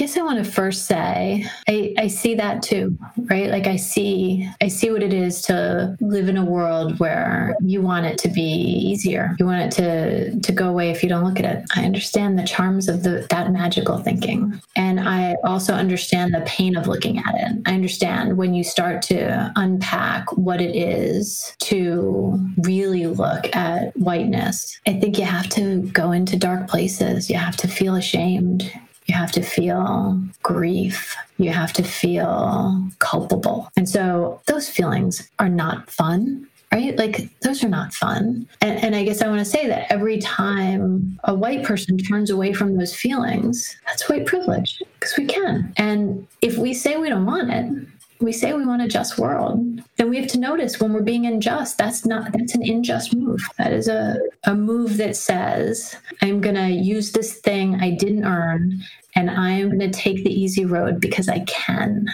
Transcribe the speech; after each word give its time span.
guess 0.00 0.16
I 0.16 0.22
want 0.22 0.42
to 0.42 0.50
first 0.50 0.86
say 0.86 1.44
I, 1.68 1.94
I 1.98 2.06
see 2.06 2.34
that 2.36 2.62
too, 2.62 2.96
right? 3.18 3.50
Like 3.50 3.66
I 3.66 3.76
see 3.76 4.48
I 4.62 4.68
see 4.68 4.90
what 4.90 5.02
it 5.02 5.12
is 5.12 5.42
to 5.42 5.94
live 6.00 6.26
in 6.30 6.38
a 6.38 6.44
world 6.44 6.98
where 6.98 7.54
you 7.60 7.82
want 7.82 8.06
it 8.06 8.16
to 8.20 8.28
be 8.28 8.40
easier. 8.40 9.36
You 9.38 9.44
want 9.44 9.60
it 9.60 9.70
to 9.72 10.40
to 10.40 10.52
go 10.52 10.70
away 10.70 10.88
if 10.88 11.02
you 11.02 11.10
don't 11.10 11.22
look 11.22 11.38
at 11.38 11.44
it. 11.44 11.66
I 11.76 11.84
understand 11.84 12.38
the 12.38 12.46
charms 12.46 12.88
of 12.88 13.02
the 13.02 13.26
that 13.28 13.52
magical 13.52 13.98
thinking. 13.98 14.58
And 14.74 15.00
I 15.00 15.36
also 15.44 15.74
understand 15.74 16.32
the 16.32 16.40
pain 16.46 16.78
of 16.78 16.86
looking 16.86 17.18
at 17.18 17.34
it. 17.34 17.62
I 17.66 17.74
understand 17.74 18.38
when 18.38 18.54
you 18.54 18.64
start 18.64 19.02
to 19.02 19.52
unpack 19.56 20.34
what 20.34 20.62
it 20.62 20.74
is 20.74 21.54
to 21.58 22.40
really 22.62 23.06
look 23.06 23.54
at 23.54 23.94
whiteness. 23.98 24.80
I 24.86 24.98
think 24.98 25.18
you 25.18 25.26
have 25.26 25.50
to 25.50 25.82
go 25.92 26.12
into 26.12 26.38
dark 26.38 26.68
places. 26.68 27.28
You 27.28 27.36
have 27.36 27.58
to 27.58 27.68
feel 27.68 27.96
ashamed. 27.96 28.72
You 29.10 29.16
have 29.16 29.32
to 29.32 29.42
feel 29.42 30.22
grief. 30.44 31.16
You 31.36 31.50
have 31.50 31.72
to 31.72 31.82
feel 31.82 32.80
culpable. 33.00 33.68
And 33.76 33.88
so 33.88 34.40
those 34.46 34.68
feelings 34.68 35.28
are 35.40 35.48
not 35.48 35.90
fun 35.90 36.46
right? 36.72 36.96
Like 36.96 37.28
those 37.40 37.64
are 37.64 37.68
not 37.68 37.92
fun. 37.92 38.46
And, 38.60 38.78
and 38.84 38.94
I 38.94 39.02
guess 39.02 39.22
I 39.22 39.26
want 39.26 39.40
to 39.40 39.44
say 39.44 39.66
that 39.66 39.90
every 39.92 40.20
time 40.20 41.18
a 41.24 41.34
white 41.34 41.64
person 41.64 41.98
turns 41.98 42.30
away 42.30 42.52
from 42.52 42.76
those 42.76 42.94
feelings, 42.94 43.76
that's 43.88 44.08
white 44.08 44.24
privilege 44.24 44.80
because 45.00 45.16
we 45.18 45.26
can. 45.26 45.72
And 45.76 46.28
if 46.42 46.56
we 46.58 46.72
say 46.72 46.96
we 46.96 47.08
don't 47.08 47.26
want 47.26 47.50
it, 47.50 47.88
we 48.20 48.32
say 48.32 48.52
we 48.52 48.64
want 48.64 48.82
a 48.82 48.88
just 48.88 49.18
world 49.18 49.82
then 49.96 50.10
we 50.10 50.18
have 50.18 50.28
to 50.28 50.38
notice 50.38 50.78
when 50.78 50.92
we're 50.92 51.02
being 51.02 51.26
unjust 51.26 51.78
that's 51.78 52.04
not 52.04 52.32
that's 52.32 52.54
an 52.54 52.62
unjust 52.62 53.14
move 53.14 53.40
that 53.58 53.72
is 53.72 53.88
a, 53.88 54.18
a 54.44 54.54
move 54.54 54.98
that 54.98 55.16
says 55.16 55.96
i'm 56.22 56.40
going 56.40 56.54
to 56.54 56.68
use 56.68 57.12
this 57.12 57.34
thing 57.40 57.76
i 57.80 57.90
didn't 57.90 58.24
earn 58.24 58.78
and 59.14 59.30
i'm 59.30 59.68
going 59.68 59.78
to 59.78 59.90
take 59.90 60.22
the 60.24 60.30
easy 60.30 60.64
road 60.64 61.00
because 61.00 61.28
i 61.28 61.40
can 61.40 62.06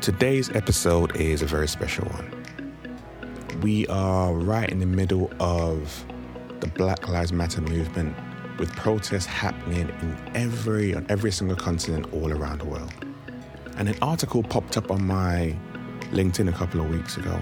today's 0.00 0.50
episode 0.50 1.14
is 1.16 1.42
a 1.42 1.46
very 1.46 1.68
special 1.68 2.04
one 2.08 2.34
we 3.62 3.86
are 3.88 4.32
right 4.34 4.70
in 4.70 4.78
the 4.78 4.86
middle 4.86 5.30
of 5.40 6.04
the 6.60 6.68
black 6.68 7.08
lives 7.08 7.32
matter 7.32 7.60
movement 7.60 8.14
with 8.58 8.74
protests 8.74 9.26
happening 9.26 9.88
in 10.00 10.32
every 10.34 10.94
on 10.94 11.06
every 11.08 11.30
single 11.30 11.56
continent 11.56 12.06
all 12.12 12.32
around 12.32 12.60
the 12.60 12.66
world 12.66 12.92
and 13.78 13.88
an 13.88 13.96
article 14.02 14.42
popped 14.42 14.76
up 14.76 14.90
on 14.90 15.04
my 15.04 15.56
LinkedIn 16.10 16.48
a 16.48 16.52
couple 16.52 16.80
of 16.80 16.90
weeks 16.90 17.16
ago. 17.16 17.40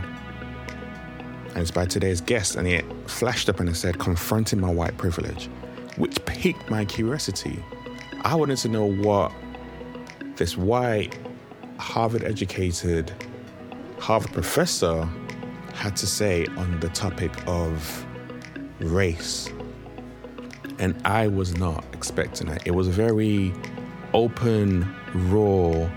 And 1.48 1.58
it's 1.58 1.70
by 1.70 1.86
today's 1.86 2.20
guest, 2.20 2.56
and 2.56 2.68
it 2.68 2.84
flashed 3.08 3.48
up 3.48 3.60
and 3.60 3.68
it 3.68 3.76
said, 3.76 3.98
Confronting 3.98 4.60
my 4.60 4.70
white 4.70 4.98
privilege, 4.98 5.48
which 5.96 6.22
piqued 6.26 6.68
my 6.70 6.84
curiosity. 6.84 7.64
I 8.26 8.34
wanted 8.34 8.58
to 8.58 8.68
know 8.68 8.84
what 8.84 9.30
this 10.34 10.56
white, 10.56 11.16
Harvard 11.78 12.24
educated, 12.24 13.12
Harvard 14.00 14.32
professor 14.32 15.08
had 15.74 15.94
to 15.98 16.08
say 16.08 16.44
on 16.56 16.80
the 16.80 16.88
topic 16.88 17.30
of 17.46 18.04
race. 18.80 19.48
And 20.80 21.00
I 21.04 21.28
was 21.28 21.56
not 21.56 21.84
expecting 21.92 22.48
it. 22.48 22.62
It 22.64 22.72
was 22.72 22.88
a 22.88 22.90
very 22.90 23.54
open, 24.12 24.92
raw, 25.14 25.88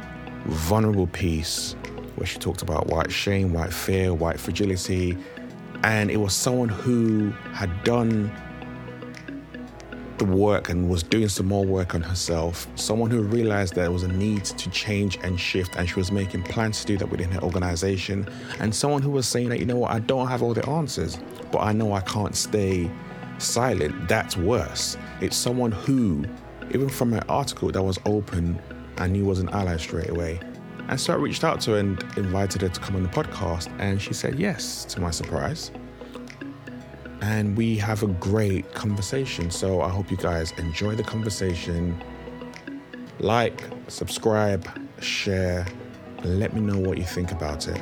vulnerable 0.46 1.08
piece 1.08 1.76
where 2.14 2.28
she 2.28 2.38
talked 2.38 2.62
about 2.62 2.86
white 2.86 3.12
shame, 3.12 3.54
white 3.54 3.74
fear, 3.74 4.14
white 4.14 4.40
fragility. 4.40 5.18
And 5.84 6.12
it 6.12 6.18
was 6.18 6.36
someone 6.36 6.70
who 6.70 7.32
had 7.54 7.84
done 7.84 8.32
the 10.20 10.26
work 10.26 10.70
and 10.70 10.90
was 10.90 11.02
doing 11.02 11.30
some 11.30 11.48
more 11.48 11.66
work 11.66 11.96
on 11.96 12.02
herself. 12.02 12.68
Someone 12.76 13.10
who 13.10 13.22
realized 13.22 13.74
there 13.74 13.92
was 13.92 14.04
a 14.04 14.08
need 14.08 14.46
to 14.46 14.70
change 14.70 15.18
and 15.24 15.40
shift, 15.40 15.76
and 15.78 15.90
she 15.90 15.96
was 15.96 16.12
making 16.12 16.44
plans 16.44 16.82
to 16.82 16.86
do 16.86 16.98
that 16.98 17.10
within 17.10 17.32
her 17.32 17.42
organization. 17.42 18.28
And 18.60 18.74
someone 18.74 19.02
who 19.02 19.10
was 19.10 19.28
saying 19.28 19.50
that, 19.50 19.60
you 19.60 19.66
know 19.66 19.78
what, 19.78 19.92
I 19.92 20.00
don't 20.00 20.28
have 20.28 20.44
all 20.44 20.54
the 20.54 20.68
answers, 20.70 21.18
but 21.52 21.60
I 21.60 21.72
know 21.72 21.94
I 21.94 22.02
can't 22.02 22.36
stay 22.36 22.92
silent. 23.40 24.08
That's 24.08 24.38
worse. 24.38 24.98
It's 25.22 25.36
someone 25.36 25.72
who, 25.72 26.26
even 26.72 26.90
from 26.90 27.12
her 27.14 27.24
article 27.28 27.72
that 27.72 27.82
was 27.82 27.98
open, 28.06 28.62
I 28.98 29.08
knew 29.08 29.26
was 29.26 29.40
an 29.40 29.50
ally 29.50 29.78
straight 29.78 30.10
away. 30.10 30.40
And 30.90 31.00
so 31.00 31.14
I 31.14 31.16
reached 31.18 31.44
out 31.44 31.62
to 31.62 31.72
her 31.72 31.78
and 31.78 32.04
invited 32.18 32.62
her 32.64 32.70
to 32.70 32.80
come 32.80 32.96
on 32.96 33.04
the 33.04 33.10
podcast, 33.10 33.72
and 33.80 34.02
she 34.02 34.14
said 34.14 34.40
yes, 34.40 34.86
to 34.86 35.00
my 35.00 35.12
surprise. 35.12 35.72
And 37.22 37.58
we 37.58 37.78
have 37.78 38.04
a 38.04 38.08
great 38.08 38.74
conversation. 38.74 39.52
So 39.52 39.82
I 39.82 39.90
hope 39.90 40.10
you 40.10 40.18
guys 40.18 40.54
enjoy 40.58 40.96
the 40.96 41.04
conversation. 41.04 42.02
Like, 43.20 43.64
subscribe, 43.88 44.68
share, 45.02 45.66
let 46.24 46.54
me 46.54 46.62
know 46.62 46.80
what 46.80 46.98
you 46.98 47.04
think 47.04 47.32
about 47.32 47.68
it. 47.68 47.82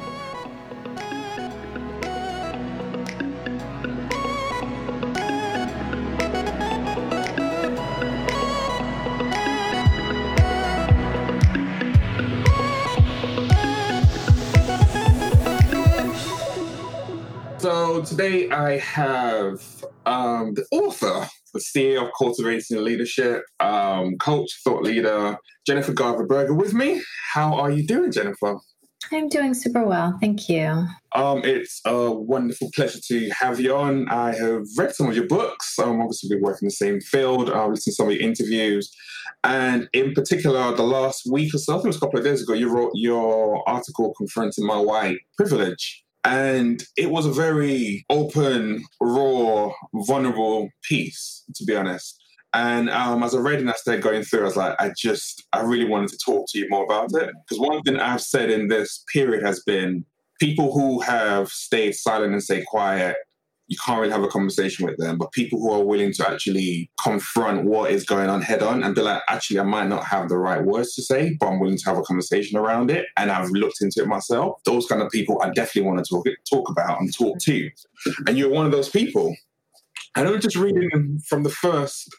I 18.67 18.79
have 18.79 19.61
um, 20.05 20.53
the 20.53 20.65
author, 20.71 21.25
the 21.53 21.61
CEO 21.61 22.05
of 22.05 22.11
Cultivating 22.17 22.83
Leadership, 22.83 23.43
um, 23.61 24.17
coach, 24.17 24.49
thought 24.61 24.83
leader, 24.83 25.37
Jennifer 25.65 25.93
Garvey 25.93 26.25
Berger 26.27 26.53
with 26.53 26.73
me. 26.73 27.01
How 27.31 27.53
are 27.53 27.71
you 27.71 27.87
doing, 27.87 28.11
Jennifer? 28.11 28.57
I'm 29.09 29.29
doing 29.29 29.53
super 29.53 29.85
well. 29.85 30.17
Thank 30.19 30.49
you. 30.49 30.85
Um, 31.15 31.45
it's 31.45 31.79
a 31.85 32.11
wonderful 32.11 32.69
pleasure 32.75 32.99
to 33.07 33.29
have 33.29 33.61
you 33.61 33.73
on. 33.73 34.09
I 34.09 34.35
have 34.35 34.63
read 34.77 34.93
some 34.93 35.07
of 35.07 35.15
your 35.15 35.27
books. 35.27 35.79
Um, 35.79 36.01
obviously, 36.01 36.35
we 36.35 36.41
work 36.41 36.61
in 36.61 36.67
the 36.67 36.71
same 36.71 36.99
field. 36.99 37.49
I've 37.49 37.69
listened 37.69 37.93
to 37.93 37.95
some 37.95 38.07
of 38.07 38.15
your 38.15 38.21
interviews. 38.21 38.93
And 39.45 39.87
in 39.93 40.11
particular, 40.11 40.75
the 40.75 40.83
last 40.83 41.21
week 41.31 41.55
or 41.55 41.59
so, 41.59 41.71
I 41.71 41.75
think 41.77 41.85
it 41.85 41.87
was 41.87 41.97
a 41.97 41.99
couple 42.01 42.19
of 42.19 42.25
days 42.25 42.43
ago, 42.43 42.51
you 42.51 42.67
wrote 42.67 42.91
your 42.95 43.63
article 43.69 44.13
confronting 44.17 44.65
my 44.65 44.77
white 44.77 45.19
privilege. 45.37 46.03
And 46.23 46.83
it 46.97 47.09
was 47.09 47.25
a 47.25 47.31
very 47.31 48.05
open, 48.09 48.83
raw, 48.99 49.71
vulnerable 49.93 50.69
piece, 50.83 51.43
to 51.55 51.63
be 51.63 51.75
honest. 51.75 52.21
And 52.53 52.89
um, 52.89 53.23
as 53.23 53.35
I 53.35 53.39
read 53.39 53.59
and 53.59 53.69
I 53.69 53.73
started 53.73 54.03
going 54.03 54.23
through, 54.23 54.41
I 54.41 54.45
was 54.45 54.55
like, 54.55 54.75
I 54.79 54.91
just, 54.97 55.45
I 55.53 55.61
really 55.61 55.85
wanted 55.85 56.09
to 56.09 56.17
talk 56.25 56.47
to 56.49 56.59
you 56.59 56.67
more 56.69 56.83
about 56.83 57.13
it. 57.13 57.33
Because 57.47 57.59
one 57.59 57.81
thing 57.83 57.99
I've 57.99 58.21
said 58.21 58.49
in 58.49 58.67
this 58.67 59.03
period 59.13 59.45
has 59.45 59.61
been 59.65 60.05
people 60.39 60.73
who 60.73 61.01
have 61.01 61.49
stayed 61.49 61.93
silent 61.93 62.33
and 62.33 62.43
stay 62.43 62.63
quiet 62.65 63.15
you 63.67 63.77
can't 63.85 63.99
really 63.99 64.11
have 64.11 64.23
a 64.23 64.27
conversation 64.27 64.85
with 64.85 64.97
them. 64.97 65.17
But 65.17 65.33
people 65.33 65.59
who 65.59 65.71
are 65.71 65.83
willing 65.83 66.13
to 66.13 66.29
actually 66.29 66.89
confront 67.01 67.65
what 67.65 67.91
is 67.91 68.05
going 68.05 68.29
on 68.29 68.41
head 68.41 68.63
on 68.63 68.83
and 68.83 68.95
be 68.95 69.01
like, 69.01 69.21
actually, 69.27 69.59
I 69.59 69.63
might 69.63 69.87
not 69.87 70.05
have 70.05 70.29
the 70.29 70.37
right 70.37 70.63
words 70.63 70.95
to 70.95 71.01
say, 71.01 71.35
but 71.39 71.47
I'm 71.47 71.59
willing 71.59 71.77
to 71.77 71.85
have 71.85 71.97
a 71.97 72.01
conversation 72.03 72.57
around 72.57 72.89
it. 72.89 73.07
And 73.17 73.29
I've 73.29 73.49
looked 73.49 73.81
into 73.81 74.01
it 74.01 74.07
myself. 74.07 74.61
Those 74.63 74.87
kind 74.87 75.01
of 75.01 75.11
people 75.11 75.41
I 75.41 75.49
definitely 75.49 75.89
want 75.89 76.03
to 76.03 76.09
talk 76.09 76.27
talk 76.49 76.69
about 76.69 77.01
and 77.01 77.13
talk 77.13 77.39
to. 77.39 77.69
And 78.25 78.37
you're 78.37 78.49
one 78.49 78.65
of 78.65 78.71
those 78.71 78.89
people. 78.89 79.35
And 80.15 80.27
I 80.27 80.31
was 80.31 80.41
just 80.41 80.55
reading 80.55 81.19
from 81.27 81.43
the 81.43 81.49
first 81.49 82.09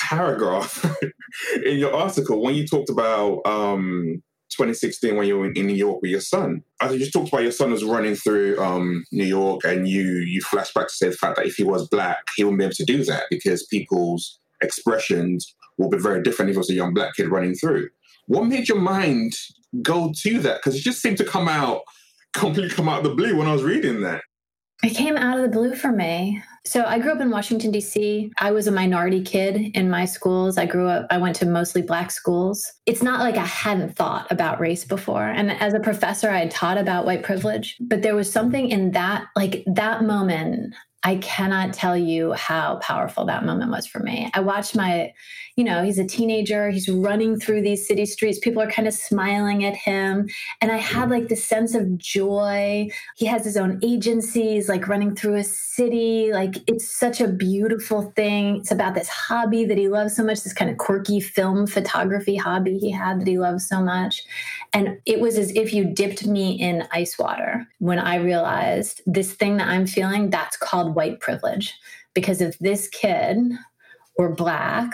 paragraph 0.00 0.84
in 1.64 1.78
your 1.78 1.94
article 1.94 2.42
when 2.42 2.54
you 2.54 2.66
talked 2.66 2.90
about 2.90 3.46
um, 3.46 4.22
2016 4.50 5.16
when 5.16 5.26
you 5.26 5.38
were 5.38 5.50
in 5.50 5.66
New 5.66 5.74
York 5.74 6.00
with 6.02 6.10
your 6.10 6.20
son. 6.20 6.62
As 6.80 6.92
you 6.92 6.98
just 6.98 7.12
talked 7.12 7.28
about 7.28 7.42
your 7.42 7.52
son 7.52 7.70
was 7.70 7.84
running 7.84 8.14
through 8.14 8.60
um, 8.60 9.04
New 9.12 9.24
York, 9.24 9.62
and 9.64 9.88
you 9.88 10.02
you 10.02 10.40
flash 10.42 10.72
back 10.72 10.88
to 10.88 10.94
say 10.94 11.08
the 11.08 11.16
fact 11.16 11.36
that 11.36 11.46
if 11.46 11.56
he 11.56 11.64
was 11.64 11.88
black, 11.88 12.22
he 12.36 12.44
wouldn't 12.44 12.58
be 12.58 12.64
able 12.64 12.74
to 12.74 12.84
do 12.84 13.04
that 13.04 13.24
because 13.30 13.66
people's 13.66 14.38
expressions 14.62 15.54
will 15.78 15.88
be 15.88 15.98
very 15.98 16.22
different 16.22 16.50
if 16.50 16.56
it 16.56 16.58
was 16.58 16.70
a 16.70 16.74
young 16.74 16.92
black 16.92 17.14
kid 17.14 17.28
running 17.28 17.54
through. 17.54 17.88
What 18.26 18.46
made 18.46 18.68
your 18.68 18.80
mind 18.80 19.32
go 19.82 20.12
to 20.22 20.38
that? 20.40 20.58
Because 20.58 20.76
it 20.76 20.82
just 20.82 21.00
seemed 21.00 21.18
to 21.18 21.24
come 21.24 21.48
out 21.48 21.82
completely 22.32 22.70
come 22.70 22.88
out 22.88 22.98
of 22.98 23.04
the 23.04 23.14
blue 23.14 23.36
when 23.36 23.48
I 23.48 23.52
was 23.52 23.62
reading 23.62 24.02
that. 24.02 24.22
It 24.82 24.90
came 24.90 25.16
out 25.16 25.36
of 25.36 25.42
the 25.42 25.48
blue 25.48 25.74
for 25.74 25.92
me. 25.92 26.42
So 26.66 26.84
I 26.84 26.98
grew 26.98 27.12
up 27.12 27.20
in 27.20 27.30
Washington, 27.30 27.70
D.C. 27.70 28.30
I 28.38 28.50
was 28.50 28.66
a 28.66 28.72
minority 28.72 29.22
kid 29.22 29.56
in 29.74 29.88
my 29.88 30.04
schools. 30.04 30.58
I 30.58 30.66
grew 30.66 30.88
up, 30.88 31.06
I 31.10 31.16
went 31.16 31.36
to 31.36 31.46
mostly 31.46 31.80
black 31.80 32.10
schools. 32.10 32.70
It's 32.84 33.02
not 33.02 33.20
like 33.20 33.36
I 33.36 33.46
hadn't 33.46 33.96
thought 33.96 34.30
about 34.30 34.60
race 34.60 34.84
before. 34.84 35.26
And 35.26 35.50
as 35.50 35.72
a 35.72 35.80
professor, 35.80 36.28
I 36.28 36.40
had 36.40 36.50
taught 36.50 36.76
about 36.76 37.06
white 37.06 37.22
privilege, 37.22 37.76
but 37.80 38.02
there 38.02 38.14
was 38.14 38.30
something 38.30 38.68
in 38.68 38.90
that, 38.92 39.26
like 39.34 39.64
that 39.66 40.04
moment 40.04 40.74
I 41.02 41.16
cannot 41.16 41.72
tell 41.72 41.96
you 41.96 42.32
how 42.32 42.76
powerful 42.76 43.24
that 43.24 43.44
moment 43.44 43.70
was 43.70 43.86
for 43.86 44.00
me. 44.00 44.30
I 44.34 44.40
watched 44.40 44.76
my, 44.76 45.14
you 45.56 45.64
know, 45.64 45.82
he's 45.82 45.98
a 45.98 46.06
teenager, 46.06 46.68
he's 46.68 46.90
running 46.90 47.40
through 47.40 47.62
these 47.62 47.88
city 47.88 48.04
streets. 48.04 48.38
People 48.38 48.60
are 48.62 48.70
kind 48.70 48.86
of 48.86 48.92
smiling 48.92 49.64
at 49.64 49.74
him. 49.74 50.28
And 50.60 50.70
I 50.70 50.76
had 50.76 51.04
mm-hmm. 51.04 51.12
like 51.12 51.28
this 51.28 51.42
sense 51.42 51.74
of 51.74 51.96
joy. 51.96 52.88
He 53.16 53.24
has 53.26 53.44
his 53.44 53.56
own 53.56 53.80
agencies, 53.82 54.68
like 54.68 54.88
running 54.88 55.16
through 55.16 55.36
a 55.36 55.44
city. 55.44 56.32
Like 56.34 56.56
it's 56.66 56.86
such 56.86 57.22
a 57.22 57.28
beautiful 57.28 58.12
thing. 58.14 58.56
It's 58.56 58.70
about 58.70 58.94
this 58.94 59.08
hobby 59.08 59.64
that 59.64 59.78
he 59.78 59.88
loves 59.88 60.14
so 60.14 60.22
much, 60.22 60.42
this 60.42 60.52
kind 60.52 60.70
of 60.70 60.76
quirky 60.76 61.20
film 61.20 61.66
photography 61.66 62.36
hobby 62.36 62.78
he 62.78 62.90
had 62.90 63.20
that 63.20 63.26
he 63.26 63.38
loves 63.38 63.66
so 63.66 63.82
much. 63.82 64.22
And 64.74 64.98
it 65.06 65.20
was 65.20 65.38
as 65.38 65.50
if 65.56 65.72
you 65.72 65.84
dipped 65.84 66.26
me 66.26 66.60
in 66.60 66.86
ice 66.92 67.18
water 67.18 67.66
when 67.78 67.98
I 67.98 68.16
realized 68.16 69.00
this 69.06 69.32
thing 69.32 69.56
that 69.56 69.68
I'm 69.68 69.86
feeling, 69.86 70.28
that's 70.28 70.56
called 70.56 70.89
white 70.94 71.20
privilege. 71.20 71.74
Because 72.14 72.40
if 72.40 72.58
this 72.58 72.88
kid 72.88 73.38
were 74.16 74.34
black 74.34 74.92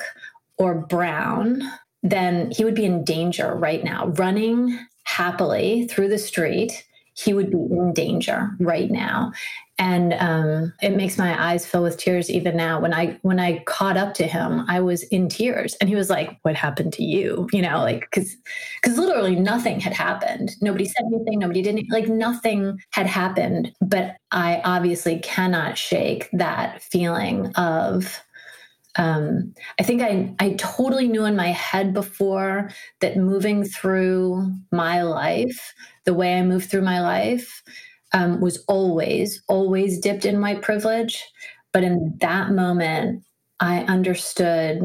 or 0.58 0.74
brown, 0.74 1.62
then 2.02 2.50
he 2.50 2.64
would 2.64 2.74
be 2.74 2.84
in 2.84 3.04
danger 3.04 3.54
right 3.54 3.82
now. 3.82 4.08
Running 4.08 4.78
happily 5.04 5.86
through 5.88 6.08
the 6.08 6.18
street, 6.18 6.85
he 7.16 7.32
would 7.32 7.50
be 7.50 7.56
in 7.56 7.92
danger 7.94 8.50
right 8.60 8.90
now. 8.90 9.32
And 9.78 10.14
um, 10.14 10.72
it 10.82 10.96
makes 10.96 11.18
my 11.18 11.50
eyes 11.50 11.66
fill 11.66 11.82
with 11.82 11.98
tears 11.98 12.30
even 12.30 12.56
now. 12.56 12.80
When 12.80 12.94
i 12.94 13.18
when 13.22 13.38
i 13.38 13.62
caught 13.64 13.96
up 13.96 14.14
to 14.14 14.26
him 14.26 14.64
i 14.68 14.80
was 14.80 15.02
in 15.04 15.28
tears. 15.28 15.74
And 15.76 15.88
he 15.88 15.94
was 15.94 16.10
like 16.10 16.38
what 16.42 16.54
happened 16.54 16.92
to 16.94 17.02
you? 17.02 17.48
You 17.52 17.62
know 17.62 17.78
like 17.78 18.00
because 18.00 18.36
because 18.80 18.98
literally 18.98 19.36
nothing 19.36 19.80
had 19.80 19.92
happened. 19.92 20.56
Nobody 20.60 20.86
said 20.86 21.04
anything. 21.06 21.38
Nobody 21.38 21.62
didn't 21.62 21.90
like 21.90 22.08
nothing 22.08 22.78
had 22.92 23.06
happened. 23.06 23.72
But 23.80 24.16
i 24.30 24.60
obviously 24.64 25.18
cannot 25.20 25.78
shake 25.78 26.28
that 26.32 26.82
feeling 26.82 27.52
of 27.56 28.20
um, 28.98 29.54
I 29.78 29.82
think 29.82 30.02
I, 30.02 30.34
I 30.38 30.54
totally 30.54 31.08
knew 31.08 31.24
in 31.24 31.36
my 31.36 31.48
head 31.48 31.92
before 31.92 32.70
that 33.00 33.16
moving 33.16 33.64
through 33.64 34.52
my 34.72 35.02
life, 35.02 35.74
the 36.04 36.14
way 36.14 36.34
I 36.34 36.42
moved 36.42 36.70
through 36.70 36.82
my 36.82 37.00
life, 37.00 37.62
um, 38.12 38.40
was 38.40 38.64
always, 38.68 39.42
always 39.48 39.98
dipped 39.98 40.24
in 40.24 40.40
white 40.40 40.62
privilege. 40.62 41.22
But 41.72 41.84
in 41.84 42.16
that 42.20 42.50
moment, 42.50 43.22
I 43.60 43.80
understood 43.80 44.80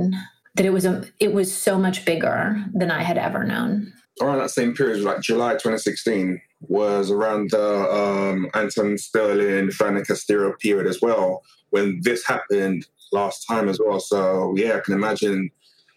that 0.56 0.66
it 0.66 0.72
was 0.72 0.86
a, 0.86 1.06
it 1.20 1.34
was 1.34 1.56
so 1.56 1.78
much 1.78 2.04
bigger 2.04 2.64
than 2.74 2.92
I 2.92 3.04
had 3.04 3.18
ever 3.18 3.44
known. 3.44 3.94
Around 4.22 4.40
that 4.40 4.52
same 4.52 4.76
period, 4.76 5.02
like 5.02 5.22
July 5.22 5.54
2016, 5.54 6.42
was 6.62 7.10
around 7.10 7.52
the 7.52 7.90
um, 7.90 8.50
Alton 8.54 8.98
Sterling, 8.98 9.70
Philando 9.70 10.06
Castile 10.06 10.54
period 10.60 10.86
as 10.86 11.02
well, 11.02 11.44
when 11.70 12.02
this 12.04 12.26
happened 12.26 12.86
last 13.12 13.46
time 13.46 13.70
as 13.70 13.80
well. 13.84 14.00
So 14.00 14.54
yeah, 14.56 14.78
I 14.78 14.80
can 14.80 14.94
imagine. 14.94 15.50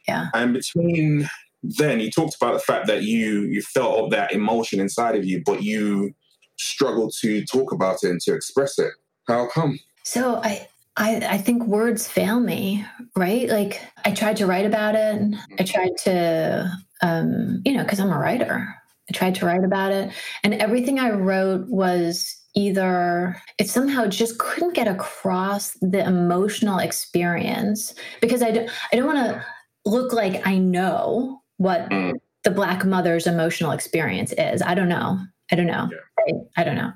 Yeah. 0.09 0.29
And 0.35 0.53
between 0.53 1.29
then, 1.63 2.01
you 2.01 2.11
talked 2.11 2.37
about 2.37 2.53
the 2.55 2.61
fact 2.61 2.87
that 2.89 3.03
you 3.03 3.43
you 3.43 3.63
felt 3.63 4.11
that 4.11 4.33
emotion 4.33 4.81
inside 4.81 5.17
of 5.17 5.25
you, 5.25 5.43
but 5.45 5.63
you 5.63 6.15
struggle 6.59 7.11
to 7.21 7.45
talk 7.47 7.73
about 7.73 8.03
it 8.03 8.11
and 8.11 8.21
to 8.23 8.35
express 8.35 8.79
it. 8.79 8.93
How 9.27 9.49
come? 9.49 9.79
So 10.05 10.41
I 10.43 10.69
I, 10.97 11.17
I 11.29 11.39
think 11.39 11.65
words 11.65 12.07
fail 12.07 12.39
me, 12.39 12.85
right? 13.17 13.49
Like 13.49 13.81
I 14.05 14.13
tried 14.13 14.37
to 14.37 14.47
write 14.47 14.67
about 14.67 14.95
it. 14.95 15.35
I 15.59 15.63
tried 15.65 15.97
to, 16.05 16.71
um, 17.03 17.63
you 17.65 17.73
know, 17.73 17.83
because 17.83 17.99
I'm 17.99 18.13
a 18.13 18.19
writer. 18.19 18.69
I 19.11 19.13
tried 19.13 19.35
to 19.37 19.47
write 19.47 19.65
about 19.65 19.93
it, 19.93 20.13
and 20.43 20.55
everything 20.55 20.99
I 20.99 21.11
wrote 21.11 21.69
was 21.69 22.37
either 22.55 23.41
it 23.59 23.69
somehow 23.69 24.07
just 24.07 24.39
couldn't 24.39 24.75
get 24.75 24.87
across 24.87 25.77
the 25.81 26.05
emotional 26.05 26.79
experience 26.79 27.95
because 28.21 28.43
I 28.43 28.51
don't, 28.53 28.71
I 28.93 28.97
don't 28.97 29.07
want 29.07 29.19
to 29.19 29.45
look 29.85 30.13
like 30.13 30.47
I 30.47 30.59
know 30.59 31.43
what 31.57 31.89
mm. 31.91 32.13
the 32.45 32.51
black 32.51 32.85
mother's 32.85 33.27
emotional 33.27 33.73
experience 33.73 34.33
is. 34.39 34.63
I 34.63 34.75
don't 34.75 34.89
know. 34.89 35.19
I 35.53 35.57
don't 35.57 35.67
know. 35.67 35.89
Yeah. 35.91 36.35
I, 36.57 36.61
I, 36.61 36.65
don't 36.65 36.77
know. 36.77 36.93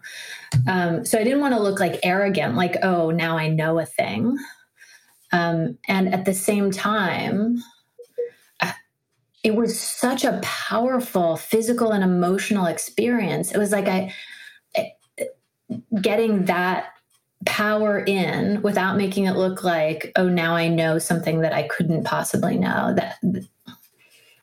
Um, 0.69 1.05
so 1.05 1.19
I 1.19 1.25
didn't 1.25 1.41
want 1.41 1.55
to 1.55 1.61
look 1.61 1.81
like 1.81 2.01
arrogant, 2.03 2.55
like, 2.55 2.77
oh, 2.83 3.11
now 3.11 3.37
I 3.37 3.49
know 3.49 3.79
a 3.79 3.85
thing. 3.85 4.39
Um, 5.33 5.77
and 5.87 6.15
at 6.15 6.25
the 6.25 6.33
same 6.33 6.71
time, 6.71 7.63
uh, 8.61 8.73
it 9.45 9.55
was 9.55 9.79
such 9.79 10.25
a 10.25 10.41
powerful 10.43 11.37
physical 11.37 11.93
and 11.93 12.03
emotional 12.03 12.67
experience. 12.67 13.53
It 13.53 13.59
was 13.59 13.71
like 13.71 13.87
I, 13.87 14.15
getting 16.01 16.47
that 16.47 16.93
power 17.47 18.01
in 18.05 18.63
without 18.63 18.97
making 18.97 19.25
it 19.25 19.37
look 19.37 19.63
like, 19.63 20.13
oh, 20.17 20.29
now 20.29 20.55
I 20.55 20.69
know 20.69 20.99
something 20.99 21.41
that 21.41 21.53
I 21.53 21.65
couldn't 21.65 22.05
possibly 22.05 22.59
know. 22.59 22.95
That 22.95 23.17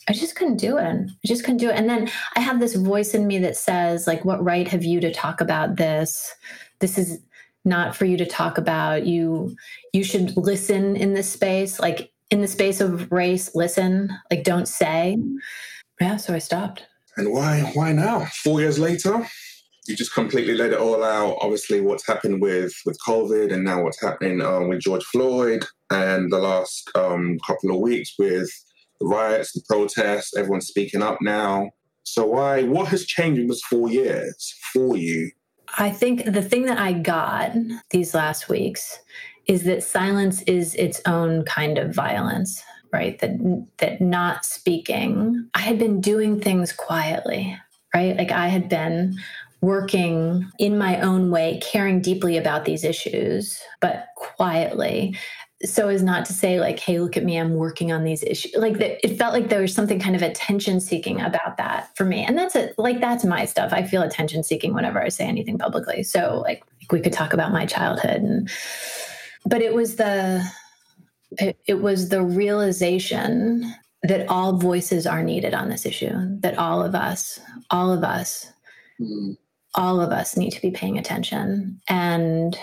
I 0.07 0.13
just 0.13 0.36
couldn't 0.36 0.57
do 0.57 0.77
it. 0.77 0.83
I 0.83 1.27
just 1.27 1.44
couldn't 1.44 1.57
do 1.57 1.69
it. 1.69 1.75
And 1.75 1.89
then 1.89 2.10
I 2.36 2.39
have 2.39 2.60
this 2.60 2.75
voice 2.75 3.13
in 3.13 3.27
me 3.27 3.39
that 3.39 3.57
says, 3.57 4.07
like, 4.07 4.24
what 4.24 4.44
right 4.44 4.68
have 4.68 4.83
you 4.83 5.00
to 5.01 5.13
talk 5.13 5.42
about 5.42 5.75
this? 5.77 6.33
This 6.80 6.98
is 6.98 7.19
not 7.66 7.95
for 7.95 8.06
you 8.06 8.16
to 8.18 8.25
talk 8.25 8.57
about. 8.57 9.06
You 9.06 9.56
you 9.92 10.04
should 10.04 10.38
listen 10.38 10.95
in 10.95 11.13
this 11.13 11.30
space. 11.30 11.80
Like 11.80 12.12
in 12.30 12.42
the 12.42 12.48
space 12.48 12.80
of 12.80 13.12
race, 13.12 13.54
listen. 13.56 14.10
Like 14.30 14.44
don't 14.44 14.68
say. 14.68 15.18
Yeah, 16.00 16.18
so 16.18 16.33
I 16.33 16.39
stopped. 16.39 16.86
And 17.18 17.31
why 17.31 17.71
why 17.74 17.92
now? 17.92 18.25
Four 18.44 18.62
years 18.62 18.78
later? 18.78 19.28
You 19.88 19.96
just 19.96 20.14
completely 20.14 20.56
let 20.56 20.74
it 20.74 20.80
all 20.80 21.04
out. 21.04 21.38
Obviously, 21.42 21.82
what's 21.82 22.08
happened 22.08 22.42
with 22.42 22.74
with 22.86 22.98
COVID, 23.06 23.54
and 23.54 23.64
now 23.64 23.84
what's 23.84 24.02
happening 24.02 24.42
um, 24.42 24.70
with 24.70 24.82
George 24.82 25.04
Floyd, 25.06 25.66
and 25.90 26.32
the 26.32 26.40
last 26.40 26.90
um, 26.96 27.38
couple 27.46 27.72
of 27.72 27.80
weeks 27.80 28.14
with 28.18 28.50
the 29.00 29.08
riots, 29.08 29.54
the 29.54 29.62
protests, 29.68 30.36
everyone's 30.36 30.68
speaking 30.68 31.02
up 31.02 31.20
now. 31.22 31.72
So 32.04 32.26
why 32.26 32.64
what 32.64 32.88
has 32.90 33.06
changed 33.06 33.42
in 33.42 33.48
those 33.48 33.62
four 33.62 33.90
years 33.90 34.56
for 34.74 34.96
you? 34.96 35.32
I 35.78 35.90
think 35.90 36.26
the 36.26 36.42
thing 36.42 36.66
that 36.66 36.78
I 36.78 36.94
got 36.94 37.54
these 37.90 38.14
last 38.14 38.48
weeks 38.48 39.00
is 39.48 39.64
that 39.64 39.84
silence 39.84 40.42
is 40.44 40.76
its 40.76 41.02
own 41.06 41.44
kind 41.46 41.78
of 41.78 41.94
violence, 41.94 42.64
right? 42.94 43.20
That 43.20 43.66
that 43.78 44.02
not 44.02 44.46
speaking. 44.46 45.50
I 45.54 45.60
had 45.60 45.80
been 45.80 46.02
doing 46.02 46.40
things 46.40 46.72
quietly, 46.72 47.58
right? 47.94 48.16
Like 48.16 48.31
I 48.31 48.48
had 48.48 48.70
been 48.70 49.18
working 49.62 50.50
in 50.60 50.78
my 50.78 51.00
own 51.02 51.31
way, 51.31 51.60
caring 51.63 52.02
deeply 52.02 52.38
about 52.38 52.66
these 52.66 52.84
issues, 52.84 53.60
but 53.81 54.07
quietly. 54.16 55.18
So 55.63 55.88
as 55.88 56.04
not 56.04 56.25
to 56.25 56.34
say 56.34 56.60
like 56.60 56.80
hey 56.80 57.00
look 57.00 57.16
at 57.16 57.24
me 57.24 57.38
i'm 57.38 57.56
working 57.56 57.92
on 57.92 58.04
these 58.04 58.22
issues 58.24 58.54
like 58.57 58.75
it 58.80 59.18
felt 59.18 59.34
like 59.34 59.48
there 59.48 59.62
was 59.62 59.74
something 59.74 60.00
kind 60.00 60.16
of 60.16 60.22
attention 60.22 60.81
seeking 60.81 61.22
about 61.22 61.56
that 61.57 61.96
for 61.96 62.04
me. 62.04 62.24
And 62.24 62.38
that's 62.38 62.56
it 62.56 62.75
like 62.78 63.00
that's 63.00 63.24
my 63.24 63.46
stuff. 63.46 63.72
I 63.72 63.84
feel 63.84 64.04
attention 64.04 64.44
seeking 64.44 64.74
whenever 64.74 65.02
i 65.02 65.07
say 65.07 65.25
anything 65.25 65.57
publicly. 65.57 66.04
So 66.04 66.42
like 66.44 66.63
we 66.92 67.00
could 67.00 67.13
talk 67.13 67.34
about 67.34 67.54
my 67.54 67.66
childhood 67.66 68.22
and 68.22 68.50
but 69.46 69.62
it 69.62 69.74
was 69.74 69.96
the 69.96 70.46
it, 71.40 71.57
it 71.66 71.81
was 71.81 72.10
the 72.10 72.24
realization 72.24 73.74
that 74.04 74.28
all 74.30 74.57
voices 74.57 75.07
are 75.07 75.24
needed 75.24 75.54
on 75.54 75.69
this 75.69 75.86
issue 75.86 76.13
that 76.42 76.57
all 76.57 76.84
of 76.84 76.94
us 76.96 77.40
all 77.71 77.92
of 77.92 78.04
us 78.04 78.52
mm. 79.00 79.38
All 79.76 80.02
of 80.02 80.12
us 80.12 80.36
need 80.36 80.52
to 80.52 80.62
be 80.62 80.72
paying 80.72 80.98
attention 80.98 81.80
and 81.88 82.58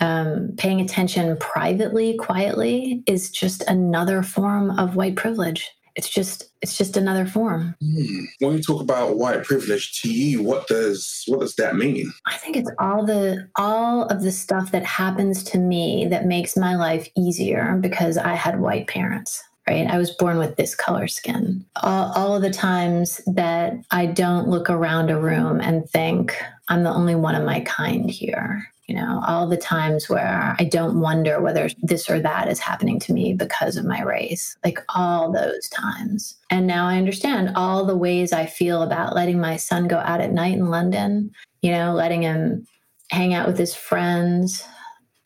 um, 0.00 0.54
paying 0.56 0.80
attention 0.80 1.36
privately, 1.36 2.16
quietly, 2.16 3.02
is 3.06 3.30
just 3.30 3.62
another 3.62 4.22
form 4.22 4.78
of 4.78 4.96
white 4.96 5.16
privilege. 5.16 5.70
It's 5.96 6.08
just 6.08 6.44
it's 6.62 6.78
just 6.78 6.96
another 6.96 7.26
form. 7.26 7.74
Hmm. 7.82 8.24
When 8.38 8.56
you 8.56 8.62
talk 8.62 8.80
about 8.80 9.18
white 9.18 9.44
privilege 9.44 10.00
to 10.00 10.12
you, 10.12 10.42
what 10.42 10.66
does 10.68 11.24
what 11.26 11.40
does 11.40 11.56
that 11.56 11.76
mean? 11.76 12.12
I 12.26 12.36
think 12.36 12.56
it's 12.56 12.70
all 12.78 13.04
the 13.04 13.48
all 13.56 14.04
of 14.04 14.22
the 14.22 14.32
stuff 14.32 14.70
that 14.72 14.84
happens 14.84 15.42
to 15.44 15.58
me 15.58 16.06
that 16.06 16.26
makes 16.26 16.56
my 16.56 16.76
life 16.76 17.08
easier 17.16 17.76
because 17.80 18.16
I 18.16 18.34
had 18.34 18.60
white 18.60 18.86
parents 18.86 19.42
right? 19.70 19.86
I 19.86 19.98
was 19.98 20.10
born 20.10 20.38
with 20.38 20.56
this 20.56 20.74
color 20.74 21.06
skin. 21.06 21.64
All, 21.82 22.12
all, 22.12 22.36
of 22.36 22.42
the 22.42 22.50
times 22.50 23.20
that 23.26 23.74
I 23.90 24.06
don't 24.06 24.48
look 24.48 24.68
around 24.68 25.10
a 25.10 25.20
room 25.20 25.60
and 25.60 25.88
think, 25.88 26.36
I'm 26.68 26.82
the 26.82 26.92
only 26.92 27.14
one 27.14 27.34
of 27.34 27.44
my 27.44 27.60
kind 27.60 28.10
here 28.10 28.70
you 28.90 28.96
know, 28.96 29.22
all 29.24 29.46
the 29.46 29.56
times 29.56 30.08
where 30.08 30.56
I 30.58 30.64
don't 30.64 30.98
wonder 30.98 31.40
whether 31.40 31.70
this 31.80 32.10
or 32.10 32.18
that 32.18 32.48
is 32.48 32.58
happening 32.58 32.98
to 32.98 33.12
me 33.12 33.34
because 33.34 33.76
of 33.76 33.84
my 33.84 34.02
race, 34.02 34.56
like 34.64 34.80
all 34.88 35.30
those 35.30 35.68
times. 35.68 36.34
And 36.50 36.66
now 36.66 36.88
I 36.88 36.98
understand 36.98 37.52
all 37.54 37.86
the 37.86 37.96
ways 37.96 38.32
I 38.32 38.46
feel 38.46 38.82
about 38.82 39.14
letting 39.14 39.40
my 39.40 39.58
son 39.58 39.86
go 39.86 39.98
out 39.98 40.20
at 40.20 40.32
night 40.32 40.54
in 40.54 40.70
London, 40.70 41.30
you 41.62 41.70
know, 41.70 41.94
letting 41.94 42.22
him 42.22 42.66
hang 43.12 43.32
out 43.32 43.46
with 43.46 43.56
his 43.56 43.76
friends, 43.76 44.66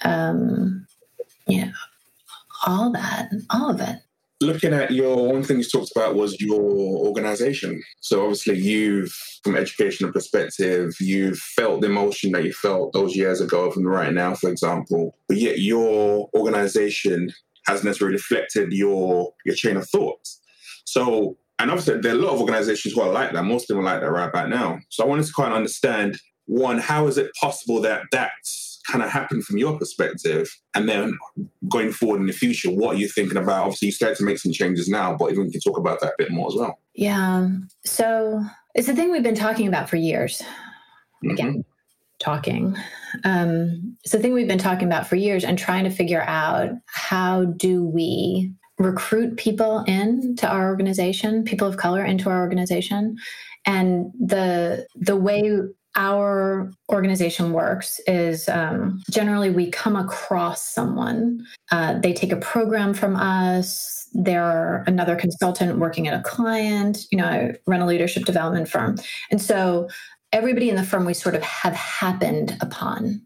um, 0.02 0.86
you 1.46 1.64
know, 1.64 1.72
all 2.66 2.92
that, 2.92 3.30
all 3.48 3.70
of 3.70 3.80
it. 3.80 4.03
Looking 4.40 4.72
at 4.72 4.90
your 4.90 5.32
one 5.32 5.42
thing 5.42 5.58
you 5.58 5.64
talked 5.64 5.92
about 5.94 6.14
was 6.14 6.40
your 6.40 6.60
organization. 6.60 7.82
So 8.00 8.22
obviously 8.22 8.58
you've 8.58 9.12
from 9.42 9.56
educational 9.56 10.12
perspective, 10.12 10.94
you've 11.00 11.38
felt 11.38 11.80
the 11.80 11.86
emotion 11.86 12.32
that 12.32 12.44
you 12.44 12.52
felt 12.52 12.92
those 12.92 13.14
years 13.14 13.40
ago 13.40 13.70
from 13.70 13.86
right 13.86 14.12
now, 14.12 14.34
for 14.34 14.50
example, 14.50 15.16
but 15.28 15.36
yet 15.36 15.58
your 15.58 16.28
organization 16.34 17.30
hasn't 17.66 17.86
necessarily 17.86 18.16
reflected 18.16 18.72
your 18.72 19.32
your 19.44 19.54
chain 19.54 19.76
of 19.76 19.88
thoughts. 19.88 20.40
So 20.84 21.36
and 21.58 21.70
obviously 21.70 22.00
there 22.00 22.14
are 22.14 22.18
a 22.18 22.22
lot 22.22 22.34
of 22.34 22.40
organizations 22.40 22.94
who 22.94 23.00
are 23.00 23.12
like 23.12 23.32
that. 23.32 23.44
Most 23.44 23.70
of 23.70 23.76
them 23.76 23.86
are 23.86 23.92
like 23.92 24.00
that 24.00 24.10
right 24.10 24.28
about 24.28 24.48
now. 24.48 24.78
So 24.88 25.04
I 25.04 25.06
wanted 25.06 25.26
to 25.26 25.32
kind 25.32 25.52
of 25.52 25.56
understand 25.56 26.18
one, 26.46 26.78
how 26.78 27.06
is 27.06 27.16
it 27.16 27.30
possible 27.40 27.80
that 27.82 28.02
that's 28.12 28.73
kind 28.90 29.02
of 29.02 29.10
happened 29.10 29.44
from 29.44 29.58
your 29.58 29.78
perspective? 29.78 30.48
And 30.74 30.88
then 30.88 31.16
going 31.68 31.92
forward 31.92 32.20
in 32.20 32.26
the 32.26 32.32
future, 32.32 32.70
what 32.70 32.96
are 32.96 32.98
you 32.98 33.08
thinking 33.08 33.38
about? 33.38 33.64
Obviously, 33.64 33.86
you 33.86 33.92
started 33.92 34.18
to 34.18 34.24
make 34.24 34.38
some 34.38 34.52
changes 34.52 34.88
now, 34.88 35.16
but 35.16 35.30
even 35.30 35.44
we 35.44 35.50
can 35.50 35.60
talk 35.60 35.78
about 35.78 36.00
that 36.00 36.12
a 36.12 36.16
bit 36.18 36.30
more 36.30 36.48
as 36.48 36.54
well. 36.54 36.78
Yeah. 36.94 37.48
So 37.84 38.42
it's 38.74 38.88
a 38.88 38.94
thing 38.94 39.10
we've 39.10 39.22
been 39.22 39.34
talking 39.34 39.68
about 39.68 39.88
for 39.88 39.96
years. 39.96 40.42
Mm-hmm. 41.24 41.30
Again, 41.30 41.64
talking. 42.18 42.76
Um, 43.24 43.96
it's 44.04 44.14
a 44.14 44.18
thing 44.18 44.32
we've 44.32 44.48
been 44.48 44.58
talking 44.58 44.86
about 44.86 45.06
for 45.06 45.16
years 45.16 45.44
and 45.44 45.58
trying 45.58 45.84
to 45.84 45.90
figure 45.90 46.22
out 46.22 46.70
how 46.86 47.44
do 47.44 47.84
we 47.84 48.52
recruit 48.78 49.36
people 49.36 49.80
into 49.80 50.48
our 50.48 50.68
organization, 50.68 51.44
people 51.44 51.68
of 51.68 51.76
color 51.76 52.04
into 52.04 52.28
our 52.28 52.40
organization. 52.40 53.16
And 53.66 54.12
the 54.18 54.86
the 54.94 55.16
way 55.16 55.60
our 55.96 56.70
organization 56.90 57.52
works 57.52 58.00
is 58.06 58.48
um, 58.48 59.02
generally 59.10 59.50
we 59.50 59.70
come 59.70 59.96
across 59.96 60.68
someone, 60.68 61.46
uh, 61.70 61.98
they 62.00 62.12
take 62.12 62.32
a 62.32 62.36
program 62.36 62.94
from 62.94 63.16
us, 63.16 64.08
they're 64.12 64.82
another 64.86 65.16
consultant 65.16 65.78
working 65.78 66.08
at 66.08 66.18
a 66.18 66.22
client, 66.22 67.06
you 67.10 67.18
know, 67.18 67.26
I 67.26 67.54
run 67.66 67.80
a 67.80 67.86
leadership 67.86 68.24
development 68.24 68.68
firm. 68.68 68.96
And 69.30 69.40
so 69.40 69.88
everybody 70.32 70.68
in 70.68 70.76
the 70.76 70.84
firm 70.84 71.04
we 71.04 71.14
sort 71.14 71.36
of 71.36 71.42
have 71.42 71.74
happened 71.74 72.56
upon, 72.60 73.22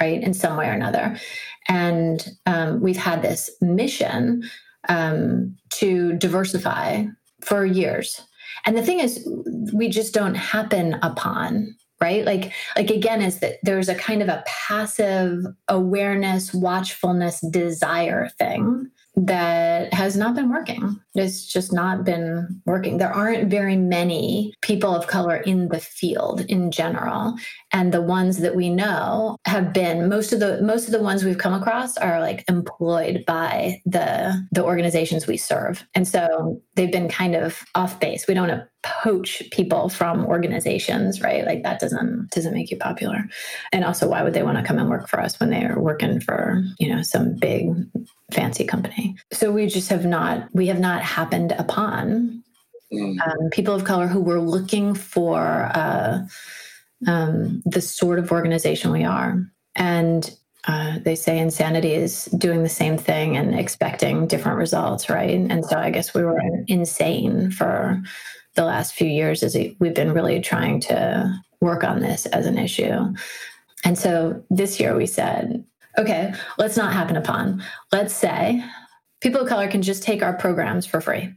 right, 0.00 0.20
in 0.20 0.34
some 0.34 0.56
way 0.56 0.68
or 0.68 0.72
another. 0.72 1.16
And 1.68 2.28
um, 2.46 2.80
we've 2.80 2.96
had 2.96 3.22
this 3.22 3.50
mission 3.60 4.42
um, 4.88 5.56
to 5.70 6.14
diversify 6.14 7.04
for 7.42 7.64
years. 7.64 8.20
And 8.66 8.76
the 8.76 8.82
thing 8.82 8.98
is, 8.98 9.28
we 9.72 9.88
just 9.88 10.12
don't 10.12 10.34
happen 10.34 10.98
upon 11.02 11.76
right 12.00 12.24
like 12.24 12.52
like 12.76 12.90
again 12.90 13.22
is 13.22 13.40
that 13.40 13.58
there's 13.62 13.88
a 13.88 13.94
kind 13.94 14.22
of 14.22 14.28
a 14.28 14.44
passive 14.46 15.44
awareness 15.68 16.54
watchfulness 16.54 17.40
desire 17.50 18.28
thing 18.38 18.90
that 19.26 19.92
has 19.92 20.16
not 20.16 20.34
been 20.34 20.50
working. 20.50 21.00
It's 21.14 21.46
just 21.46 21.72
not 21.72 22.04
been 22.04 22.62
working. 22.66 22.98
There 22.98 23.12
aren't 23.12 23.50
very 23.50 23.76
many 23.76 24.54
people 24.62 24.94
of 24.94 25.06
color 25.06 25.36
in 25.36 25.68
the 25.68 25.80
field 25.80 26.42
in 26.42 26.70
general. 26.70 27.34
And 27.72 27.92
the 27.92 28.02
ones 28.02 28.38
that 28.38 28.54
we 28.54 28.70
know 28.70 29.36
have 29.44 29.72
been 29.72 30.08
most 30.08 30.32
of 30.32 30.40
the 30.40 30.62
most 30.62 30.86
of 30.86 30.92
the 30.92 31.02
ones 31.02 31.24
we've 31.24 31.38
come 31.38 31.54
across 31.54 31.96
are 31.96 32.20
like 32.20 32.44
employed 32.48 33.24
by 33.26 33.80
the 33.84 34.46
the 34.52 34.64
organizations 34.64 35.26
we 35.26 35.36
serve. 35.36 35.84
And 35.94 36.06
so 36.06 36.60
they've 36.74 36.92
been 36.92 37.08
kind 37.08 37.34
of 37.34 37.64
off 37.74 37.98
base. 37.98 38.26
We 38.28 38.34
don't 38.34 38.62
poach 38.82 39.42
people 39.50 39.88
from 39.88 40.24
organizations, 40.26 41.20
right? 41.20 41.44
Like 41.44 41.62
that 41.62 41.80
doesn't 41.80 42.30
doesn't 42.30 42.54
make 42.54 42.70
you 42.70 42.76
popular. 42.76 43.28
And 43.72 43.84
also 43.84 44.08
why 44.08 44.22
would 44.22 44.34
they 44.34 44.42
want 44.42 44.58
to 44.58 44.64
come 44.64 44.78
and 44.78 44.88
work 44.88 45.08
for 45.08 45.20
us 45.20 45.38
when 45.40 45.50
they're 45.50 45.78
working 45.78 46.20
for, 46.20 46.62
you 46.78 46.88
know, 46.88 47.02
some 47.02 47.34
big 47.36 47.68
fancy 48.32 48.64
company. 48.64 49.16
So 49.32 49.50
we 49.50 49.66
just 49.66 49.88
have 49.90 50.06
not 50.06 50.48
we 50.52 50.66
have 50.68 50.80
not 50.80 51.02
happened 51.02 51.52
upon 51.52 52.42
mm. 52.92 53.20
um, 53.20 53.50
people 53.50 53.74
of 53.74 53.84
color 53.84 54.06
who 54.06 54.20
were 54.20 54.40
looking 54.40 54.94
for 54.94 55.70
uh, 55.74 56.20
um, 57.06 57.62
the 57.64 57.80
sort 57.80 58.18
of 58.18 58.32
organization 58.32 58.92
we 58.92 59.04
are, 59.04 59.42
and 59.74 60.36
uh, 60.66 60.98
they 61.00 61.14
say 61.14 61.38
insanity 61.38 61.94
is 61.94 62.26
doing 62.36 62.62
the 62.62 62.68
same 62.68 62.98
thing 62.98 63.36
and 63.36 63.58
expecting 63.58 64.26
different 64.26 64.58
results, 64.58 65.08
right? 65.08 65.30
And 65.30 65.64
so 65.64 65.78
I 65.78 65.90
guess 65.90 66.12
we 66.12 66.22
were 66.22 66.40
insane 66.66 67.50
for 67.50 68.02
the 68.58 68.64
last 68.64 68.94
few 68.94 69.06
years 69.06 69.44
is 69.44 69.56
we've 69.78 69.94
been 69.94 70.12
really 70.12 70.40
trying 70.40 70.80
to 70.80 71.32
work 71.60 71.84
on 71.84 72.00
this 72.00 72.26
as 72.26 72.44
an 72.44 72.58
issue. 72.58 73.14
And 73.84 73.96
so 73.96 74.42
this 74.50 74.80
year 74.80 74.96
we 74.96 75.06
said, 75.06 75.64
okay, 75.96 76.34
let's 76.58 76.76
not 76.76 76.92
happen 76.92 77.16
upon. 77.16 77.62
Let's 77.92 78.12
say 78.12 78.64
people 79.20 79.42
of 79.42 79.48
color 79.48 79.68
can 79.68 79.80
just 79.80 80.02
take 80.02 80.24
our 80.24 80.36
programs 80.36 80.86
for 80.86 81.00
free 81.00 81.32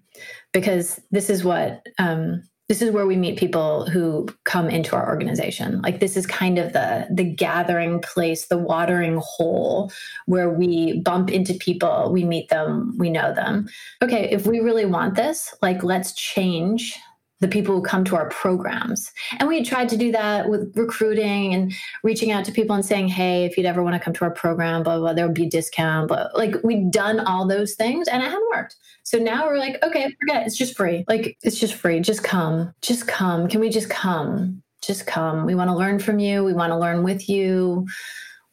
because 0.51 0.99
this 1.11 1.29
is 1.29 1.43
what 1.43 1.85
um, 1.99 2.41
this 2.71 2.81
is 2.81 2.91
where 2.91 3.05
we 3.05 3.17
meet 3.17 3.37
people 3.37 3.85
who 3.89 4.25
come 4.45 4.69
into 4.69 4.95
our 4.95 5.09
organization 5.09 5.81
like 5.81 5.99
this 5.99 6.15
is 6.15 6.25
kind 6.25 6.57
of 6.57 6.71
the 6.71 7.05
the 7.11 7.25
gathering 7.25 7.99
place 7.99 8.47
the 8.47 8.57
watering 8.57 9.19
hole 9.21 9.91
where 10.25 10.49
we 10.49 11.01
bump 11.01 11.29
into 11.29 11.53
people 11.55 12.09
we 12.13 12.23
meet 12.23 12.47
them 12.47 12.95
we 12.97 13.09
know 13.09 13.33
them 13.33 13.67
okay 14.01 14.29
if 14.31 14.47
we 14.47 14.61
really 14.61 14.85
want 14.85 15.15
this 15.15 15.53
like 15.61 15.83
let's 15.83 16.13
change 16.13 16.97
the 17.41 17.47
people 17.47 17.75
who 17.75 17.81
come 17.81 18.05
to 18.05 18.15
our 18.15 18.29
programs. 18.29 19.11
And 19.39 19.49
we 19.49 19.57
had 19.57 19.65
tried 19.65 19.89
to 19.89 19.97
do 19.97 20.11
that 20.11 20.47
with 20.47 20.71
recruiting 20.77 21.53
and 21.53 21.73
reaching 22.03 22.31
out 22.31 22.45
to 22.45 22.51
people 22.51 22.75
and 22.75 22.85
saying, 22.85 23.09
hey, 23.09 23.45
if 23.45 23.57
you'd 23.57 23.65
ever 23.65 23.83
want 23.83 23.95
to 23.95 23.99
come 23.99 24.13
to 24.13 24.23
our 24.23 24.31
program, 24.31 24.83
blah, 24.83 24.97
blah, 24.97 25.07
blah 25.07 25.13
there 25.13 25.25
would 25.25 25.35
be 25.35 25.47
a 25.47 25.49
discount. 25.49 26.07
But 26.07 26.37
like 26.37 26.55
we'd 26.63 26.91
done 26.91 27.19
all 27.19 27.47
those 27.47 27.73
things 27.73 28.07
and 28.07 28.21
it 28.21 28.27
hadn't 28.27 28.49
worked. 28.51 28.75
So 29.03 29.17
now 29.17 29.47
we're 29.47 29.57
like, 29.57 29.83
okay, 29.83 30.15
forget 30.21 30.43
it. 30.43 30.47
It's 30.47 30.57
just 30.57 30.77
free. 30.77 31.03
Like 31.07 31.37
it's 31.41 31.59
just 31.59 31.73
free. 31.73 31.99
Just 31.99 32.23
come. 32.23 32.73
Just 32.81 33.07
come. 33.07 33.47
Can 33.47 33.59
we 33.59 33.69
just 33.69 33.89
come? 33.89 34.61
Just 34.83 35.07
come. 35.07 35.45
We 35.45 35.55
want 35.55 35.69
to 35.69 35.75
learn 35.75 35.97
from 35.99 36.19
you. 36.19 36.43
We 36.43 36.53
want 36.53 36.71
to 36.71 36.77
learn 36.77 37.03
with 37.03 37.27
you. 37.27 37.87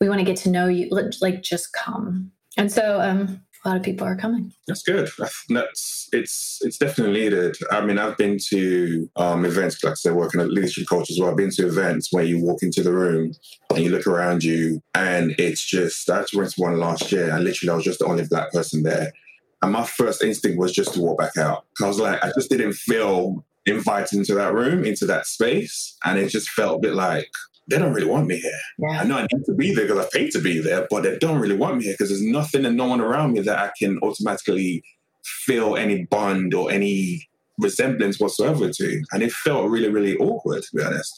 We 0.01 0.09
want 0.09 0.21
to 0.21 0.25
get 0.25 0.37
to 0.39 0.51
know 0.51 0.67
you. 0.67 0.89
Like 1.21 1.43
just 1.43 1.75
come. 1.75 2.33
And 2.57 2.73
so 2.73 3.01
um 3.01 3.43
a 3.65 3.69
lot 3.69 3.77
of 3.77 3.83
people 3.83 4.07
are 4.07 4.17
coming. 4.17 4.53
That's 4.67 4.83
good. 4.83 5.11
That's 5.49 6.09
it's 6.13 6.59
it's 6.63 6.79
definitely 6.79 7.21
needed. 7.21 7.57
I 7.71 7.85
mean, 7.85 7.99
I've 7.99 8.17
been 8.17 8.39
to 8.49 9.11
um, 9.17 9.45
events, 9.45 9.83
like 9.83 9.93
I 9.93 9.95
said, 9.95 10.15
working 10.15 10.41
at 10.41 10.51
leadership 10.51 10.89
coach 10.89 11.11
as 11.11 11.19
well. 11.19 11.31
I've 11.31 11.37
been 11.37 11.51
to 11.51 11.67
events 11.67 12.13
where 12.13 12.25
you 12.25 12.43
walk 12.43 12.63
into 12.63 12.83
the 12.83 12.93
room 12.93 13.33
and 13.71 13.81
you 13.81 13.91
look 13.91 14.07
around 14.07 14.45
you, 14.45 14.83
and 14.95 15.35
it's 15.39 15.65
just. 15.65 16.09
I 16.09 16.25
went 16.35 16.51
to 16.51 16.61
one 16.61 16.79
last 16.79 17.11
year, 17.11 17.31
and 17.31 17.45
literally, 17.45 17.73
I 17.73 17.77
was 17.77 17.85
just 17.85 17.99
the 17.99 18.07
only 18.07 18.27
black 18.27 18.53
person 18.53 18.83
there. 18.83 19.13
And 19.61 19.73
my 19.73 19.85
first 19.85 20.23
instinct 20.23 20.59
was 20.59 20.73
just 20.73 20.95
to 20.95 21.01
walk 21.01 21.19
back 21.19 21.37
out. 21.37 21.65
I 21.83 21.89
was 21.89 21.99
like, 21.99 22.25
I 22.25 22.31
just 22.37 22.49
didn't 22.49 22.75
feel 22.75 23.45
invited 23.67 24.19
into 24.19 24.35
that 24.35 24.55
room, 24.55 24.85
into 24.85 25.05
that 25.07 25.27
space, 25.27 25.97
and 26.05 26.19
it 26.19 26.29
just 26.29 26.49
felt 26.51 26.77
a 26.77 26.81
bit 26.81 26.95
like 26.95 27.31
they 27.69 27.79
don't 27.79 27.93
really 27.93 28.07
want 28.07 28.27
me 28.27 28.39
here. 28.39 28.61
Yeah. 28.79 29.01
I 29.01 29.05
know 29.05 29.19
I 29.19 29.27
need 29.33 29.45
to 29.45 29.55
be 29.55 29.75
there 29.75 29.87
because 29.87 30.05
I 30.05 30.09
paid 30.13 30.33
to 30.33 30.41
be 30.41 30.59
there, 30.59 30.87
but 30.91 31.03
they 31.03 31.19
don't 31.19 31.39
really 31.39 31.57
want 31.57 31.77
me 31.77 31.85
here 31.85 31.95
because 31.95 32.09
there's 32.09 32.23
nothing 32.23 32.65
and 32.65 32.77
no 32.77 32.87
one 32.87 33.01
around 33.01 33.35
me 33.35 33.41
that 33.41 33.59
I 33.59 33.71
can 33.79 33.99
automatically 34.03 34.83
feel 35.23 35.77
any 35.77 36.07
bond 36.07 36.55
or 36.55 36.71
any 36.71 37.29
resemblance 37.59 38.19
whatsoever 38.19 38.71
to. 38.71 39.03
And 39.13 39.23
it 39.23 39.33
felt 39.33 39.69
really, 39.69 39.89
really 39.89 40.17
awkward 40.17 40.63
to 40.63 40.77
be 40.77 40.83
honest. 40.83 41.17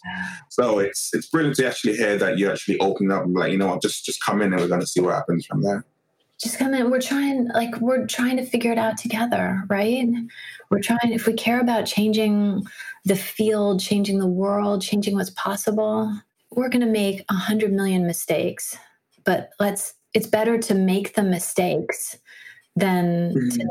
So 0.49 0.81
it's 0.81 1.15
it's 1.15 1.29
brilliant 1.29 1.57
to 1.57 1.69
actually 1.69 1.97
hear 1.97 2.17
that 2.17 2.39
you 2.39 2.51
actually 2.51 2.79
open 2.81 3.13
up 3.13 3.25
and 3.25 3.35
like, 3.35 3.53
you 3.53 3.59
know 3.59 3.69
what, 3.69 3.83
just 3.83 4.05
just 4.05 4.25
come 4.25 4.43
in 4.43 4.53
and 4.53 4.61
we're 4.61 4.69
gonna 4.69 4.87
see 4.87 5.01
what 5.01 5.15
happens 5.15 5.47
from 5.47 5.63
there. 5.63 5.85
Just 6.43 6.59
come 6.59 6.73
in. 6.73 6.91
We're 6.91 7.03
trying 7.03 7.49
like 7.49 7.79
we're 7.81 8.07
trying 8.07 8.39
to 8.39 8.45
figure 8.45 8.73
it 8.73 8.79
out 8.79 8.97
together, 8.97 9.63
right? 9.69 10.09
We're 10.71 10.81
trying 10.81 11.13
if 11.13 11.27
we 11.27 11.35
care 11.35 11.61
about 11.61 11.85
changing 11.85 12.67
the 13.05 13.17
field, 13.17 13.81
changing 13.81 14.19
the 14.19 14.27
world, 14.27 14.83
changing 14.83 15.15
what's 15.15 15.31
possible, 15.31 16.13
we're 16.51 16.69
going 16.69 16.85
to 16.85 16.87
make 16.87 17.25
a 17.29 17.35
hundred 17.35 17.73
million 17.73 18.07
mistakes, 18.07 18.77
but 19.25 19.51
let's, 19.61 19.95
it's 20.15 20.27
better 20.27 20.59
to 20.59 20.75
make 20.75 21.15
the 21.15 21.23
mistakes 21.23 22.19
than 22.77 23.33
mm-hmm. 23.35 23.49
to, 23.51 23.69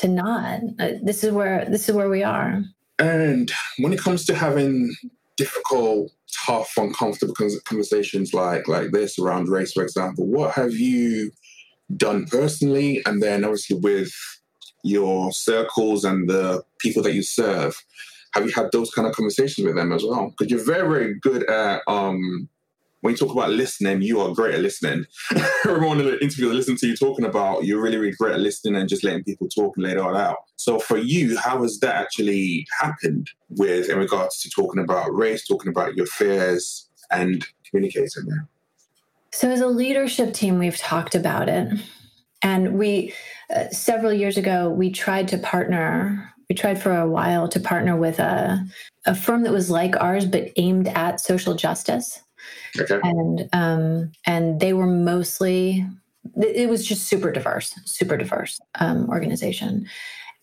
to 0.00 0.08
not. 0.08 0.60
Uh, 0.78 0.90
this 1.02 1.24
is 1.24 1.32
where, 1.32 1.64
this 1.66 1.88
is 1.88 1.94
where 1.94 2.10
we 2.10 2.22
are. 2.22 2.62
And 2.98 3.50
when 3.78 3.92
it 3.92 4.00
comes 4.00 4.24
to 4.26 4.34
having 4.34 4.94
difficult, 5.36 6.12
tough, 6.46 6.72
uncomfortable 6.76 7.34
conversations 7.64 8.34
like, 8.34 8.68
like 8.68 8.90
this 8.90 9.18
around 9.18 9.48
race, 9.48 9.72
for 9.72 9.82
example, 9.82 10.26
what 10.26 10.52
have 10.54 10.74
you 10.74 11.30
done 11.96 12.26
personally? 12.26 13.02
And 13.06 13.22
then 13.22 13.44
obviously 13.44 13.78
with 13.78 14.12
your 14.82 15.32
circles 15.32 16.04
and 16.04 16.28
the 16.28 16.62
people 16.78 17.02
that 17.02 17.14
you 17.14 17.22
serve, 17.22 17.82
have 18.34 18.44
you 18.44 18.52
had 18.52 18.70
those 18.72 18.90
kind 18.90 19.06
of 19.06 19.14
conversations 19.14 19.64
with 19.64 19.76
them 19.76 19.92
as 19.92 20.04
well? 20.04 20.30
Because 20.30 20.50
you're 20.50 20.64
very, 20.64 20.88
very 20.88 21.14
good 21.20 21.48
at 21.48 21.82
um, 21.86 22.48
when 23.00 23.12
you 23.12 23.18
talk 23.18 23.32
about 23.32 23.50
listening, 23.50 24.00
you 24.02 24.20
are 24.20 24.34
great 24.34 24.54
at 24.54 24.60
listening. 24.60 25.04
Everyone 25.66 26.00
in 26.00 26.06
the 26.06 26.22
interview 26.22 26.48
that 26.48 26.54
listened 26.54 26.78
to 26.78 26.86
you 26.86 26.96
talking 26.96 27.26
about, 27.26 27.64
you're 27.64 27.80
really, 27.80 27.98
really 27.98 28.16
great 28.16 28.32
at 28.32 28.40
listening 28.40 28.80
and 28.80 28.88
just 28.88 29.04
letting 29.04 29.22
people 29.22 29.46
talk 29.48 29.76
and 29.76 29.84
lay 29.84 29.92
it 29.92 29.98
all 29.98 30.16
out. 30.16 30.38
So 30.56 30.78
for 30.78 30.96
you, 30.96 31.38
how 31.38 31.62
has 31.62 31.78
that 31.80 31.94
actually 31.94 32.66
happened 32.80 33.30
with 33.50 33.90
in 33.90 33.98
regards 33.98 34.40
to 34.40 34.50
talking 34.50 34.82
about 34.82 35.14
race, 35.14 35.46
talking 35.46 35.68
about 35.68 35.96
your 35.96 36.06
fears 36.06 36.88
and 37.10 37.46
communicating 37.68 38.24
there? 38.26 38.48
So 39.32 39.50
as 39.50 39.60
a 39.60 39.66
leadership 39.66 40.32
team, 40.32 40.58
we've 40.58 40.78
talked 40.78 41.14
about 41.14 41.48
it. 41.48 41.78
and 42.42 42.78
we 42.78 43.12
uh, 43.54 43.68
several 43.68 44.12
years 44.12 44.38
ago 44.38 44.70
we 44.70 44.90
tried 44.90 45.28
to 45.28 45.38
partner 45.38 46.33
we 46.48 46.54
tried 46.54 46.80
for 46.80 46.96
a 46.96 47.08
while 47.08 47.48
to 47.48 47.60
partner 47.60 47.96
with 47.96 48.18
a, 48.18 48.64
a 49.06 49.14
firm 49.14 49.42
that 49.42 49.52
was 49.52 49.70
like 49.70 49.96
ours 50.00 50.26
but 50.26 50.50
aimed 50.56 50.88
at 50.88 51.20
social 51.20 51.54
justice. 51.54 52.20
Okay. 52.78 53.00
and 53.02 53.48
um, 53.52 54.12
and 54.26 54.60
they 54.60 54.72
were 54.72 54.86
mostly 54.86 55.86
it 56.36 56.68
was 56.68 56.86
just 56.86 57.06
super 57.06 57.30
diverse 57.30 57.74
super 57.84 58.16
diverse 58.16 58.60
um, 58.80 59.08
organization. 59.08 59.86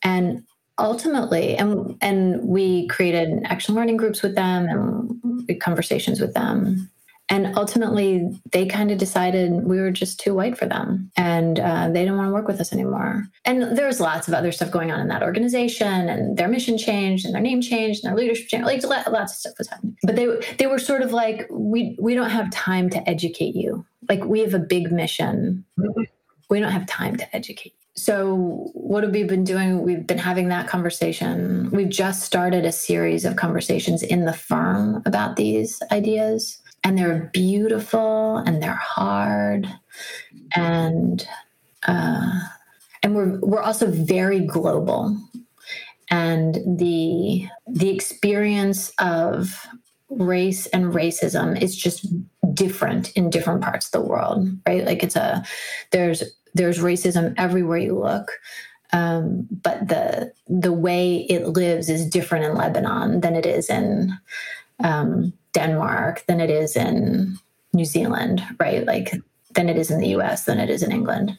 And 0.03 0.43
ultimately 0.79 1.55
and 1.55 1.95
and 2.01 2.41
we 2.43 2.87
created 2.87 3.43
action 3.45 3.75
learning 3.75 3.97
groups 3.97 4.23
with 4.23 4.35
them 4.35 4.67
and 4.67 5.61
conversations 5.61 6.19
with 6.19 6.33
them 6.33 6.89
and 7.31 7.57
ultimately 7.57 8.29
they 8.51 8.65
kind 8.65 8.91
of 8.91 8.97
decided 8.97 9.63
we 9.63 9.79
were 9.79 9.89
just 9.89 10.19
too 10.19 10.35
white 10.35 10.57
for 10.57 10.65
them 10.65 11.09
and 11.15 11.61
uh, 11.61 11.87
they 11.87 12.01
didn't 12.01 12.17
want 12.17 12.27
to 12.27 12.33
work 12.33 12.45
with 12.45 12.59
us 12.59 12.73
anymore. 12.73 13.23
And 13.45 13.77
there 13.77 13.87
was 13.87 14.01
lots 14.01 14.27
of 14.27 14.33
other 14.33 14.51
stuff 14.51 14.69
going 14.69 14.91
on 14.91 14.99
in 14.99 15.07
that 15.07 15.23
organization 15.23 16.09
and 16.09 16.35
their 16.35 16.49
mission 16.49 16.77
changed 16.77 17.25
and 17.25 17.33
their 17.33 17.41
name 17.41 17.61
changed 17.61 18.03
and 18.03 18.11
their 18.11 18.21
leadership 18.21 18.49
changed 18.49 18.67
like 18.67 18.85
lots 18.85 19.31
of 19.31 19.39
stuff 19.39 19.53
was 19.57 19.69
happening. 19.69 19.95
But 20.03 20.17
they 20.17 20.27
they 20.57 20.67
were 20.67 20.77
sort 20.77 21.03
of 21.03 21.13
like 21.13 21.47
we 21.49 21.97
we 22.01 22.15
don't 22.15 22.29
have 22.29 22.51
time 22.51 22.89
to 22.89 23.09
educate 23.09 23.55
you. 23.55 23.85
Like 24.09 24.25
we 24.25 24.41
have 24.41 24.53
a 24.53 24.59
big 24.59 24.91
mission. 24.91 25.63
We 26.49 26.59
don't 26.59 26.73
have 26.73 26.85
time 26.85 27.15
to 27.15 27.33
educate 27.35 27.75
so 27.95 28.69
what 28.73 29.03
have 29.03 29.11
we 29.11 29.23
been 29.23 29.43
doing? 29.43 29.81
We've 29.81 30.07
been 30.07 30.17
having 30.17 30.47
that 30.47 30.67
conversation. 30.67 31.69
We've 31.71 31.89
just 31.89 32.23
started 32.23 32.65
a 32.65 32.71
series 32.71 33.25
of 33.25 33.35
conversations 33.35 34.01
in 34.01 34.25
the 34.25 34.33
firm 34.33 35.03
about 35.05 35.35
these 35.35 35.81
ideas 35.91 36.60
and 36.83 36.97
they're 36.97 37.29
beautiful 37.33 38.37
and 38.37 38.61
they're 38.61 38.73
hard 38.73 39.67
and 40.55 41.27
uh, 41.87 42.39
and 43.03 43.15
we're 43.15 43.39
we're 43.39 43.61
also 43.61 43.89
very 43.89 44.39
global. 44.39 45.17
And 46.09 46.55
the 46.79 47.47
the 47.67 47.89
experience 47.89 48.91
of 48.99 49.65
race 50.09 50.67
and 50.67 50.93
racism 50.93 51.59
is 51.61 51.75
just 51.75 52.05
different 52.53 53.11
in 53.13 53.29
different 53.29 53.61
parts 53.61 53.87
of 53.87 53.91
the 53.93 54.07
world 54.07 54.49
right? 54.67 54.85
Like 54.85 55.03
it's 55.03 55.15
a 55.15 55.43
there's 55.91 56.23
there's 56.53 56.79
racism 56.79 57.33
everywhere 57.37 57.77
you 57.77 57.97
look 57.97 58.29
um, 58.93 59.47
but 59.49 59.87
the 59.87 60.33
the 60.47 60.73
way 60.73 61.25
it 61.29 61.47
lives 61.47 61.89
is 61.89 62.05
different 62.05 62.45
in 62.45 62.55
Lebanon 62.55 63.21
than 63.21 63.35
it 63.35 63.45
is 63.45 63.69
in 63.69 64.17
um, 64.83 65.33
Denmark 65.53 66.23
than 66.27 66.39
it 66.39 66.49
is 66.49 66.75
in 66.75 67.37
New 67.73 67.85
Zealand, 67.85 68.43
right? 68.59 68.85
Like 68.85 69.13
than 69.53 69.69
it 69.69 69.77
is 69.77 69.91
in 69.91 69.99
the 69.99 70.09
US, 70.09 70.45
than 70.45 70.59
it 70.59 70.69
is 70.69 70.83
in 70.83 70.91
England. 70.91 71.37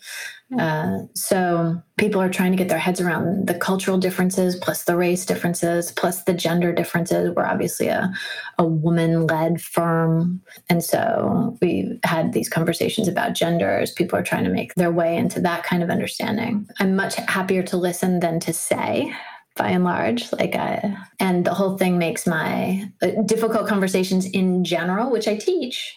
Uh, 0.58 0.98
so 1.14 1.80
people 1.96 2.20
are 2.20 2.28
trying 2.28 2.52
to 2.52 2.58
get 2.58 2.68
their 2.68 2.78
heads 2.78 3.00
around 3.00 3.46
the 3.46 3.54
cultural 3.54 3.96
differences, 3.96 4.54
plus 4.56 4.84
the 4.84 4.96
race 4.96 5.24
differences, 5.24 5.92
plus 5.92 6.24
the 6.24 6.34
gender 6.34 6.72
differences. 6.74 7.32
We're 7.34 7.46
obviously 7.46 7.88
a, 7.88 8.12
a 8.58 8.64
woman 8.66 9.26
led 9.26 9.62
firm. 9.62 10.42
And 10.68 10.84
so 10.84 11.56
we 11.62 11.98
had 12.04 12.32
these 12.32 12.50
conversations 12.50 13.08
about 13.08 13.34
genders. 13.34 13.92
People 13.92 14.18
are 14.18 14.22
trying 14.22 14.44
to 14.44 14.50
make 14.50 14.74
their 14.74 14.92
way 14.92 15.16
into 15.16 15.40
that 15.40 15.62
kind 15.62 15.82
of 15.82 15.88
understanding. 15.88 16.68
I'm 16.80 16.96
much 16.96 17.14
happier 17.14 17.62
to 17.64 17.76
listen 17.78 18.20
than 18.20 18.38
to 18.40 18.52
say 18.52 19.14
by 19.56 19.68
and 19.70 19.84
large 19.84 20.32
like 20.32 20.54
i 20.54 20.96
and 21.20 21.44
the 21.44 21.54
whole 21.54 21.76
thing 21.76 21.98
makes 21.98 22.26
my 22.26 22.90
uh, 23.02 23.10
difficult 23.26 23.68
conversations 23.68 24.26
in 24.26 24.64
general 24.64 25.10
which 25.10 25.28
i 25.28 25.36
teach 25.36 25.96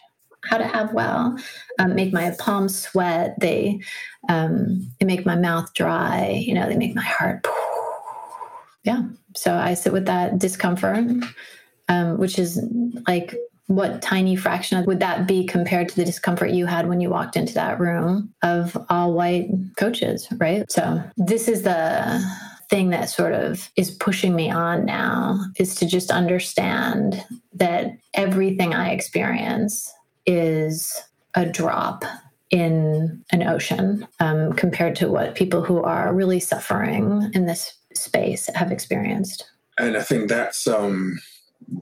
how 0.50 0.58
to 0.58 0.68
have 0.68 0.94
well 0.94 1.38
um, 1.80 1.96
make 1.96 2.14
my 2.14 2.34
palms 2.40 2.80
sweat. 2.80 3.36
They 3.40 3.80
um, 4.30 4.92
they 5.00 5.06
make 5.06 5.26
my 5.26 5.36
mouth 5.36 5.74
dry 5.74 6.30
you 6.30 6.54
know 6.54 6.68
they 6.68 6.78
make 6.78 6.96
my 6.96 7.04
heart 7.04 7.46
yeah. 8.84 9.04
So 9.36 9.56
i 9.56 9.74
sit 9.74 9.94
with 9.94 10.06
that 10.06 10.38
discomfort 10.38 11.06
um, 11.90 12.18
which 12.18 12.40
is 12.40 12.64
like 13.08 13.36
what 13.68 14.02
tiny 14.02 14.36
fraction 14.36 14.78
of, 14.78 14.86
would 14.86 15.00
that 15.00 15.28
be 15.28 15.46
compared 15.46 15.90
to 15.90 15.96
the 15.96 16.06
discomfort 16.06 16.52
you 16.52 16.68
had 16.68 16.88
when 16.88 17.02
you 17.02 17.10
walked 17.10 17.36
into 17.36 17.54
that 17.56 17.80
room 17.80 18.32
of 18.44 18.78
all 18.90 19.14
white 19.14 19.48
coaches 19.78 20.28
right? 20.38 20.72
So 20.72 21.04
this 21.18 21.48
is 21.48 21.64
the 21.64 22.24
thing 22.70 22.90
that 22.90 23.10
sort 23.10 23.34
of 23.34 23.70
is 23.76 23.92
pushing 23.92 24.36
me 24.36 24.50
on 24.50 24.86
now 24.86 25.40
is 25.58 25.76
to 25.76 25.86
just 25.86 26.12
understand 26.12 27.24
that 27.54 27.92
everything 28.14 28.74
I 28.74 28.92
experience 28.92 29.92
is 30.26 31.00
a 31.36 31.46
drop 31.46 32.04
in 32.50 33.24
an 33.32 33.44
ocean 33.44 34.08
um, 34.20 34.54
compared 34.54 34.96
to 34.98 35.10
what 35.10 35.36
people 35.36 35.64
who 35.64 35.82
are 35.82 36.14
really 36.14 36.40
suffering 36.40 37.30
in 37.34 37.46
this 37.46 37.74
space 37.94 38.50
have 38.56 38.72
experienced. 38.72 39.50
And 39.78 39.98
I 39.98 40.02
think 40.02 40.30
that's 40.30 40.68
um, 40.68 41.20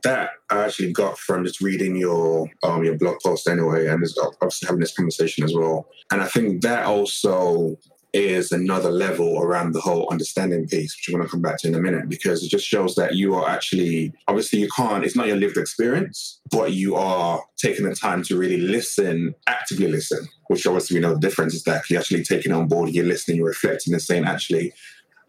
that 0.03 0.31
I 0.49 0.65
actually 0.65 0.91
got 0.93 1.17
from 1.17 1.43
just 1.45 1.61
reading 1.61 1.95
your 1.95 2.49
um, 2.63 2.83
your 2.83 2.97
blog 2.97 3.17
post 3.23 3.47
anyway, 3.47 3.87
and 3.87 4.03
obviously 4.41 4.65
having 4.65 4.79
this 4.79 4.95
conversation 4.95 5.43
as 5.43 5.53
well. 5.53 5.87
And 6.11 6.21
I 6.21 6.27
think 6.27 6.61
that 6.61 6.85
also 6.85 7.77
is 8.13 8.51
another 8.51 8.91
level 8.91 9.39
around 9.39 9.73
the 9.73 9.81
whole 9.81 10.07
understanding 10.11 10.67
piece, 10.67 10.95
which 10.95 11.07
I'm 11.09 11.15
going 11.15 11.25
to 11.25 11.31
come 11.31 11.41
back 11.41 11.57
to 11.59 11.67
in 11.67 11.75
a 11.75 11.81
minute, 11.81 12.07
because 12.07 12.43
it 12.43 12.49
just 12.49 12.67
shows 12.67 12.93
that 12.95 13.15
you 13.15 13.33
are 13.33 13.49
actually, 13.49 14.13
obviously, 14.27 14.59
you 14.59 14.69
can't, 14.75 15.03
it's 15.03 15.15
not 15.15 15.27
your 15.27 15.37
lived 15.37 15.57
experience, 15.57 16.39
but 16.51 16.73
you 16.73 16.95
are 16.95 17.41
taking 17.57 17.89
the 17.89 17.95
time 17.95 18.21
to 18.23 18.37
really 18.37 18.57
listen, 18.57 19.33
actively 19.47 19.87
listen, 19.87 20.27
which 20.47 20.67
obviously 20.67 20.95
we 20.95 21.01
know 21.01 21.15
the 21.15 21.19
difference 21.19 21.55
is 21.55 21.63
that 21.63 21.89
you're 21.89 21.99
actually 21.99 22.23
taking 22.23 22.51
on 22.51 22.67
board, 22.67 22.89
you're 22.89 23.05
listening, 23.05 23.37
you're 23.37 23.47
reflecting 23.47 23.93
and 23.93 24.01
saying, 24.01 24.25
actually, 24.25 24.73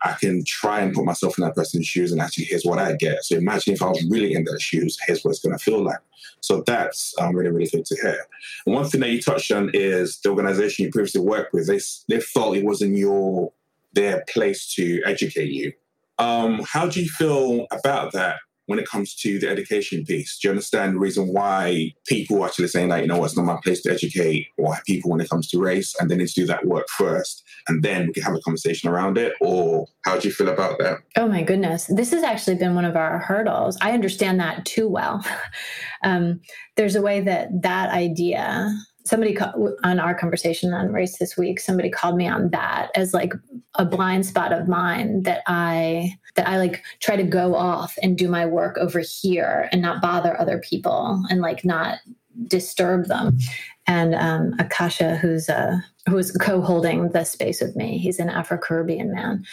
I 0.04 0.12
can 0.12 0.44
try 0.44 0.80
and 0.80 0.94
put 0.94 1.04
myself 1.04 1.38
in 1.38 1.44
that 1.44 1.54
person's 1.54 1.86
shoes 1.86 2.12
and 2.12 2.20
actually 2.20 2.44
here's 2.44 2.64
what 2.64 2.78
I 2.78 2.94
get. 2.94 3.24
So 3.24 3.36
imagine 3.36 3.74
if 3.74 3.82
I 3.82 3.88
was 3.88 4.04
really 4.10 4.34
in 4.34 4.44
their 4.44 4.60
shoes, 4.60 4.98
here's 5.06 5.24
what 5.24 5.30
it's 5.30 5.40
going 5.40 5.56
to 5.56 5.64
feel 5.64 5.82
like. 5.82 5.98
So 6.40 6.62
that's 6.66 7.14
um, 7.18 7.34
really, 7.34 7.50
really 7.50 7.70
good 7.70 7.86
to 7.86 7.96
hear. 7.96 8.18
And 8.66 8.74
one 8.74 8.84
thing 8.84 9.00
that 9.00 9.10
you 9.10 9.22
touched 9.22 9.50
on 9.50 9.70
is 9.72 10.18
the 10.20 10.28
organization 10.28 10.84
you 10.84 10.92
previously 10.92 11.22
worked 11.22 11.54
with, 11.54 11.66
they, 11.66 11.80
they 12.08 12.20
felt 12.20 12.56
it 12.56 12.64
wasn't 12.64 12.96
your 12.96 13.52
their 13.94 14.24
place 14.28 14.74
to 14.74 15.00
educate 15.06 15.50
you. 15.50 15.72
Um, 16.18 16.62
how 16.66 16.86
do 16.86 17.00
you 17.00 17.08
feel 17.08 17.66
about 17.70 18.12
that 18.12 18.40
when 18.66 18.78
it 18.78 18.88
comes 18.88 19.14
to 19.16 19.38
the 19.38 19.48
education 19.48 20.04
piece? 20.04 20.38
Do 20.38 20.48
you 20.48 20.52
understand 20.52 20.94
the 20.94 20.98
reason 20.98 21.28
why 21.28 21.92
people 22.06 22.42
are 22.42 22.46
actually 22.46 22.68
saying 22.68 22.88
like, 22.88 23.02
you 23.02 23.08
know, 23.08 23.24
it's 23.24 23.36
not 23.36 23.44
my 23.46 23.58
place 23.62 23.82
to 23.82 23.92
educate 23.92 24.48
or 24.58 24.76
people 24.86 25.10
when 25.10 25.20
it 25.20 25.28
comes 25.28 25.48
to 25.48 25.58
race 25.58 25.94
and 26.00 26.10
they 26.10 26.16
need 26.16 26.28
to 26.28 26.34
do 26.34 26.46
that 26.46 26.66
work 26.66 26.88
first 26.88 27.42
and 27.68 27.82
then 27.82 28.06
we 28.06 28.12
can 28.12 28.22
have 28.22 28.34
a 28.34 28.40
conversation 28.40 28.88
around 28.88 29.18
it? 29.18 29.34
Or 29.40 29.86
how 30.04 30.18
do 30.18 30.28
you 30.28 30.34
feel 30.34 30.48
about 30.48 30.78
that? 30.78 30.98
Oh 31.16 31.28
my 31.28 31.42
goodness. 31.42 31.86
This 31.86 32.10
has 32.12 32.22
actually 32.22 32.56
been 32.56 32.74
one 32.74 32.84
of 32.84 32.96
our 32.96 33.18
hurdles. 33.18 33.76
I 33.80 33.92
understand 33.92 34.40
that 34.40 34.64
too 34.64 34.88
well. 34.88 35.24
um, 36.04 36.40
there's 36.76 36.96
a 36.96 37.02
way 37.02 37.20
that 37.20 37.62
that 37.62 37.90
idea 37.90 38.74
somebody 39.04 39.36
on 39.38 40.00
our 40.00 40.14
conversation 40.14 40.72
on 40.72 40.92
race 40.92 41.18
this 41.18 41.36
week 41.36 41.60
somebody 41.60 41.90
called 41.90 42.16
me 42.16 42.26
on 42.26 42.48
that 42.50 42.90
as 42.94 43.12
like 43.12 43.32
a 43.74 43.84
blind 43.84 44.24
spot 44.24 44.52
of 44.52 44.66
mine 44.66 45.22
that 45.22 45.42
i 45.46 46.10
that 46.36 46.48
i 46.48 46.56
like 46.56 46.82
try 47.00 47.14
to 47.16 47.22
go 47.22 47.54
off 47.54 47.98
and 48.02 48.16
do 48.16 48.28
my 48.28 48.46
work 48.46 48.78
over 48.78 49.00
here 49.00 49.68
and 49.72 49.82
not 49.82 50.00
bother 50.00 50.40
other 50.40 50.58
people 50.58 51.22
and 51.28 51.40
like 51.40 51.64
not 51.64 51.98
disturb 52.46 53.06
them. 53.06 53.38
And 53.86 54.14
um, 54.14 54.54
akasha 54.58 55.16
who's 55.16 55.48
uh 55.48 55.78
who's 56.08 56.32
co-holding 56.32 57.10
the 57.10 57.24
space 57.24 57.60
with 57.60 57.76
me 57.76 57.98
he's 57.98 58.18
an 58.18 58.30
afro-caribbean 58.30 59.12
man. 59.12 59.44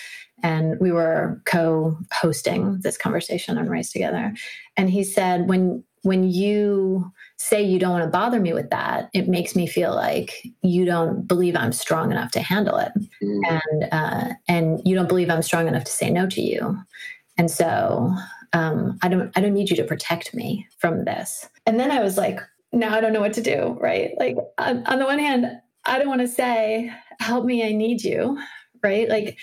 And 0.44 0.80
we 0.80 0.92
were 0.92 1.42
co-hosting 1.46 2.80
this 2.82 2.98
conversation 2.98 3.58
on 3.58 3.70
race 3.70 3.92
together. 3.92 4.34
And 4.78 4.90
he 4.90 5.04
said 5.04 5.48
when 5.48 5.84
when 6.04 6.32
you 6.32 7.12
say 7.42 7.62
you 7.62 7.80
don't 7.80 7.92
want 7.92 8.04
to 8.04 8.10
bother 8.10 8.40
me 8.40 8.54
with 8.54 8.70
that, 8.70 9.10
it 9.14 9.28
makes 9.28 9.56
me 9.56 9.68
feel 9.68 9.94
like 9.96 10.48
you 10.62 10.86
don't 10.86 11.28
believe 11.28 11.56
I'm 11.56 11.72
strong 11.72 12.12
enough 12.12 12.32
to 12.32 12.42
handle 12.42 12.78
it, 12.78 12.92
mm. 13.22 13.42
and 13.50 13.90
uh, 13.92 14.34
and 14.48 14.82
you 14.86 14.96
don't 14.96 15.10
believe 15.10 15.30
I'm 15.30 15.42
strong 15.42 15.68
enough 15.68 15.84
to 15.86 15.92
say 15.92 16.10
no 16.10 16.28
to 16.28 16.42
you, 16.42 16.78
and 17.38 17.50
so 17.50 18.14
um, 18.54 18.98
I 19.02 19.08
don't 19.08 19.32
I 19.36 19.42
don't 19.42 19.54
need 19.54 19.70
you 19.70 19.76
to 19.78 19.84
protect 19.84 20.34
me 20.34 20.68
from 20.78 21.06
this. 21.06 21.50
And 21.66 21.80
then 21.80 21.92
I 21.92 22.02
was 22.02 22.18
like, 22.18 22.40
now 22.72 22.96
I 22.96 23.02
don't 23.02 23.14
know 23.14 23.22
what 23.22 23.34
to 23.34 23.42
do. 23.42 23.78
Right? 23.80 24.14
Like 24.20 24.38
on, 24.58 24.86
on 24.86 25.00
the 25.00 25.06
one 25.06 25.20
hand, 25.20 25.48
I 25.86 25.98
don't 25.98 26.10
want 26.10 26.22
to 26.22 26.28
say, 26.28 26.92
help 27.20 27.46
me, 27.46 27.66
I 27.68 27.72
need 27.72 28.04
you. 28.04 28.38
Right? 28.84 29.10
Like 29.10 29.38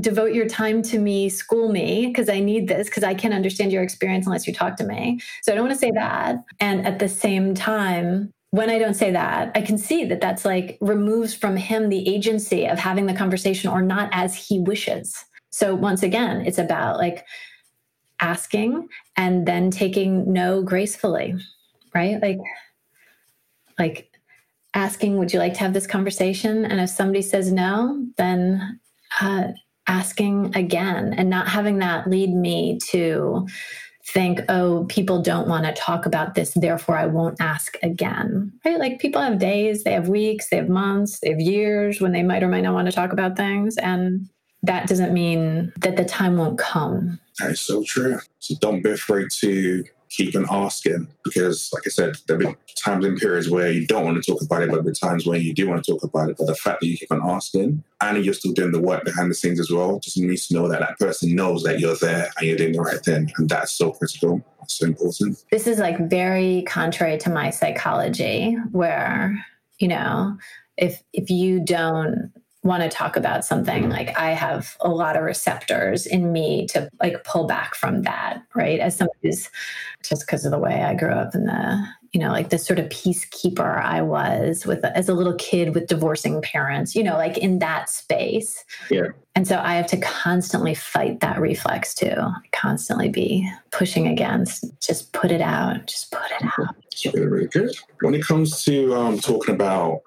devote 0.00 0.32
your 0.32 0.46
time 0.46 0.82
to 0.82 0.98
me, 0.98 1.28
school 1.28 1.70
me, 1.70 2.06
because 2.06 2.28
I 2.28 2.40
need 2.40 2.68
this, 2.68 2.88
because 2.88 3.04
I 3.04 3.14
can't 3.14 3.34
understand 3.34 3.72
your 3.72 3.82
experience 3.82 4.26
unless 4.26 4.46
you 4.46 4.54
talk 4.54 4.76
to 4.76 4.84
me. 4.84 5.20
So 5.42 5.52
I 5.52 5.54
don't 5.54 5.64
want 5.64 5.74
to 5.74 5.80
say 5.80 5.90
that. 5.92 6.36
And 6.60 6.86
at 6.86 6.98
the 6.98 7.08
same 7.08 7.54
time, 7.54 8.32
when 8.50 8.70
I 8.70 8.78
don't 8.78 8.94
say 8.94 9.10
that, 9.10 9.50
I 9.56 9.62
can 9.62 9.76
see 9.78 10.04
that 10.04 10.20
that's 10.20 10.44
like 10.44 10.78
removes 10.80 11.34
from 11.34 11.56
him 11.56 11.88
the 11.88 12.08
agency 12.08 12.66
of 12.66 12.78
having 12.78 13.06
the 13.06 13.14
conversation 13.14 13.68
or 13.68 13.82
not 13.82 14.08
as 14.12 14.34
he 14.34 14.60
wishes. 14.60 15.24
So 15.50 15.74
once 15.74 16.02
again, 16.02 16.46
it's 16.46 16.58
about 16.58 16.98
like 16.98 17.26
asking 18.20 18.88
and 19.16 19.46
then 19.46 19.70
taking 19.70 20.32
no 20.32 20.62
gracefully, 20.62 21.34
right? 21.94 22.22
Like, 22.22 22.38
like 23.78 24.12
asking, 24.72 25.18
Would 25.18 25.32
you 25.32 25.40
like 25.40 25.54
to 25.54 25.60
have 25.60 25.74
this 25.74 25.86
conversation? 25.86 26.64
And 26.64 26.80
if 26.80 26.90
somebody 26.90 27.22
says 27.22 27.52
no, 27.52 28.06
then 28.16 28.80
uh, 29.20 29.48
asking 29.86 30.54
again 30.56 31.14
and 31.16 31.28
not 31.28 31.48
having 31.48 31.78
that 31.78 32.08
lead 32.08 32.30
me 32.30 32.78
to 32.90 33.46
think, 34.06 34.40
oh, 34.48 34.84
people 34.88 35.22
don't 35.22 35.48
want 35.48 35.64
to 35.64 35.72
talk 35.72 36.04
about 36.06 36.34
this, 36.34 36.52
therefore 36.54 36.96
I 36.96 37.06
won't 37.06 37.40
ask 37.40 37.76
again. 37.82 38.52
Right? 38.64 38.78
Like 38.78 39.00
people 39.00 39.22
have 39.22 39.38
days, 39.38 39.84
they 39.84 39.92
have 39.92 40.08
weeks, 40.08 40.48
they 40.50 40.56
have 40.56 40.68
months, 40.68 41.20
they 41.20 41.30
have 41.30 41.40
years 41.40 42.00
when 42.00 42.12
they 42.12 42.22
might 42.22 42.42
or 42.42 42.48
might 42.48 42.62
not 42.62 42.74
want 42.74 42.86
to 42.86 42.92
talk 42.92 43.12
about 43.12 43.36
things. 43.36 43.76
And 43.78 44.28
that 44.62 44.88
doesn't 44.88 45.12
mean 45.12 45.72
that 45.78 45.96
the 45.96 46.04
time 46.04 46.36
won't 46.36 46.58
come. 46.58 47.18
That 47.38 47.52
is 47.52 47.60
so 47.60 47.82
true. 47.82 48.18
So 48.40 48.54
don't 48.60 48.82
be 48.82 48.90
afraid 48.90 49.30
to 49.40 49.84
keep 50.16 50.34
on 50.36 50.46
asking 50.50 51.08
because, 51.24 51.70
like 51.72 51.82
I 51.86 51.90
said, 51.90 52.16
there 52.26 52.38
have 52.38 52.46
been 52.46 52.56
times 52.76 53.04
and 53.04 53.18
periods 53.18 53.50
where 53.50 53.70
you 53.70 53.86
don't 53.86 54.04
want 54.04 54.22
to 54.22 54.32
talk 54.32 54.42
about 54.42 54.62
it, 54.62 54.70
but 54.70 54.84
there 54.84 54.92
times 54.92 55.26
where 55.26 55.38
you 55.38 55.52
do 55.52 55.68
want 55.68 55.84
to 55.84 55.92
talk 55.92 56.02
about 56.02 56.30
it. 56.30 56.36
But 56.38 56.46
the 56.46 56.54
fact 56.54 56.80
that 56.80 56.86
you 56.86 56.96
keep 56.96 57.12
on 57.12 57.28
asking 57.28 57.82
and 58.00 58.24
you're 58.24 58.34
still 58.34 58.52
doing 58.52 58.72
the 58.72 58.80
work 58.80 59.04
behind 59.04 59.30
the 59.30 59.34
scenes 59.34 59.60
as 59.60 59.70
well 59.70 59.98
just 59.98 60.18
needs 60.18 60.46
to 60.48 60.54
know 60.54 60.68
that 60.68 60.80
that 60.80 60.98
person 60.98 61.34
knows 61.34 61.62
that 61.64 61.80
you're 61.80 61.96
there 61.96 62.30
and 62.36 62.46
you're 62.46 62.56
doing 62.56 62.72
the 62.72 62.80
right 62.80 63.00
thing. 63.00 63.32
And 63.36 63.48
that's 63.48 63.72
so 63.72 63.92
critical. 63.92 64.44
So 64.66 64.86
important. 64.86 65.44
This 65.50 65.66
is 65.66 65.78
like 65.78 66.08
very 66.08 66.62
contrary 66.66 67.18
to 67.18 67.30
my 67.30 67.50
psychology, 67.50 68.56
where, 68.72 69.44
you 69.78 69.88
know, 69.88 70.38
if 70.78 71.02
if 71.12 71.28
you 71.28 71.60
don't 71.60 72.32
want 72.64 72.82
to 72.82 72.88
talk 72.88 73.16
about 73.16 73.44
something 73.44 73.88
like 73.90 74.18
i 74.18 74.30
have 74.30 74.76
a 74.80 74.88
lot 74.88 75.16
of 75.16 75.22
receptors 75.22 76.06
in 76.06 76.32
me 76.32 76.66
to 76.66 76.88
like 77.00 77.22
pull 77.24 77.46
back 77.46 77.74
from 77.74 78.02
that 78.02 78.42
right? 78.54 78.80
As 78.80 78.96
somebody 78.96 79.18
who's 79.22 79.50
just 80.02 80.26
because 80.26 80.44
of 80.44 80.50
the 80.50 80.58
way 80.58 80.82
i 80.82 80.94
grew 80.94 81.10
up 81.10 81.34
in 81.34 81.44
the 81.44 81.86
you 82.12 82.20
know 82.20 82.30
like 82.30 82.50
this 82.50 82.66
sort 82.66 82.78
of 82.78 82.88
peacekeeper 82.88 83.82
i 83.82 84.00
was 84.00 84.64
with 84.64 84.84
as 84.84 85.08
a 85.08 85.14
little 85.14 85.34
kid 85.34 85.74
with 85.74 85.88
divorcing 85.88 86.40
parents 86.40 86.94
you 86.94 87.02
know 87.02 87.14
like 87.14 87.36
in 87.38 87.58
that 87.58 87.90
space. 87.90 88.64
Yeah. 88.90 89.08
And 89.34 89.48
so 89.48 89.58
i 89.58 89.74
have 89.74 89.88
to 89.88 89.96
constantly 89.98 90.74
fight 90.74 91.20
that 91.20 91.40
reflex 91.40 91.94
too 91.94 92.16
constantly 92.52 93.08
be 93.08 93.50
pushing 93.72 94.06
against 94.06 94.64
just 94.80 95.12
put 95.12 95.30
it 95.30 95.40
out 95.40 95.86
just 95.86 96.10
put 96.10 96.30
it 96.40 96.48
out. 96.58 96.76
Really 97.12 97.48
good. 97.48 97.74
When 98.00 98.14
it 98.14 98.24
comes 98.24 98.62
to 98.64 98.94
um, 98.94 99.18
talking 99.18 99.54
about 99.54 100.02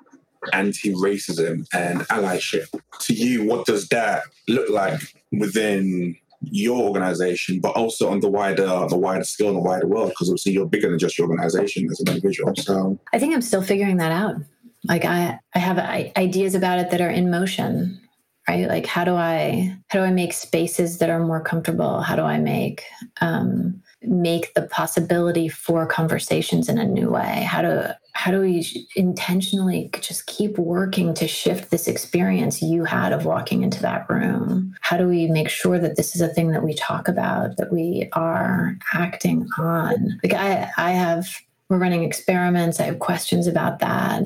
anti-racism 0.53 1.67
and 1.73 2.01
allyship. 2.01 2.67
To 2.99 3.13
you, 3.13 3.45
what 3.45 3.65
does 3.65 3.87
that 3.89 4.23
look 4.47 4.69
like 4.69 4.99
within 5.31 6.15
your 6.41 6.83
organization, 6.83 7.59
but 7.59 7.75
also 7.75 8.09
on 8.09 8.19
the 8.19 8.29
wider 8.29 8.85
the 8.89 8.97
wider 8.97 9.23
scale, 9.23 9.53
the 9.53 9.59
wider 9.59 9.87
world? 9.87 10.09
Because 10.09 10.29
obviously 10.29 10.53
you're 10.53 10.67
bigger 10.67 10.89
than 10.89 10.99
just 10.99 11.17
your 11.17 11.29
organization 11.29 11.87
as 11.91 11.99
an 11.99 12.09
individual. 12.09 12.53
So 12.55 12.99
I 13.13 13.19
think 13.19 13.33
I'm 13.33 13.41
still 13.41 13.61
figuring 13.61 13.97
that 13.97 14.11
out. 14.11 14.35
Like 14.83 15.05
I, 15.05 15.39
I 15.53 15.59
have 15.59 15.79
ideas 15.79 16.55
about 16.55 16.79
it 16.79 16.91
that 16.91 17.01
are 17.01 17.09
in 17.09 17.29
motion 17.29 17.99
right 18.47 18.67
like 18.67 18.85
how 18.85 19.03
do 19.03 19.15
i 19.15 19.75
how 19.87 19.99
do 19.99 20.05
i 20.05 20.11
make 20.11 20.33
spaces 20.33 20.99
that 20.99 21.09
are 21.09 21.19
more 21.19 21.41
comfortable 21.41 22.01
how 22.01 22.15
do 22.15 22.23
i 22.23 22.37
make 22.39 22.83
um, 23.21 23.81
make 24.01 24.53
the 24.53 24.63
possibility 24.63 25.47
for 25.47 25.85
conversations 25.85 26.69
in 26.69 26.77
a 26.77 26.85
new 26.85 27.09
way 27.09 27.43
how 27.43 27.61
do 27.61 27.81
how 28.17 28.31
do 28.31 28.41
we 28.41 28.87
intentionally 28.95 29.89
just 30.01 30.25
keep 30.25 30.57
working 30.57 31.13
to 31.13 31.27
shift 31.27 31.69
this 31.69 31.87
experience 31.87 32.61
you 32.61 32.83
had 32.83 33.13
of 33.13 33.25
walking 33.25 33.63
into 33.63 33.81
that 33.81 34.09
room 34.09 34.75
how 34.81 34.97
do 34.97 35.07
we 35.07 35.27
make 35.27 35.49
sure 35.49 35.79
that 35.79 35.95
this 35.95 36.15
is 36.15 36.21
a 36.21 36.27
thing 36.27 36.51
that 36.51 36.63
we 36.63 36.73
talk 36.73 37.07
about 37.07 37.57
that 37.57 37.71
we 37.71 38.09
are 38.13 38.75
acting 38.93 39.47
on 39.57 40.19
like 40.23 40.33
i 40.33 40.69
i 40.77 40.91
have 40.91 41.27
we're 41.69 41.77
running 41.77 42.03
experiments 42.03 42.79
i 42.79 42.83
have 42.83 42.99
questions 42.99 43.47
about 43.47 43.79
that 43.79 44.23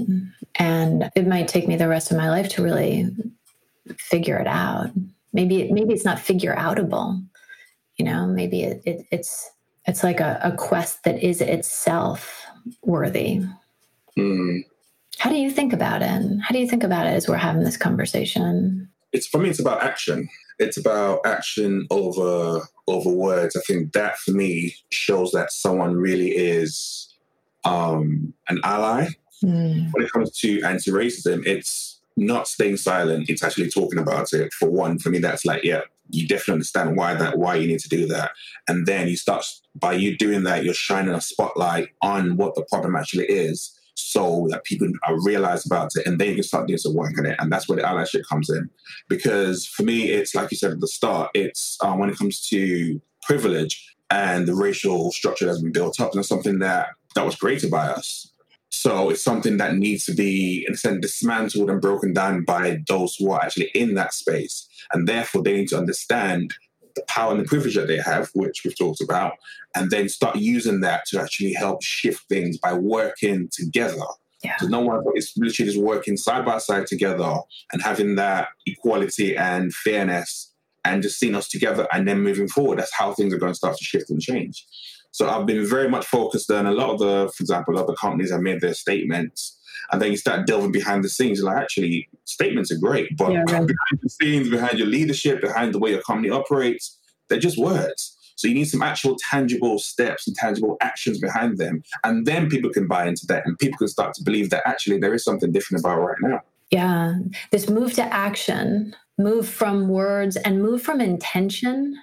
and 0.56 1.10
it 1.16 1.28
might 1.28 1.48
take 1.48 1.68
me 1.68 1.76
the 1.76 1.88
rest 1.88 2.12
of 2.12 2.18
my 2.18 2.30
life 2.30 2.50
to 2.50 2.64
really 2.64 3.10
figure 3.98 4.38
it 4.38 4.48
out. 4.48 4.90
Maybe 5.34 5.72
maybe 5.72 5.94
it's 5.94 6.06
not 6.06 6.20
figure 6.20 6.56
outable. 6.56 7.24
You 7.98 8.06
know, 8.06 8.26
maybe 8.28 8.64
it, 8.64 8.82
it, 8.86 9.06
it's 9.12 9.50
it's 9.86 10.04
like 10.04 10.20
a, 10.20 10.40
a, 10.44 10.52
quest 10.52 11.04
that 11.06 11.24
is 11.24 11.42
itself 11.42 12.46
worthy. 12.84 13.42
Mm. 14.18 14.64
How 15.18 15.30
do 15.30 15.36
you 15.36 15.52
think 15.52 15.74
about 15.74 16.02
it? 16.02 16.22
How 16.42 16.54
do 16.54 16.60
you 16.60 16.68
think 16.68 16.84
about 16.84 17.06
it 17.06 17.12
as 17.12 17.28
we're 17.28 17.36
having 17.36 17.64
this 17.64 17.78
conversation? 17.78 18.90
It's 19.12 19.28
for 19.28 19.40
me. 19.40 19.50
It's 19.50 19.60
about 19.60 19.84
action. 19.84 20.30
It's 20.60 20.78
about 20.78 21.20
action 21.26 21.88
over 21.90 22.62
over 22.88 23.10
words. 23.10 23.56
I 23.56 23.62
think 23.62 23.94
that 23.94 24.18
for 24.20 24.32
me 24.32 24.76
shows 24.92 25.32
that 25.32 25.52
someone 25.52 25.96
really 25.96 26.32
is 26.32 27.14
um, 27.64 28.34
an 28.50 28.60
ally. 28.64 29.08
Mm. 29.44 29.92
When 29.92 30.04
it 30.04 30.12
comes 30.12 30.38
to 30.40 30.62
anti-racism, 30.62 31.46
it's 31.46 32.00
not 32.18 32.48
staying 32.48 32.78
silent, 32.78 33.30
it's 33.30 33.44
actually 33.44 33.70
talking 33.70 34.00
about 34.00 34.34
it. 34.34 34.54
For 34.54 34.70
one, 34.70 35.00
for 35.00 35.10
me, 35.10 35.20
that's 35.20 35.46
like, 35.46 35.64
yeah, 35.64 35.82
you 36.10 36.28
definitely 36.28 36.56
understand 36.56 36.96
why 36.96 37.14
that, 37.16 37.38
why 37.38 37.56
you 37.56 37.68
need 37.68 37.80
to 37.80 37.90
do 37.90 38.06
that. 38.08 38.32
And 38.68 38.86
then 38.86 39.08
you 39.08 39.16
start 39.16 39.46
by 39.76 39.94
you 39.94 40.18
doing 40.18 40.44
that, 40.44 40.64
you're 40.64 40.74
shining 40.74 41.14
a 41.14 41.22
spotlight 41.22 41.90
on 42.02 42.38
what 42.38 42.56
the 42.56 42.66
problem 42.70 42.96
actually 42.96 43.26
is 43.26 43.78
so 43.96 44.48
that 44.50 44.64
people 44.64 44.88
are 45.08 45.22
realize 45.24 45.66
about 45.66 45.92
it 45.96 46.06
and 46.06 46.20
then 46.20 46.30
you 46.30 46.36
can 46.36 46.44
start 46.44 46.68
doing 46.68 46.78
some 46.78 46.96
work 46.96 47.18
on 47.18 47.26
it. 47.26 47.36
And 47.40 47.52
that's 47.52 47.68
where 47.68 47.78
the 47.78 47.84
allyship 47.84 48.24
comes 48.28 48.50
in. 48.50 48.70
Because 49.10 49.66
for 49.66 49.84
me, 49.84 50.10
it's 50.10 50.34
like 50.36 50.52
you 50.52 50.58
said 50.58 50.72
at 50.72 50.80
the 50.80 50.88
start, 50.88 51.32
it's 51.34 51.78
um, 51.84 52.00
when 52.00 52.10
it 52.10 52.18
comes 52.18 52.48
to 52.50 53.02
privilege 53.24 53.96
and 54.10 54.48
the 54.48 54.56
racial 54.56 55.12
structure 55.12 55.46
that's 55.46 55.62
been 55.62 55.72
built 55.72 56.00
up, 56.00 56.14
and 56.14 56.26
something 56.26 56.60
that 56.60 56.90
that 57.16 57.26
was 57.26 57.36
created 57.36 57.72
by 57.72 57.88
us. 57.88 58.28
So 58.70 59.10
it's 59.10 59.24
something 59.24 59.58
that 59.58 59.76
needs 59.76 60.06
to 60.06 60.14
be, 60.14 60.66
in 60.68 60.74
a 60.74 60.78
sense, 60.78 61.02
dismantled 61.02 61.70
and 61.70 61.82
broken 61.82 62.14
down 62.14 62.46
by 62.46 62.80
those 62.88 63.16
who 63.16 63.32
are 63.32 63.42
actually 63.42 63.70
in 63.76 63.96
that 63.96 64.14
space. 64.14 64.68
And 64.94 65.08
therefore, 65.08 65.44
they 65.44 65.54
need 65.54 65.68
to 65.70 65.78
understand 65.78 66.54
the 66.96 67.04
power 67.08 67.32
and 67.32 67.40
the 67.40 67.46
privilege 67.46 67.76
that 67.76 67.88
they 67.88 67.98
have, 67.98 68.30
which 68.34 68.62
we've 68.64 68.78
talked 68.78 69.02
about, 69.02 69.34
and 69.76 69.90
then 69.92 70.10
start 70.10 70.36
using 70.36 70.82
that 70.82 71.06
to 71.08 71.22
actually 71.22 71.54
help 71.54 71.84
shift 71.84 72.28
things 72.30 72.58
by 72.58 72.74
working 72.74 73.50
together. 73.52 74.06
Yeah. 74.44 74.58
So 74.58 74.68
no 74.68 74.80
one 74.80 75.04
is 75.16 75.34
literally 75.38 75.72
just 75.72 75.82
working 75.82 76.18
side 76.18 76.46
by 76.46 76.58
side 76.58 76.88
together 76.88 77.36
and 77.72 77.82
having 77.82 78.16
that 78.16 78.50
equality 78.66 79.38
and 79.38 79.74
fairness 79.74 80.52
and 80.84 81.04
just 81.04 81.20
seeing 81.20 81.36
us 81.36 81.48
together 81.48 81.88
and 81.94 82.08
then 82.08 82.22
moving 82.22 82.48
forward. 82.48 82.80
That's 82.80 82.94
how 82.94 83.14
things 83.14 83.34
are 83.34 83.38
going 83.38 83.52
to 83.52 83.58
start 83.58 83.78
to 83.78 83.84
shift 83.84 84.10
and 84.10 84.20
change. 84.20 84.66
So 85.12 85.30
I've 85.30 85.46
been 85.46 85.66
very 85.68 85.90
much 85.90 86.06
focused 86.06 86.50
on 86.50 86.66
a 86.66 86.72
lot 86.72 86.90
of 86.90 87.00
the, 87.00 87.32
for 87.36 87.44
example, 87.44 87.78
other 87.78 87.94
companies 87.94 88.32
have 88.32 88.42
made 88.42 88.62
their 88.62 88.74
statements. 88.74 89.60
And 89.92 90.02
then 90.02 90.12
you 90.12 90.18
start 90.18 90.48
delving 90.48 90.72
behind 90.72 91.04
the 91.04 91.10
scenes. 91.10 91.42
Like, 91.42 91.58
actually, 91.58 92.10
statements 92.26 92.72
are 92.72 92.78
great, 92.78 93.16
but 93.18 93.32
yeah, 93.32 93.40
right. 93.50 93.68
behind 93.68 94.00
the 94.02 94.10
scenes, 94.10 94.50
behind 94.50 94.78
your 94.78 94.88
leadership, 94.88 95.42
behind 95.42 95.74
the 95.74 95.80
way 95.80 95.92
your 95.92 96.02
company 96.02 96.30
operates, 96.30 96.98
they're 97.30 97.40
just 97.40 97.58
words. 97.58 98.18
So 98.36 98.48
you 98.48 98.56
need 98.56 98.70
some 98.70 98.82
actual 98.82 99.18
tangible 99.30 99.78
steps 99.78 100.28
and 100.28 100.36
tangible 100.36 100.78
actions 100.82 101.20
behind 101.20 101.60
them. 101.60 101.84
And 102.04 102.26
then 102.26 102.50
people 102.50 102.72
can 102.72 102.88
buy 102.88 103.08
into 103.08 103.26
that 103.28 103.46
and 103.46 103.58
people 103.60 103.78
can 103.78 103.88
start 103.88 104.16
to 104.16 104.24
believe 104.24 104.50
that 104.50 104.64
actually 104.66 104.98
there 104.98 105.14
is 105.14 105.24
something 105.24 105.52
different 105.52 105.82
about 105.82 106.00
right 106.00 106.18
now. 106.22 106.42
Yeah. 106.72 107.20
This 107.52 107.70
move 107.70 107.94
to 107.94 108.04
action, 108.04 108.96
move 109.20 109.48
from 109.48 109.90
words 109.90 110.38
and 110.38 110.62
move 110.62 110.82
from 110.82 111.02
intention 111.02 112.02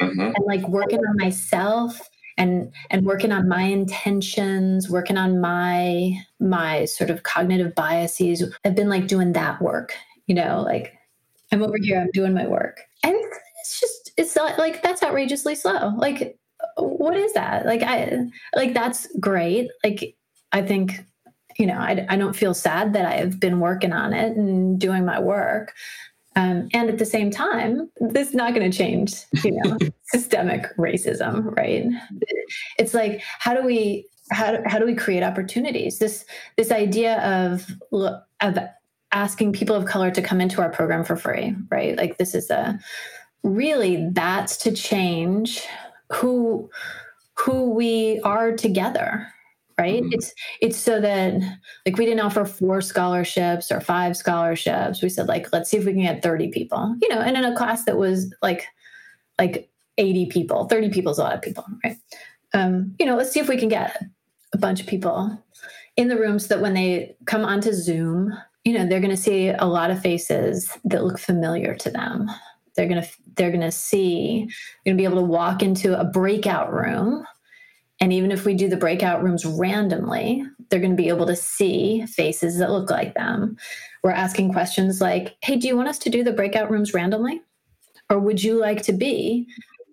mm-hmm. 0.00 0.20
and 0.20 0.36
like 0.46 0.66
working 0.68 1.00
on 1.00 1.16
myself 1.16 2.08
and 2.40 2.72
and 2.90 3.06
working 3.06 3.32
on 3.32 3.48
my 3.48 3.62
intentions 3.62 4.90
working 4.90 5.16
on 5.16 5.40
my 5.40 6.12
my 6.40 6.84
sort 6.86 7.10
of 7.10 7.22
cognitive 7.22 7.74
biases 7.74 8.42
i've 8.64 8.74
been 8.74 8.88
like 8.88 9.06
doing 9.06 9.32
that 9.32 9.60
work 9.60 9.94
you 10.26 10.34
know 10.34 10.62
like 10.62 10.96
i'm 11.52 11.62
over 11.62 11.76
here 11.80 12.00
i'm 12.00 12.10
doing 12.12 12.34
my 12.34 12.46
work. 12.46 12.80
And 13.02 13.14
it's 13.60 13.80
just 13.80 14.12
it's 14.16 14.36
not 14.36 14.58
like 14.58 14.82
that's 14.82 15.02
outrageously 15.02 15.54
slow. 15.54 15.92
Like 15.96 16.38
what 16.76 17.16
is 17.16 17.32
that? 17.34 17.66
Like 17.66 17.82
i 17.82 18.26
like 18.54 18.74
that's 18.74 19.08
great. 19.18 19.70
Like 19.84 20.16
i 20.52 20.62
think 20.62 21.04
you 21.58 21.66
know 21.66 21.78
I, 21.78 22.06
I 22.08 22.16
don't 22.16 22.34
feel 22.34 22.54
sad 22.54 22.92
that 22.94 23.06
i've 23.06 23.38
been 23.38 23.60
working 23.60 23.92
on 23.92 24.12
it 24.12 24.36
and 24.36 24.80
doing 24.80 25.04
my 25.04 25.20
work 25.20 25.74
um, 26.40 26.68
and 26.72 26.88
at 26.88 26.98
the 26.98 27.04
same 27.04 27.30
time, 27.30 27.90
this 28.00 28.28
is 28.28 28.34
not 28.34 28.54
going 28.54 28.70
to 28.70 28.76
change, 28.76 29.14
you 29.44 29.52
know, 29.52 29.76
systemic 30.04 30.74
racism, 30.78 31.54
right? 31.56 31.84
It's 32.78 32.94
like, 32.94 33.22
how 33.38 33.54
do 33.54 33.62
we 33.62 34.06
how, 34.32 34.58
how 34.64 34.78
do 34.78 34.86
we 34.86 34.94
create 34.94 35.22
opportunities? 35.22 35.98
This 35.98 36.24
this 36.56 36.70
idea 36.70 37.20
of 37.20 37.66
of 38.40 38.58
asking 39.12 39.52
people 39.52 39.76
of 39.76 39.84
color 39.84 40.10
to 40.10 40.22
come 40.22 40.40
into 40.40 40.62
our 40.62 40.70
program 40.70 41.04
for 41.04 41.16
free, 41.16 41.54
right? 41.70 41.96
Like 41.96 42.16
this 42.16 42.34
is 42.34 42.48
a 42.48 42.78
really 43.42 44.08
that's 44.12 44.56
to 44.58 44.72
change 44.72 45.62
who 46.10 46.70
who 47.36 47.70
we 47.70 48.20
are 48.20 48.52
together 48.52 49.26
right 49.80 50.02
mm-hmm. 50.02 50.12
it's 50.12 50.34
it's 50.60 50.76
so 50.76 51.00
that 51.00 51.34
like 51.86 51.96
we 51.96 52.04
didn't 52.04 52.24
offer 52.24 52.44
four 52.44 52.80
scholarships 52.80 53.72
or 53.72 53.80
five 53.80 54.16
scholarships 54.16 55.02
we 55.02 55.08
said 55.08 55.26
like 55.26 55.52
let's 55.52 55.70
see 55.70 55.76
if 55.76 55.84
we 55.84 55.92
can 55.92 56.02
get 56.02 56.22
30 56.22 56.48
people 56.48 56.94
you 57.02 57.08
know 57.08 57.20
and 57.20 57.36
in 57.36 57.44
a 57.44 57.56
class 57.56 57.84
that 57.84 57.96
was 57.96 58.32
like 58.42 58.66
like 59.38 59.68
80 59.98 60.26
people 60.26 60.68
30 60.68 60.90
people 60.90 61.10
is 61.10 61.18
a 61.18 61.22
lot 61.22 61.34
of 61.34 61.42
people 61.42 61.64
right 61.84 61.96
um 62.54 62.94
you 62.98 63.06
know 63.06 63.16
let's 63.16 63.32
see 63.32 63.40
if 63.40 63.48
we 63.48 63.56
can 63.56 63.68
get 63.68 64.04
a 64.52 64.58
bunch 64.58 64.80
of 64.80 64.86
people 64.86 65.42
in 65.96 66.08
the 66.08 66.18
room 66.18 66.38
so 66.38 66.48
that 66.48 66.62
when 66.62 66.74
they 66.74 67.14
come 67.26 67.44
onto 67.44 67.72
Zoom, 67.72 68.32
you 68.64 68.72
know, 68.72 68.86
they're 68.86 69.00
going 69.00 69.10
to 69.10 69.16
see 69.16 69.48
a 69.48 69.66
lot 69.66 69.90
of 69.90 70.00
faces 70.00 70.70
that 70.84 71.04
look 71.04 71.18
familiar 71.18 71.74
to 71.74 71.90
them. 71.90 72.30
They're 72.74 72.88
going 72.88 73.02
to 73.02 73.08
they're 73.36 73.50
going 73.50 73.60
to 73.60 73.72
see 73.72 74.48
going 74.84 74.96
to 74.96 75.00
be 75.00 75.04
able 75.04 75.20
to 75.20 75.26
walk 75.26 75.62
into 75.62 75.98
a 75.98 76.04
breakout 76.04 76.72
room 76.72 77.24
and 78.00 78.12
even 78.12 78.32
if 78.32 78.44
we 78.44 78.54
do 78.54 78.68
the 78.68 78.76
breakout 78.76 79.22
rooms 79.22 79.44
randomly, 79.44 80.44
they're 80.68 80.80
going 80.80 80.92
to 80.92 80.96
be 80.96 81.08
able 81.08 81.26
to 81.26 81.36
see 81.36 82.06
faces 82.06 82.58
that 82.58 82.70
look 82.70 82.90
like 82.90 83.14
them. 83.14 83.56
We're 84.02 84.10
asking 84.12 84.52
questions 84.52 85.00
like, 85.00 85.36
"Hey, 85.42 85.56
do 85.56 85.68
you 85.68 85.76
want 85.76 85.88
us 85.88 85.98
to 86.00 86.10
do 86.10 86.24
the 86.24 86.32
breakout 86.32 86.70
rooms 86.70 86.94
randomly? 86.94 87.42
Or 88.08 88.18
would 88.18 88.42
you 88.42 88.54
like 88.58 88.82
to 88.82 88.92
be 88.92 89.46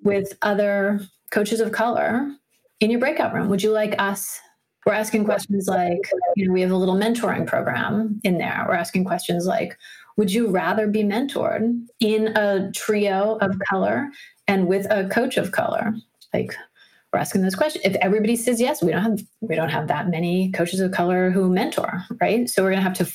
with 0.03 0.33
other 0.41 1.01
coaches 1.31 1.59
of 1.59 1.71
color 1.71 2.31
in 2.79 2.89
your 2.89 2.99
breakout 2.99 3.33
room? 3.33 3.49
Would 3.49 3.61
you 3.61 3.71
like 3.71 3.95
us 3.99 4.39
we're 4.87 4.93
asking 4.93 5.25
questions 5.25 5.67
like, 5.67 6.09
you 6.37 6.47
know, 6.47 6.53
we 6.53 6.61
have 6.61 6.71
a 6.71 6.77
little 6.77 6.95
mentoring 6.95 7.45
program 7.45 8.21
in 8.23 8.37
there. 8.37 8.65
We're 8.65 8.75
asking 8.75 9.03
questions 9.03 9.45
like, 9.45 9.77
would 10.15 10.31
you 10.31 10.47
rather 10.47 10.87
be 10.87 11.03
mentored 11.03 11.77
in 11.99 12.27
a 12.37 12.71
trio 12.71 13.37
of 13.41 13.59
color 13.69 14.07
and 14.47 14.65
with 14.65 14.89
a 14.89 15.09
coach 15.09 15.35
of 15.35 15.51
color? 15.51 15.93
Like, 16.33 16.55
we're 17.17 17.21
asking 17.21 17.41
those 17.41 17.55
questions. 17.55 17.83
If 17.83 17.95
everybody 17.95 18.35
says 18.35 18.61
yes, 18.61 18.83
we 18.83 18.91
don't 18.91 19.01
have 19.01 19.19
we 19.41 19.55
don't 19.55 19.69
have 19.69 19.87
that 19.87 20.07
many 20.07 20.51
coaches 20.51 20.79
of 20.79 20.91
color 20.91 21.31
who 21.31 21.49
mentor, 21.49 22.03
right? 22.21 22.47
So 22.47 22.63
we're 22.63 22.69
gonna 22.69 22.83
have 22.83 22.93
to 22.97 23.11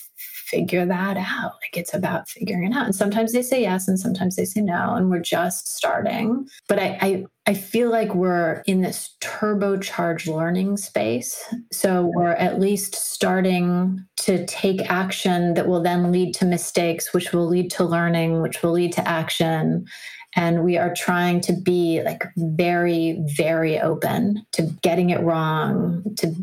figure 0.52 0.84
that 0.84 1.16
out. 1.16 1.52
Like 1.62 1.76
it's 1.76 1.94
about 1.94 2.28
figuring 2.28 2.72
it 2.72 2.76
out. 2.76 2.84
And 2.84 2.94
sometimes 2.94 3.32
they 3.32 3.42
say 3.42 3.62
yes 3.62 3.86
and 3.86 3.98
sometimes 3.98 4.34
they 4.34 4.44
say 4.44 4.60
no. 4.60 4.94
And 4.94 5.08
we're 5.08 5.20
just 5.20 5.68
starting. 5.68 6.46
But 6.68 6.78
I, 6.78 6.98
I, 7.00 7.24
I 7.46 7.54
feel 7.54 7.90
like 7.90 8.14
we're 8.14 8.62
in 8.66 8.82
this 8.82 9.16
turbocharged 9.20 10.26
learning 10.26 10.76
space. 10.76 11.42
So 11.70 12.10
we're 12.14 12.32
at 12.32 12.60
least 12.60 12.94
starting 12.94 14.04
to 14.18 14.44
take 14.46 14.90
action 14.90 15.54
that 15.54 15.68
will 15.68 15.82
then 15.82 16.12
lead 16.12 16.34
to 16.34 16.44
mistakes, 16.44 17.14
which 17.14 17.32
will 17.32 17.46
lead 17.46 17.70
to 17.72 17.84
learning, 17.84 18.42
which 18.42 18.62
will 18.62 18.72
lead 18.72 18.92
to 18.94 19.08
action 19.08 19.86
and 20.34 20.64
we 20.64 20.78
are 20.78 20.94
trying 20.94 21.40
to 21.42 21.52
be 21.52 22.02
like 22.02 22.24
very 22.36 23.22
very 23.36 23.78
open 23.78 24.46
to 24.52 24.62
getting 24.82 25.10
it 25.10 25.20
wrong 25.20 26.02
to 26.16 26.34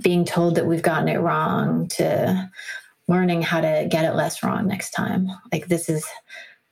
being 0.00 0.24
told 0.24 0.54
that 0.54 0.66
we've 0.66 0.82
gotten 0.82 1.08
it 1.08 1.18
wrong 1.18 1.88
to 1.88 2.50
learning 3.08 3.42
how 3.42 3.60
to 3.60 3.88
get 3.90 4.04
it 4.04 4.14
less 4.14 4.42
wrong 4.42 4.68
next 4.68 4.92
time. 4.92 5.28
Like 5.52 5.66
this 5.66 5.88
is 5.88 6.06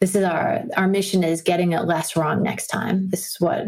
this 0.00 0.14
is 0.14 0.24
our 0.24 0.62
our 0.76 0.88
mission 0.88 1.24
is 1.24 1.42
getting 1.42 1.72
it 1.72 1.82
less 1.82 2.16
wrong 2.16 2.42
next 2.42 2.68
time. 2.68 3.10
This 3.10 3.26
is 3.30 3.40
what 3.40 3.66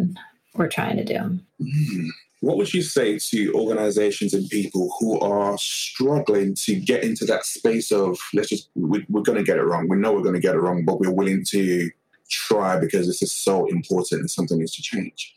we're 0.55 0.69
trying 0.69 0.97
to 0.97 1.05
do. 1.05 1.15
Mm-hmm. 1.15 2.09
What 2.43 2.57
would 2.57 2.73
you 2.73 2.81
say 2.81 3.19
to 3.19 3.53
organizations 3.53 4.33
and 4.33 4.49
people 4.49 4.95
who 4.99 5.21
are 5.21 5.59
struggling 5.59 6.55
to 6.65 6.75
get 6.75 7.05
into 7.05 7.27
that 7.27 7.45
space 7.45 7.93
of 7.93 8.19
let's 8.33 8.49
just 8.49 8.71
we, 8.75 9.05
we're 9.11 9.23
going 9.23 9.37
to 9.37 9.45
get 9.45 9.59
it 9.59 9.65
wrong. 9.65 9.89
We 9.89 9.99
know 9.99 10.13
we're 10.13 10.23
going 10.23 10.37
to 10.37 10.41
get 10.41 10.55
it 10.55 10.61
wrong, 10.61 10.85
but 10.85 11.01
we're 11.01 11.11
willing 11.11 11.45
to 11.49 11.91
try 12.31 12.79
because 12.79 13.07
this 13.07 13.23
is 13.23 13.33
so 13.33 13.67
important 13.67 14.21
and 14.21 14.31
something 14.31 14.59
needs 14.59 14.75
to 14.77 14.83
change. 14.83 15.35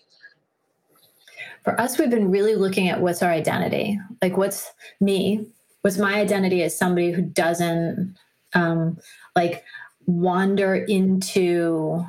For 1.63 1.79
us, 1.79 1.97
we've 1.97 2.09
been 2.09 2.29
really 2.29 2.55
looking 2.55 2.89
at 2.89 3.01
what's 3.01 3.23
our 3.23 3.31
identity. 3.31 3.99
Like, 4.21 4.37
what's 4.37 4.71
me? 4.99 5.45
was 5.83 5.97
my 5.97 6.15
identity 6.15 6.63
as 6.63 6.77
somebody 6.77 7.11
who 7.11 7.21
doesn't 7.21 8.15
um, 8.53 8.97
like 9.35 9.63
wander 10.05 10.75
into 10.75 12.05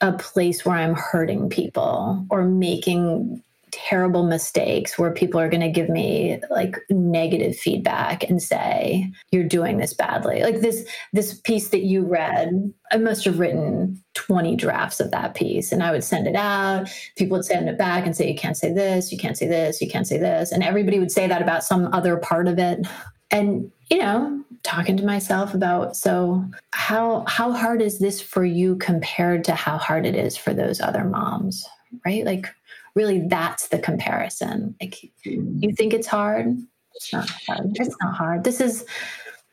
a 0.00 0.12
place 0.12 0.64
where 0.64 0.76
I'm 0.76 0.94
hurting 0.94 1.48
people 1.48 2.26
or 2.30 2.44
making 2.44 3.42
terrible 3.72 4.24
mistakes 4.24 4.98
where 4.98 5.12
people 5.12 5.40
are 5.40 5.48
going 5.48 5.60
to 5.60 5.68
give 5.68 5.88
me 5.88 6.40
like 6.50 6.76
negative 6.88 7.56
feedback 7.56 8.28
and 8.28 8.42
say 8.42 9.10
you're 9.30 9.44
doing 9.44 9.78
this 9.78 9.94
badly. 9.94 10.42
Like 10.42 10.60
this 10.60 10.86
this 11.12 11.34
piece 11.34 11.68
that 11.68 11.82
you 11.82 12.02
read 12.02 12.72
i 12.92 12.96
must 12.96 13.24
have 13.24 13.38
written 13.38 14.02
20 14.14 14.56
drafts 14.56 15.00
of 15.00 15.10
that 15.12 15.34
piece 15.34 15.70
and 15.70 15.82
i 15.82 15.90
would 15.90 16.04
send 16.04 16.26
it 16.26 16.36
out. 16.36 16.88
People 17.16 17.36
would 17.36 17.44
send 17.44 17.68
it 17.68 17.78
back 17.78 18.04
and 18.06 18.16
say 18.16 18.28
you 18.28 18.38
can't 18.38 18.56
say 18.56 18.72
this 18.72 19.12
you 19.12 19.18
can't 19.18 19.36
say 19.36 19.46
this 19.46 19.80
you 19.80 19.88
can't 19.88 20.06
say 20.06 20.18
this 20.18 20.52
and 20.52 20.62
everybody 20.62 20.98
would 20.98 21.12
say 21.12 21.26
that 21.26 21.42
about 21.42 21.64
some 21.64 21.92
other 21.92 22.16
part 22.16 22.48
of 22.48 22.58
it. 22.58 22.86
And 23.30 23.70
you 23.90 23.98
know 23.98 24.42
talking 24.62 24.96
to 24.96 25.06
myself 25.06 25.54
about 25.54 25.96
so 25.96 26.44
how 26.72 27.24
how 27.26 27.50
hard 27.50 27.80
is 27.80 27.98
this 27.98 28.20
for 28.20 28.44
you 28.44 28.76
compared 28.76 29.42
to 29.44 29.54
how 29.54 29.78
hard 29.78 30.04
it 30.04 30.14
is 30.14 30.36
for 30.36 30.52
those 30.52 30.80
other 30.80 31.04
moms 31.04 31.66
right? 32.04 32.24
Like 32.24 32.48
really 32.94 33.26
that's 33.28 33.68
the 33.68 33.78
comparison. 33.78 34.74
Like 34.80 35.02
you 35.24 35.40
mm. 35.40 35.76
think 35.76 35.94
it's 35.94 36.06
hard? 36.06 36.56
It's 36.94 37.12
not 37.12 37.28
hard. 37.46 37.72
It's 37.74 37.96
not 38.00 38.14
hard. 38.14 38.44
This 38.44 38.60
is 38.60 38.84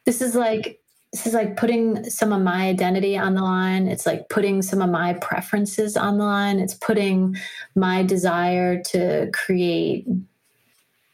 this 0.06 0.22
is 0.22 0.36
like 0.36 0.80
this 1.14 1.26
is 1.26 1.34
like 1.34 1.56
putting 1.56 2.04
some 2.10 2.34
of 2.34 2.42
my 2.42 2.68
identity 2.68 3.18
on 3.18 3.34
the 3.34 3.42
line. 3.42 3.88
It's 3.88 4.06
like 4.06 4.30
putting 4.30 4.62
some 4.62 4.82
of 4.82 4.90
my 4.90 5.14
preferences 5.14 5.96
on 5.96 6.18
the 6.18 6.26
line. 6.26 6.60
It's 6.60 6.74
putting 6.74 7.36
my 7.76 8.04
desire 8.04 8.82
to 8.84 9.30
create 9.34 10.06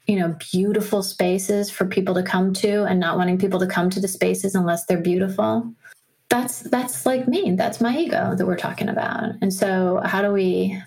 you 0.08 0.18
know 0.18 0.36
beautiful 0.52 1.02
spaces 1.02 1.70
for 1.70 1.86
people 1.86 2.14
to 2.14 2.24
come 2.24 2.54
to 2.54 2.84
and 2.84 3.00
not 3.00 3.18
wanting 3.18 3.38
people 3.38 3.60
to 3.60 3.68
come 3.68 3.90
to 3.90 4.00
the 4.00 4.08
spaces 4.08 4.56
unless 4.56 4.86
they're 4.86 4.98
beautiful. 4.98 5.72
That's 6.30 6.62
that's 6.62 7.06
like 7.06 7.28
me. 7.28 7.52
That's 7.52 7.80
my 7.80 7.96
ego 7.96 8.36
that 8.36 8.46
we're 8.46 8.58
talking 8.58 8.90
about. 8.90 9.34
And 9.42 9.54
so 9.54 10.02
how 10.04 10.22
do 10.22 10.32
we 10.32 10.82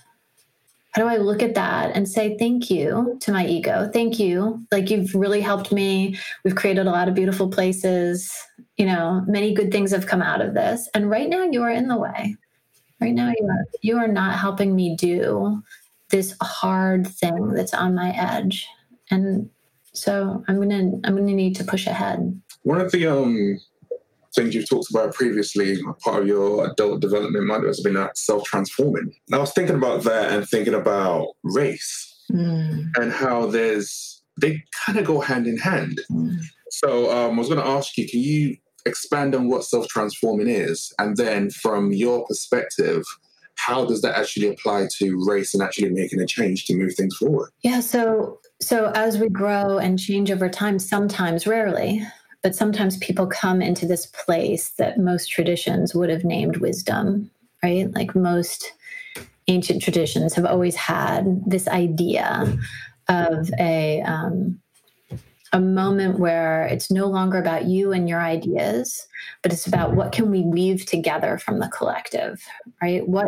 how 0.96 1.02
do 1.02 1.08
I 1.08 1.18
look 1.18 1.42
at 1.42 1.54
that 1.56 1.94
and 1.94 2.08
say 2.08 2.38
thank 2.38 2.70
you 2.70 3.18
to 3.20 3.30
my 3.30 3.46
ego? 3.46 3.90
Thank 3.92 4.18
you. 4.18 4.64
Like 4.72 4.88
you've 4.88 5.14
really 5.14 5.42
helped 5.42 5.70
me. 5.70 6.18
We've 6.42 6.54
created 6.54 6.86
a 6.86 6.90
lot 6.90 7.06
of 7.06 7.14
beautiful 7.14 7.50
places. 7.50 8.32
You 8.78 8.86
know, 8.86 9.22
many 9.26 9.52
good 9.52 9.70
things 9.70 9.90
have 9.90 10.06
come 10.06 10.22
out 10.22 10.40
of 10.40 10.54
this. 10.54 10.88
And 10.94 11.10
right 11.10 11.28
now 11.28 11.42
you 11.42 11.62
are 11.62 11.70
in 11.70 11.88
the 11.88 11.98
way. 11.98 12.34
Right 12.98 13.12
now 13.12 13.28
you 13.28 13.46
are 13.46 13.64
you 13.82 13.98
are 13.98 14.08
not 14.08 14.38
helping 14.38 14.74
me 14.74 14.96
do 14.96 15.62
this 16.08 16.34
hard 16.40 17.06
thing 17.06 17.52
that's 17.52 17.74
on 17.74 17.94
my 17.94 18.16
edge. 18.16 18.66
And 19.10 19.50
so 19.92 20.42
I'm 20.48 20.58
gonna 20.58 20.92
I'm 21.04 21.14
gonna 21.14 21.34
need 21.34 21.56
to 21.56 21.64
push 21.64 21.86
ahead. 21.86 22.40
One 22.62 22.80
of 22.80 22.90
the 22.90 23.06
um 23.06 23.60
things 24.36 24.54
you've 24.54 24.68
talked 24.68 24.90
about 24.90 25.14
previously, 25.14 25.78
part 26.04 26.22
of 26.22 26.28
your 26.28 26.70
adult 26.70 27.00
development 27.00 27.46
model 27.46 27.66
has 27.66 27.80
been 27.80 27.94
that 27.94 28.16
self 28.16 28.44
transforming. 28.44 29.12
I 29.32 29.38
was 29.38 29.52
thinking 29.52 29.76
about 29.76 30.04
that 30.04 30.32
and 30.32 30.48
thinking 30.48 30.74
about 30.74 31.28
race 31.42 32.24
mm. 32.30 32.86
and 32.96 33.12
how 33.12 33.46
there's, 33.46 34.22
they 34.40 34.62
kind 34.84 34.98
of 34.98 35.04
go 35.04 35.20
hand 35.20 35.46
in 35.46 35.58
hand. 35.58 36.00
Mm. 36.10 36.38
So 36.70 37.10
um, 37.10 37.34
I 37.34 37.38
was 37.38 37.48
going 37.48 37.60
to 37.60 37.66
ask 37.66 37.96
you, 37.96 38.08
can 38.08 38.20
you 38.20 38.56
expand 38.84 39.34
on 39.34 39.48
what 39.48 39.64
self 39.64 39.88
transforming 39.88 40.48
is? 40.48 40.92
And 40.98 41.16
then 41.16 41.50
from 41.50 41.92
your 41.92 42.24
perspective, 42.26 43.02
how 43.56 43.84
does 43.84 44.02
that 44.02 44.16
actually 44.16 44.48
apply 44.48 44.86
to 44.98 45.24
race 45.26 45.54
and 45.54 45.62
actually 45.62 45.90
making 45.90 46.20
a 46.20 46.26
change 46.26 46.66
to 46.66 46.74
move 46.74 46.94
things 46.94 47.16
forward? 47.16 47.50
Yeah, 47.62 47.80
so 47.80 48.38
so 48.60 48.92
as 48.94 49.18
we 49.18 49.28
grow 49.28 49.78
and 49.78 49.98
change 49.98 50.30
over 50.30 50.48
time, 50.48 50.78
sometimes 50.78 51.46
rarely, 51.46 52.02
but 52.46 52.54
sometimes 52.54 52.96
people 52.98 53.26
come 53.26 53.60
into 53.60 53.86
this 53.86 54.06
place 54.06 54.70
that 54.78 55.00
most 55.00 55.32
traditions 55.32 55.96
would 55.96 56.08
have 56.08 56.22
named 56.22 56.58
wisdom, 56.58 57.28
right? 57.60 57.92
Like 57.92 58.14
most 58.14 58.72
ancient 59.48 59.82
traditions 59.82 60.32
have 60.34 60.46
always 60.46 60.76
had 60.76 61.42
this 61.44 61.66
idea 61.66 62.56
of 63.08 63.50
a 63.58 64.00
um, 64.02 64.60
a 65.52 65.58
moment 65.58 66.20
where 66.20 66.68
it's 66.68 66.88
no 66.88 67.08
longer 67.08 67.36
about 67.38 67.64
you 67.64 67.90
and 67.90 68.08
your 68.08 68.20
ideas, 68.20 69.08
but 69.42 69.52
it's 69.52 69.66
about 69.66 69.96
what 69.96 70.12
can 70.12 70.30
we 70.30 70.42
weave 70.42 70.86
together 70.86 71.38
from 71.38 71.58
the 71.58 71.68
collective, 71.76 72.40
right? 72.80 73.08
What 73.08 73.26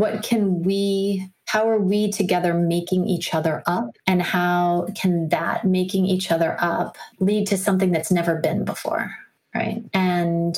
what 0.00 0.22
can 0.22 0.62
we 0.62 1.30
how 1.44 1.68
are 1.68 1.80
we 1.80 2.10
together 2.10 2.54
making 2.54 3.06
each 3.08 3.34
other 3.34 3.62
up? 3.66 3.96
And 4.06 4.22
how 4.22 4.86
can 4.94 5.28
that 5.30 5.64
making 5.64 6.06
each 6.06 6.30
other 6.30 6.56
up 6.60 6.96
lead 7.18 7.48
to 7.48 7.58
something 7.58 7.90
that's 7.90 8.10
never 8.10 8.36
been 8.36 8.64
before 8.64 9.10
right? 9.54 9.82
And 9.92 10.56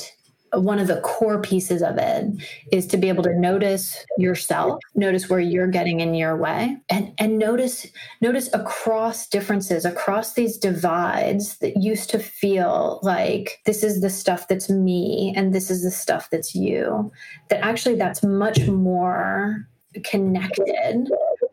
one 0.53 0.79
of 0.79 0.87
the 0.87 1.01
core 1.01 1.41
pieces 1.41 1.81
of 1.81 1.97
it 1.97 2.25
is 2.71 2.85
to 2.87 2.97
be 2.97 3.09
able 3.09 3.23
to 3.23 3.33
notice 3.39 4.05
yourself 4.17 4.79
notice 4.95 5.29
where 5.29 5.39
you're 5.39 5.67
getting 5.67 5.99
in 5.99 6.13
your 6.13 6.37
way 6.37 6.77
and 6.89 7.13
and 7.17 7.37
notice 7.37 7.87
notice 8.21 8.53
across 8.53 9.27
differences 9.27 9.85
across 9.85 10.33
these 10.33 10.57
divides 10.57 11.57
that 11.57 11.75
used 11.77 12.09
to 12.09 12.19
feel 12.19 12.99
like 13.03 13.61
this 13.65 13.83
is 13.83 14.01
the 14.01 14.09
stuff 14.09 14.47
that's 14.47 14.69
me 14.69 15.33
and 15.35 15.53
this 15.53 15.69
is 15.69 15.83
the 15.83 15.91
stuff 15.91 16.29
that's 16.29 16.53
you 16.53 17.11
that 17.49 17.63
actually 17.63 17.95
that's 17.95 18.23
much 18.23 18.67
more 18.67 19.67
connected 20.03 21.07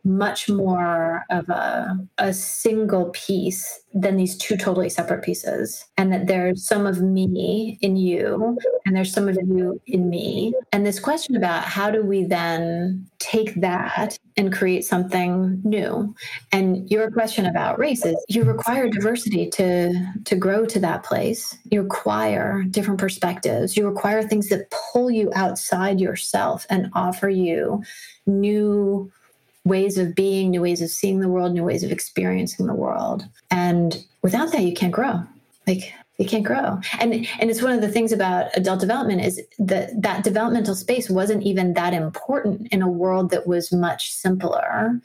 much 0.05 0.49
more 0.49 1.25
of 1.31 1.49
a, 1.49 1.99
a 2.19 2.33
single 2.33 3.11
piece 3.11 3.81
than 3.93 4.17
these 4.17 4.37
two 4.37 4.57
totally 4.57 4.89
separate 4.89 5.23
pieces. 5.23 5.85
And 5.97 6.13
that 6.13 6.27
there's 6.27 6.65
some 6.65 6.87
of 6.87 7.03
me 7.03 7.79
in 7.83 7.97
you, 7.97 8.57
and 8.87 8.97
there's 8.97 9.13
some 9.13 9.29
of 9.29 9.37
you 9.37 9.81
in 9.87 10.09
me. 10.09 10.55
And 10.73 10.87
this 10.87 11.01
question 11.01 11.37
about 11.37 11.65
how 11.65 11.91
do 11.91 12.03
we 12.03 12.25
then 12.25 13.07
take 13.19 13.61
that 13.61 14.17
and 14.37 14.53
create 14.53 14.85
something 14.85 15.61
new? 15.65 16.15
And 16.53 16.91
your 16.91 17.11
question 17.11 17.47
about 17.47 17.79
races, 17.79 18.17
you 18.29 18.45
require 18.45 18.89
diversity 18.89 19.51
to, 19.51 19.93
to 20.25 20.37
grow 20.37 20.65
to 20.67 20.79
that 20.81 21.03
place. 21.03 21.57
You 21.65 21.83
require 21.83 22.63
different 22.71 23.01
perspectives. 23.01 23.77
You 23.77 23.87
require 23.87 24.23
things 24.23 24.49
that 24.49 24.71
pull 24.71 25.11
you 25.11 25.31
outside 25.35 26.01
yourself 26.01 26.67
and 26.71 26.91
offer 26.95 27.29
you 27.29 27.83
new 28.27 29.11
ways 29.65 29.99
of 29.99 30.15
being, 30.15 30.51
new 30.51 30.63
ways 30.63 30.83
of 30.83 30.91
seeing 30.91 31.21
the 31.21 31.29
world, 31.29 31.53
new 31.53 31.65
ways 31.65 31.83
of 31.83 31.93
experiencing 31.93 32.67
the 32.67 32.75
world. 32.75 33.27
And 33.51 34.05
without 34.23 34.53
that, 34.53 34.63
you 34.63 34.73
can't 34.73 34.93
grow. 34.93 35.23
Like 35.67 35.93
you 36.19 36.27
can't 36.27 36.45
grow. 36.45 36.79
And 36.99 37.15
and 37.41 37.51
it's 37.51 37.63
one 37.63 37.73
of 37.73 37.81
the 37.81 37.91
things 37.91 38.13
about 38.13 38.55
adult 38.55 38.81
development 38.81 39.23
is 39.23 39.41
that 39.59 39.91
that 40.03 40.25
developmental 40.25 40.75
space 40.75 41.09
wasn't 41.09 41.43
even 41.43 41.75
that 41.75 41.95
important 41.95 42.69
in 42.71 42.83
a 42.83 42.91
world 42.91 43.31
that 43.31 43.47
was 43.47 43.73
much 43.73 44.13
simpler 44.13 45.01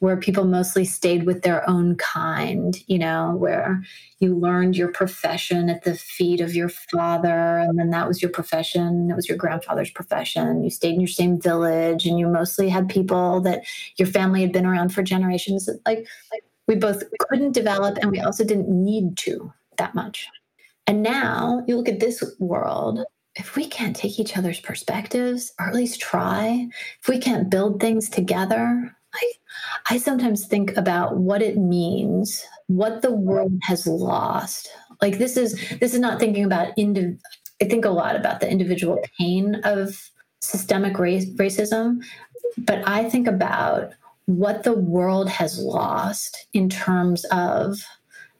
where 0.00 0.16
people 0.16 0.44
mostly 0.44 0.84
stayed 0.84 1.24
with 1.24 1.42
their 1.42 1.68
own 1.68 1.96
kind, 1.96 2.76
you 2.86 2.98
know, 2.98 3.34
where 3.36 3.82
you 4.18 4.36
learned 4.36 4.76
your 4.76 4.88
profession 4.88 5.70
at 5.70 5.84
the 5.84 5.94
feet 5.94 6.40
of 6.40 6.54
your 6.54 6.68
father, 6.68 7.58
and 7.58 7.78
then 7.78 7.90
that 7.90 8.06
was 8.06 8.20
your 8.20 8.30
profession, 8.30 9.10
it 9.10 9.16
was 9.16 9.28
your 9.28 9.38
grandfather's 9.38 9.90
profession. 9.90 10.62
You 10.62 10.70
stayed 10.70 10.94
in 10.94 11.00
your 11.00 11.08
same 11.08 11.40
village, 11.40 12.06
and 12.06 12.18
you 12.18 12.28
mostly 12.28 12.68
had 12.68 12.88
people 12.88 13.40
that 13.42 13.64
your 13.96 14.08
family 14.08 14.40
had 14.40 14.52
been 14.52 14.66
around 14.66 14.90
for 14.90 15.02
generations. 15.02 15.68
Like, 15.86 16.06
like 16.32 16.44
we 16.66 16.74
both 16.74 17.02
couldn't 17.20 17.52
develop, 17.52 17.98
and 17.98 18.10
we 18.10 18.20
also 18.20 18.44
didn't 18.44 18.68
need 18.68 19.16
to 19.18 19.52
that 19.78 19.94
much. 19.94 20.28
And 20.86 21.02
now 21.02 21.64
you 21.66 21.76
look 21.76 21.88
at 21.88 22.00
this 22.00 22.22
world 22.38 23.04
if 23.36 23.56
we 23.56 23.66
can't 23.66 23.96
take 23.96 24.18
each 24.18 24.36
other's 24.36 24.60
perspectives 24.60 25.52
or 25.58 25.66
at 25.66 25.74
least 25.74 26.00
try, 26.00 26.68
if 27.00 27.08
we 27.08 27.18
can't 27.18 27.50
build 27.50 27.80
things 27.80 28.08
together, 28.08 28.96
I, 29.14 29.32
I 29.90 29.98
sometimes 29.98 30.46
think 30.46 30.76
about 30.76 31.16
what 31.16 31.42
it 31.42 31.56
means, 31.56 32.44
what 32.66 33.02
the 33.02 33.12
world 33.12 33.52
has 33.62 33.86
lost. 33.86 34.68
Like 35.00 35.18
this 35.18 35.36
is 35.36 35.52
this 35.80 35.94
is 35.94 36.00
not 36.00 36.20
thinking 36.20 36.44
about 36.44 36.76
indiv- 36.76 37.20
I 37.60 37.66
think 37.66 37.84
a 37.84 37.90
lot 37.90 38.16
about 38.16 38.40
the 38.40 38.50
individual 38.50 39.00
pain 39.18 39.56
of 39.64 40.10
systemic 40.40 40.98
race, 40.98 41.26
racism, 41.34 42.02
but 42.58 42.86
I 42.86 43.08
think 43.08 43.26
about 43.26 43.92
what 44.26 44.62
the 44.62 44.72
world 44.72 45.28
has 45.28 45.58
lost 45.58 46.46
in 46.52 46.68
terms 46.68 47.24
of 47.26 47.78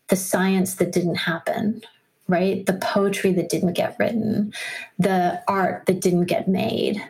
the 0.09 0.17
science 0.17 0.77
that 0.77 0.93
didn't 0.93 1.17
happen, 1.17 1.83
right? 2.29 2.65
The 2.67 2.75
poetry 2.75 3.33
that 3.33 3.49
didn't 3.49 3.75
get 3.75 3.97
written, 3.99 4.53
the 4.99 5.43
art 5.49 5.85
that 5.87 6.01
didn't 6.01 6.27
get 6.27 6.49
made, 6.49 7.03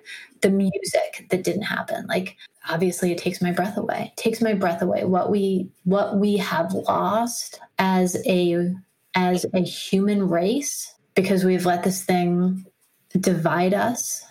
the 0.44 0.50
music 0.50 1.26
that 1.30 1.42
didn't 1.42 1.62
happen. 1.62 2.07
Like 2.07 2.37
obviously 2.68 3.11
it 3.11 3.18
takes 3.18 3.40
my 3.40 3.50
breath 3.50 3.78
away. 3.78 4.12
It 4.12 4.20
takes 4.20 4.42
my 4.42 4.52
breath 4.52 4.83
away. 4.83 5.04
What 5.04 5.30
we 5.30 5.68
what 5.85 6.18
we 6.18 6.37
have 6.37 6.72
lost 6.72 7.61
as 7.78 8.22
a 8.26 8.70
as 9.14 9.46
a 9.54 9.61
human 9.61 10.28
race 10.28 10.94
because 11.14 11.44
we've 11.44 11.64
let 11.64 11.83
this 11.83 12.04
thing 12.04 12.66
divide 13.18 13.72
us 13.72 14.22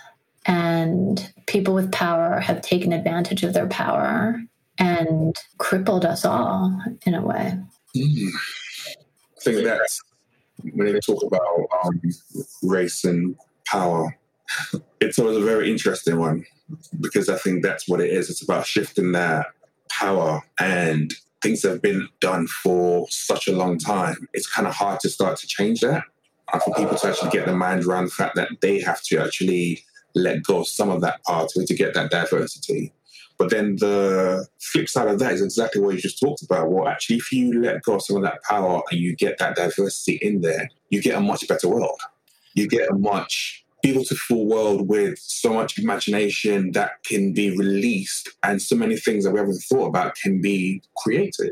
and 0.45 1.34
people 1.47 1.73
with 1.73 1.91
power 1.91 2.39
have 2.39 2.62
taken 2.62 2.93
advantage 2.93 3.43
of 3.43 3.54
their 3.54 3.67
power 3.67 4.39
and 4.78 5.36
crippled 5.58 6.06
us 6.06 6.26
all 6.26 6.80
in 7.06 7.15
a 7.15 7.21
way. 7.21 7.58
Mm. 7.95 8.28
I 8.28 9.41
think 9.41 9.63
that's 9.63 9.99
when 10.73 10.93
they 10.93 10.99
talk 10.99 11.23
about 11.23 11.41
um, 11.86 11.99
race 12.62 13.04
and 13.04 13.36
power, 13.65 14.15
it's 14.99 15.19
always 15.19 15.38
a 15.38 15.41
very 15.41 15.71
interesting 15.71 16.19
one 16.19 16.45
because 16.99 17.29
I 17.29 17.38
think 17.38 17.63
that's 17.63 17.88
what 17.88 18.01
it 18.01 18.12
is. 18.12 18.29
It's 18.29 18.43
about 18.43 18.65
shifting 18.65 19.12
that 19.13 19.47
power 19.89 20.41
and 20.60 21.13
things 21.41 21.63
have 21.63 21.82
been 21.82 22.08
done 22.19 22.47
for 22.47 23.06
such 23.10 23.47
a 23.47 23.56
long 23.56 23.77
time. 23.77 24.27
It's 24.34 24.47
kind 24.47 24.67
of 24.67 24.73
hard 24.73 24.99
to 25.01 25.10
start 25.10 25.38
to 25.39 25.47
change 25.47 25.82
that. 25.82 26.03
And 26.51 26.62
for 26.62 26.73
people 26.75 26.97
to 26.97 27.08
actually 27.08 27.32
get 27.32 27.45
their 27.45 27.56
mind 27.56 27.86
around 27.86 28.06
the 28.06 28.12
fact 28.12 28.36
that 28.36 28.49
they 28.62 28.79
have 28.82 29.01
to 29.03 29.19
actually 29.19 29.84
let 30.15 30.43
go 30.43 30.60
of 30.60 30.67
some 30.67 30.89
of 30.89 31.01
that 31.01 31.23
part 31.23 31.49
to 31.49 31.73
get 31.73 31.93
that 31.95 32.12
diversity. 32.12 32.93
But 33.38 33.49
then 33.49 33.77
the 33.77 34.47
flip 34.60 34.88
side 34.88 35.08
of 35.08 35.19
that 35.19 35.34
is 35.34 35.41
exactly 35.41 35.82
what 35.82 35.95
you 35.95 36.01
just 36.01 36.19
talked 36.19 36.43
about. 36.43 36.69
Well, 36.69 36.88
actually, 36.88 37.17
if 37.17 37.32
you 37.32 37.62
let 37.62 37.82
go 37.82 37.95
of 37.95 38.03
some 38.03 38.17
of 38.17 38.23
that 38.23 38.43
power 38.43 38.82
and 38.91 38.99
you 38.99 39.15
get 39.15 39.39
that 39.39 39.56
diversity 39.56 40.19
in 40.21 40.41
there, 40.41 40.69
you 40.89 41.01
get 41.01 41.17
a 41.17 41.21
much 41.21 41.47
better 41.47 41.67
world. 41.67 41.99
You 42.53 42.67
get 42.67 42.89
a 42.89 42.93
much 42.93 43.62
beautiful 43.84 44.48
world 44.48 44.88
with 44.88 45.19
so 45.19 45.54
much 45.54 45.78
imagination 45.78 46.72
that 46.72 47.04
can 47.04 47.34
be 47.34 47.56
released 47.56 48.30
and 48.41 48.62
so 48.62 48.76
many 48.76 48.96
things 48.96 49.26
that 49.26 49.32
we 49.32 49.39
haven't 49.39 49.62
thought 49.69 49.88
about 49.88 50.15
can 50.15 50.41
be 50.41 50.82
created. 50.98 51.52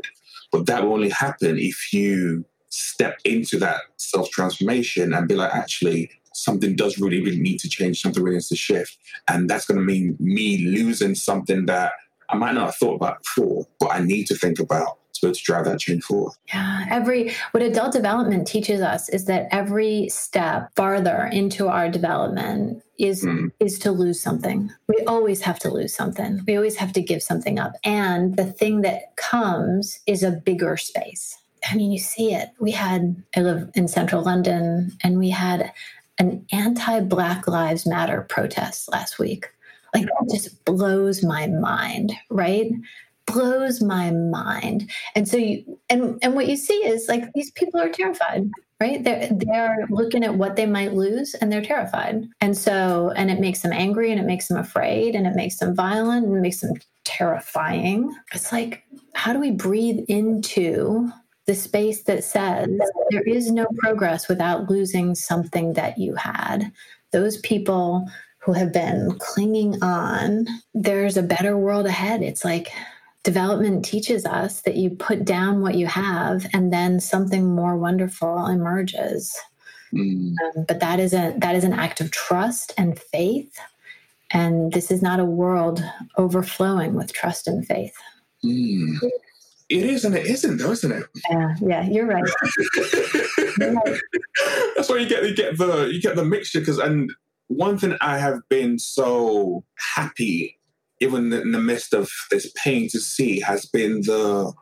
But 0.50 0.66
that 0.66 0.82
will 0.82 0.94
only 0.94 1.10
happen 1.10 1.58
if 1.58 1.92
you 1.92 2.44
step 2.70 3.18
into 3.24 3.58
that 3.58 3.82
self 3.98 4.30
transformation 4.30 5.12
and 5.12 5.28
be 5.28 5.34
like, 5.34 5.54
actually, 5.54 6.10
something 6.32 6.74
does 6.74 6.98
really, 6.98 7.22
really 7.22 7.38
need 7.38 7.60
to 7.60 7.68
change, 7.68 8.00
something 8.00 8.22
really 8.22 8.36
needs 8.36 8.48
to 8.48 8.56
shift. 8.56 8.96
And 9.28 9.48
that's 9.48 9.66
going 9.66 9.78
to 9.78 9.84
mean 9.84 10.16
me 10.18 10.64
losing 10.66 11.14
something 11.14 11.66
that 11.66 11.92
I 12.30 12.36
might 12.36 12.54
not 12.54 12.66
have 12.66 12.76
thought 12.76 12.94
about 12.94 13.22
before, 13.22 13.66
but 13.78 13.92
I 13.92 14.00
need 14.00 14.26
to 14.28 14.34
think 14.34 14.58
about 14.58 14.98
to 15.22 15.32
drive 15.42 15.64
that 15.66 15.80
change 15.80 16.04
forward. 16.04 16.32
Yeah, 16.52 16.86
every 16.90 17.32
what 17.52 17.62
adult 17.62 17.92
development 17.92 18.46
teaches 18.46 18.80
us 18.80 19.08
is 19.08 19.26
that 19.26 19.48
every 19.50 20.08
step 20.08 20.70
farther 20.74 21.28
into 21.32 21.68
our 21.68 21.88
development 21.88 22.82
is 22.98 23.24
mm. 23.24 23.50
is 23.60 23.78
to 23.80 23.92
lose 23.92 24.20
something. 24.20 24.70
We 24.88 25.04
always 25.06 25.42
have 25.42 25.58
to 25.60 25.70
lose 25.70 25.94
something. 25.94 26.40
We 26.46 26.56
always 26.56 26.76
have 26.76 26.92
to 26.94 27.02
give 27.02 27.22
something 27.22 27.58
up. 27.58 27.74
And 27.84 28.36
the 28.36 28.46
thing 28.46 28.82
that 28.82 29.16
comes 29.16 30.00
is 30.06 30.22
a 30.22 30.30
bigger 30.30 30.76
space. 30.76 31.38
I 31.70 31.76
mean, 31.76 31.92
you 31.92 31.98
see 31.98 32.34
it. 32.34 32.50
We 32.58 32.72
had 32.72 33.22
I 33.36 33.40
live 33.40 33.70
in 33.74 33.88
central 33.88 34.22
London 34.22 34.92
and 35.02 35.18
we 35.18 35.30
had 35.30 35.72
an 36.18 36.44
anti-Black 36.52 37.46
Lives 37.48 37.86
Matter 37.86 38.26
protest 38.28 38.90
last 38.90 39.18
week. 39.18 39.48
Like 39.94 40.04
it 40.04 40.30
just 40.30 40.64
blows 40.64 41.22
my 41.22 41.46
mind, 41.46 42.12
right? 42.30 42.70
Blows 43.26 43.80
my 43.82 44.10
mind. 44.10 44.90
And 45.14 45.28
so 45.28 45.36
you 45.36 45.78
and 45.88 46.18
and 46.22 46.34
what 46.34 46.48
you 46.48 46.56
see 46.56 46.74
is 46.74 47.08
like 47.08 47.32
these 47.34 47.50
people 47.52 47.80
are 47.80 47.88
terrified, 47.88 48.50
right? 48.80 49.02
They're 49.02 49.28
they're 49.30 49.86
looking 49.90 50.24
at 50.24 50.36
what 50.36 50.56
they 50.56 50.66
might 50.66 50.94
lose 50.94 51.34
and 51.34 51.52
they're 51.52 51.62
terrified. 51.62 52.24
And 52.40 52.56
so 52.56 53.12
and 53.16 53.30
it 53.30 53.40
makes 53.40 53.60
them 53.60 53.72
angry 53.72 54.10
and 54.10 54.20
it 54.20 54.26
makes 54.26 54.48
them 54.48 54.58
afraid 54.58 55.14
and 55.14 55.26
it 55.26 55.34
makes 55.34 55.58
them 55.58 55.74
violent 55.74 56.26
and 56.26 56.36
it 56.36 56.40
makes 56.40 56.60
them 56.60 56.74
terrifying. 57.04 58.14
It's 58.32 58.52
like, 58.52 58.84
how 59.14 59.32
do 59.32 59.40
we 59.40 59.50
breathe 59.50 60.04
into 60.08 61.10
the 61.46 61.54
space 61.54 62.04
that 62.04 62.22
says 62.22 62.68
there 63.10 63.22
is 63.22 63.50
no 63.50 63.66
progress 63.78 64.28
without 64.28 64.70
losing 64.70 65.14
something 65.14 65.74
that 65.74 65.98
you 65.98 66.14
had? 66.14 66.72
Those 67.12 67.38
people 67.38 68.08
who 68.38 68.52
have 68.52 68.72
been 68.72 69.16
clinging 69.18 69.80
on, 69.82 70.46
there's 70.74 71.16
a 71.16 71.22
better 71.22 71.56
world 71.56 71.86
ahead. 71.86 72.22
It's 72.22 72.44
like 72.44 72.72
development 73.22 73.84
teaches 73.84 74.26
us 74.26 74.62
that 74.62 74.76
you 74.76 74.90
put 74.90 75.24
down 75.24 75.60
what 75.62 75.76
you 75.76 75.86
have 75.86 76.46
and 76.52 76.72
then 76.72 76.98
something 77.00 77.54
more 77.54 77.76
wonderful 77.76 78.46
emerges 78.46 79.36
mm. 79.92 80.34
um, 80.44 80.64
but 80.66 80.80
that 80.80 80.98
is 80.98 81.12
a 81.12 81.34
that 81.38 81.54
is 81.54 81.64
an 81.64 81.72
act 81.72 82.00
of 82.00 82.10
trust 82.10 82.72
and 82.76 82.98
faith 82.98 83.58
and 84.32 84.72
this 84.72 84.90
is 84.90 85.02
not 85.02 85.20
a 85.20 85.24
world 85.24 85.84
overflowing 86.16 86.94
with 86.94 87.12
trust 87.12 87.46
and 87.46 87.66
faith 87.66 87.94
mm. 88.44 88.98
It 89.72 89.86
is 89.86 90.04
and 90.04 90.14
it 90.14 90.26
isn't, 90.26 90.58
though, 90.58 90.72
isn't 90.72 90.92
it? 90.92 91.06
Yeah, 91.30 91.54
yeah, 91.62 91.88
you're 91.88 92.04
right. 92.04 92.28
you're 93.58 93.72
right. 93.72 94.00
That's 94.76 94.90
why 94.90 94.98
you 94.98 95.08
get 95.08 95.24
you 95.24 95.34
get 95.34 95.56
the 95.56 95.86
you 95.86 95.98
get 95.98 96.14
the 96.14 96.26
mixture 96.26 96.60
because 96.60 96.76
and 96.76 97.10
one 97.46 97.78
thing 97.78 97.96
I 98.02 98.18
have 98.18 98.46
been 98.50 98.78
so 98.78 99.64
happy 99.94 100.58
even 101.02 101.32
in 101.32 101.52
the 101.52 101.60
midst 101.60 101.92
of 101.92 102.10
this 102.30 102.52
pain 102.62 102.88
to 102.90 103.00
see, 103.00 103.40
has 103.40 103.66
been 103.66 104.02
the 104.02 104.52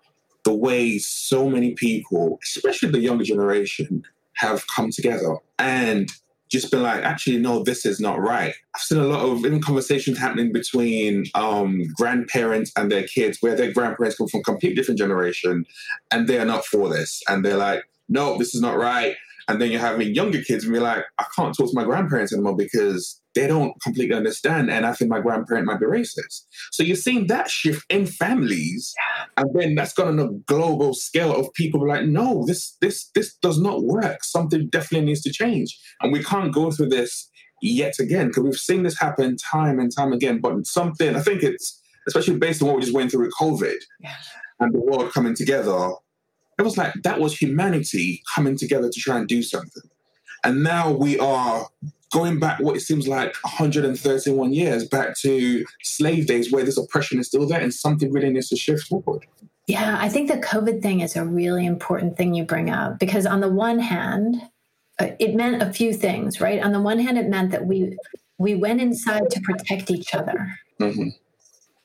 the 0.44 0.55
way 0.55 0.98
so 0.98 1.50
many 1.50 1.74
people, 1.74 2.38
especially 2.42 2.90
the 2.90 2.98
younger 2.98 3.24
generation, 3.24 4.03
have 4.35 4.64
come 4.74 4.90
together 4.90 5.37
and 5.59 6.11
just 6.50 6.70
been 6.70 6.83
like, 6.83 7.05
actually, 7.05 7.38
no, 7.38 7.62
this 7.62 7.87
is 7.87 8.00
not 8.00 8.18
right. 8.18 8.55
I've 8.74 8.81
seen 8.81 8.98
a 8.98 9.05
lot 9.05 9.24
of 9.24 9.44
even 9.44 9.61
conversations 9.61 10.18
happening 10.18 10.53
between 10.53 11.26
um, 11.35 11.83
grandparents 11.94 12.72
and 12.76 12.90
their 12.90 13.05
kids, 13.05 13.38
where 13.40 13.55
their 13.55 13.72
grandparents 13.72 14.16
come 14.16 14.26
from 14.26 14.40
a 14.40 14.42
completely 14.42 14.74
different 14.74 14.98
generation, 14.98 15.64
and 16.11 16.26
they 16.26 16.38
are 16.38 16.44
not 16.44 16.64
for 16.64 16.88
this, 16.88 17.22
and 17.29 17.44
they're 17.44 17.57
like, 17.57 17.85
no, 18.09 18.37
this 18.38 18.55
is 18.55 18.61
not 18.61 18.76
right. 18.76 19.14
And 19.46 19.61
then 19.61 19.70
you're 19.70 19.81
having 19.81 20.14
younger 20.14 20.42
kids 20.42 20.64
and 20.64 20.72
be 20.72 20.81
like, 20.81 21.05
I 21.18 21.24
can't 21.37 21.57
talk 21.57 21.70
to 21.70 21.74
my 21.74 21.85
grandparents 21.85 22.33
anymore 22.33 22.57
because 22.57 23.19
they 23.34 23.46
don't 23.46 23.80
completely 23.82 24.14
understand. 24.14 24.70
And 24.70 24.84
I 24.84 24.92
think 24.92 25.10
my 25.10 25.20
grandparent 25.20 25.66
might 25.66 25.78
be 25.80 25.86
racist. 25.86 26.44
So 26.72 26.82
you're 26.82 26.96
seeing 26.96 27.28
that 27.28 27.48
shift 27.48 27.84
in 27.88 28.06
families. 28.06 28.92
And 29.36 29.48
then 29.54 29.74
that's 29.76 29.92
gone 29.92 30.08
on 30.08 30.20
a 30.20 30.32
global 30.52 30.94
scale 30.94 31.34
of 31.34 31.52
people 31.54 31.86
like, 31.86 32.06
no, 32.06 32.44
this 32.46 32.76
this 32.80 33.08
this 33.14 33.34
does 33.36 33.60
not 33.60 33.82
work. 33.84 34.24
Something 34.24 34.68
definitely 34.68 35.06
needs 35.06 35.22
to 35.22 35.32
change. 35.32 35.78
And 36.00 36.12
we 36.12 36.22
can't 36.24 36.52
go 36.52 36.70
through 36.70 36.88
this 36.88 37.28
yet 37.62 37.98
again 38.00 38.28
because 38.28 38.42
we've 38.42 38.55
seen 38.57 38.82
this 38.82 38.98
happen 38.98 39.36
time 39.36 39.78
and 39.78 39.94
time 39.94 40.12
again. 40.12 40.40
But 40.40 40.66
something, 40.66 41.14
I 41.14 41.20
think 41.20 41.42
it's 41.42 41.80
especially 42.09 42.36
based 42.36 42.62
on 42.62 42.68
what 42.68 42.76
we 42.76 42.82
just 42.82 42.94
went 42.94 43.11
through 43.11 43.26
with 43.26 43.34
COVID 43.40 43.76
Yeah. 44.00 44.14
and 44.59 44.74
the 44.74 44.80
world 44.80 45.12
coming 45.12 45.34
together, 45.34 45.90
it 46.59 46.62
was 46.62 46.76
like 46.76 46.94
that 47.02 47.20
was 47.20 47.36
humanity 47.36 48.22
coming 48.34 48.57
together 48.57 48.88
to 48.90 49.00
try 49.00 49.18
and 49.18 49.28
do 49.28 49.42
something. 49.42 49.82
And 50.42 50.62
now 50.64 50.90
we 50.90 51.18
are 51.18 51.68
going 52.12 52.38
back 52.38 52.61
what 52.61 52.76
it 52.76 52.80
seems 52.80 53.06
like 53.06 53.34
131 53.42 54.52
years 54.52 54.86
back 54.86 55.16
to 55.18 55.64
slave 55.82 56.26
days 56.26 56.50
where 56.50 56.64
this 56.64 56.76
oppression 56.76 57.18
is 57.18 57.28
still 57.28 57.46
there 57.46 57.61
and 57.61 57.72
something 57.72 58.12
really 58.12 58.30
needs 58.30 58.48
to 58.48 58.56
shift 58.56 58.86
forward. 58.88 59.26
Yeah, 59.66 59.98
I 60.00 60.08
think 60.08 60.28
the 60.28 60.38
COVID 60.38 60.82
thing 60.82 61.00
is 61.00 61.14
a 61.14 61.24
really 61.24 61.64
important 61.64 62.16
thing 62.16 62.34
you 62.34 62.44
bring 62.44 62.70
up 62.70 62.98
because, 62.98 63.24
on 63.24 63.40
the 63.40 63.48
one 63.48 63.78
hand, 63.78 64.42
uh, 64.98 65.08
it 65.20 65.34
meant 65.36 65.62
a 65.62 65.72
few 65.72 65.92
things, 65.94 66.40
right? 66.40 66.61
On 66.61 66.72
the 66.72 66.80
one 66.80 66.98
hand, 66.98 67.16
it 67.18 67.28
meant 67.28 67.52
that 67.52 67.66
we 67.66 67.96
we 68.38 68.54
went 68.54 68.80
inside 68.80 69.30
to 69.30 69.40
protect 69.42 69.90
each 69.90 70.14
other, 70.14 70.56
Mhm. 70.80 71.12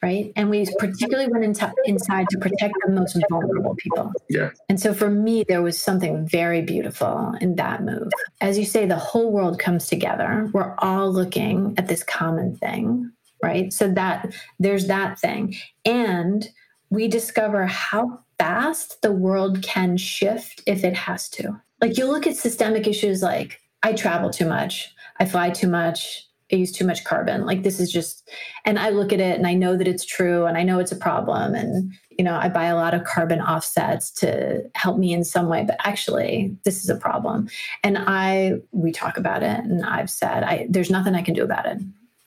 Right? 0.02 0.32
And 0.36 0.50
we 0.50 0.68
particularly 0.78 1.28
went 1.32 1.44
into, 1.44 1.72
inside 1.86 2.28
to 2.30 2.38
protect 2.38 2.74
the 2.86 2.92
most 2.92 3.18
vulnerable 3.30 3.76
people. 3.76 4.12
Yeah. 4.30 4.52
And 4.70 4.80
so 4.80 4.94
for 4.94 5.10
me, 5.10 5.44
there 5.48 5.62
was 5.62 5.82
something 5.82 6.28
very 6.28 6.62
beautiful 6.62 7.34
in 7.42 7.56
that 7.56 7.84
move. 7.84 8.12
As 8.42 8.58
you 8.58 8.66
say, 8.66 8.86
the 8.86 8.98
whole 8.98 9.32
world 9.32 9.60
comes 9.60 9.88
together. 9.88 10.50
We're 10.54 10.76
all 10.80 11.12
looking 11.12 11.74
at 11.78 11.88
this 11.88 12.04
common 12.04 12.56
thing, 12.58 13.12
right? 13.42 13.72
So 13.74 13.92
that 13.94 14.34
there's 14.60 14.88
that 14.88 15.20
thing. 15.20 15.56
And 15.86 16.48
we 16.90 17.08
discover 17.08 17.66
how 17.66 18.20
fast 18.38 19.02
the 19.02 19.12
world 19.12 19.64
can 19.64 19.98
shift 19.98 20.62
if 20.66 20.84
it 20.84 20.94
has 20.94 21.30
to. 21.30 21.60
Like 21.82 21.98
you 21.98 22.06
look 22.06 22.28
at 22.28 22.36
systemic 22.36 22.88
issues 22.88 23.22
like 23.22 23.60
I 23.84 23.94
travel 23.94 24.30
too 24.30 24.46
much, 24.46 24.94
I 25.20 25.26
fly 25.26 25.50
too 25.50 25.68
much, 25.68 26.25
I 26.52 26.58
use 26.58 26.72
too 26.72 26.86
much 26.86 27.04
carbon. 27.04 27.46
Like 27.46 27.64
this 27.64 27.80
is 27.80 27.92
just 27.92 28.30
and 28.66 28.78
I 28.78 28.90
look 28.90 29.12
at 29.12 29.20
it 29.20 29.38
and 29.38 29.48
I 29.48 29.54
know 29.54 29.76
that 29.76 29.88
it's 29.88 30.06
true 30.06 30.46
and 30.46 30.58
I 30.58 30.64
know 30.64 30.80
it's 30.80 30.92
a 30.92 30.98
problem 30.98 31.56
and 31.56 31.92
you 32.18 32.24
know, 32.24 32.36
I 32.36 32.48
buy 32.48 32.66
a 32.66 32.76
lot 32.76 32.94
of 32.94 33.04
carbon 33.04 33.42
offsets 33.42 34.10
to 34.12 34.64
help 34.76 34.98
me 34.98 35.14
in 35.14 35.26
some 35.26 35.50
way, 35.50 35.66
but 35.68 35.76
actually 35.84 36.56
this 36.64 36.84
is 36.84 36.90
a 36.90 36.96
problem. 36.96 37.50
And 37.84 37.98
I 37.98 38.54
we 38.72 38.92
talk 38.92 39.18
about 39.18 39.44
it 39.44 39.60
and 39.60 39.84
I've 39.86 40.10
said 40.10 40.44
I 40.44 40.68
there's 40.70 40.92
nothing 40.92 41.16
I 41.16 41.22
can 41.22 41.34
do 41.34 41.44
about 41.44 41.66
it. 41.66 41.78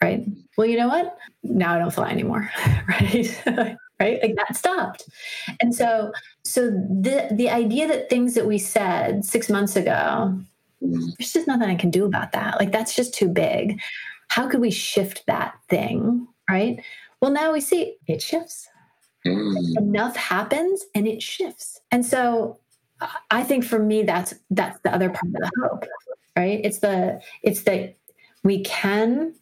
Right. 0.03 0.25
Well, 0.57 0.67
you 0.67 0.77
know 0.77 0.89
what? 0.89 1.17
Now 1.43 1.75
I 1.75 1.79
don't 1.79 1.93
fly 1.93 2.11
anymore. 2.11 2.51
right. 2.89 3.43
right? 4.01 4.23
Like 4.23 4.37
that 4.37 4.57
stopped. 4.57 5.09
And 5.61 5.75
so 5.75 6.13
so 6.45 6.71
the 6.71 7.29
the 7.33 7.51
idea 7.51 7.87
that 7.89 8.11
things 8.11 8.35
that 8.35 8.47
we 8.47 8.59
said 8.59 9.25
six 9.25 9.49
months 9.49 9.77
ago. 9.77 10.39
There's 10.81 11.33
just 11.33 11.47
nothing 11.47 11.69
I 11.69 11.75
can 11.75 11.91
do 11.91 12.05
about 12.05 12.33
that. 12.33 12.59
Like 12.59 12.73
that's 12.73 12.95
just 12.95 13.15
too 13.15 13.29
big. 13.29 13.81
How 14.29 14.49
could 14.49 14.61
we 14.61 14.71
shift 14.71 15.25
that 15.27 15.55
thing? 15.69 16.27
Right. 16.49 16.83
Well, 17.21 17.31
now 17.31 17.53
we 17.53 17.61
see 17.61 17.97
it 18.07 18.23
shifts. 18.23 18.69
Mm. 19.27 19.77
Enough 19.79 20.17
happens 20.17 20.85
and 20.95 21.07
it 21.09 21.23
shifts. 21.23 21.81
And 21.91 22.05
so 22.07 22.59
I- 23.01 23.17
I 23.31 23.43
think 23.43 23.65
for 23.65 23.79
me 23.79 24.03
that's 24.03 24.35
that's 24.51 24.79
the 24.81 24.95
other 24.95 25.11
part 25.11 25.27
of 25.27 25.33
the 25.33 25.51
hope. 25.63 25.85
Right. 26.37 26.61
It's 26.65 26.79
the 26.79 27.21
it's 27.43 27.63
that 27.63 27.97
we 28.45 28.63
can 28.63 29.35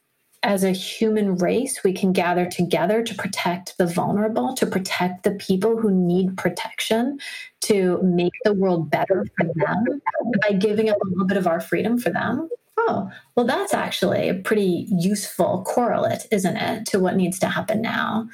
as 0.46 0.62
a 0.62 0.70
human 0.70 1.34
race, 1.36 1.82
we 1.82 1.92
can 1.92 2.12
gather 2.12 2.46
together 2.46 3.02
to 3.02 3.14
protect 3.16 3.76
the 3.78 3.86
vulnerable, 3.86 4.54
to 4.54 4.64
protect 4.64 5.24
the 5.24 5.32
people 5.32 5.76
who 5.76 5.90
need 5.90 6.36
protection, 6.36 7.18
to 7.62 8.00
make 8.02 8.32
the 8.44 8.52
world 8.52 8.88
better 8.88 9.26
for 9.36 9.44
them 9.56 10.00
by 10.42 10.52
giving 10.52 10.88
up 10.88 10.98
a 11.02 11.08
little 11.08 11.26
bit 11.26 11.36
of 11.36 11.48
our 11.48 11.60
freedom 11.60 11.98
for 11.98 12.10
them. 12.10 12.48
Oh, 12.78 13.10
well, 13.34 13.44
that's 13.44 13.74
actually 13.74 14.28
a 14.28 14.34
pretty 14.34 14.86
useful 14.88 15.64
correlate, 15.66 16.28
isn't 16.30 16.56
it, 16.56 16.86
to 16.86 17.00
what 17.00 17.16
needs 17.16 17.40
to 17.40 17.48
happen 17.48 17.82
now? 17.82 18.28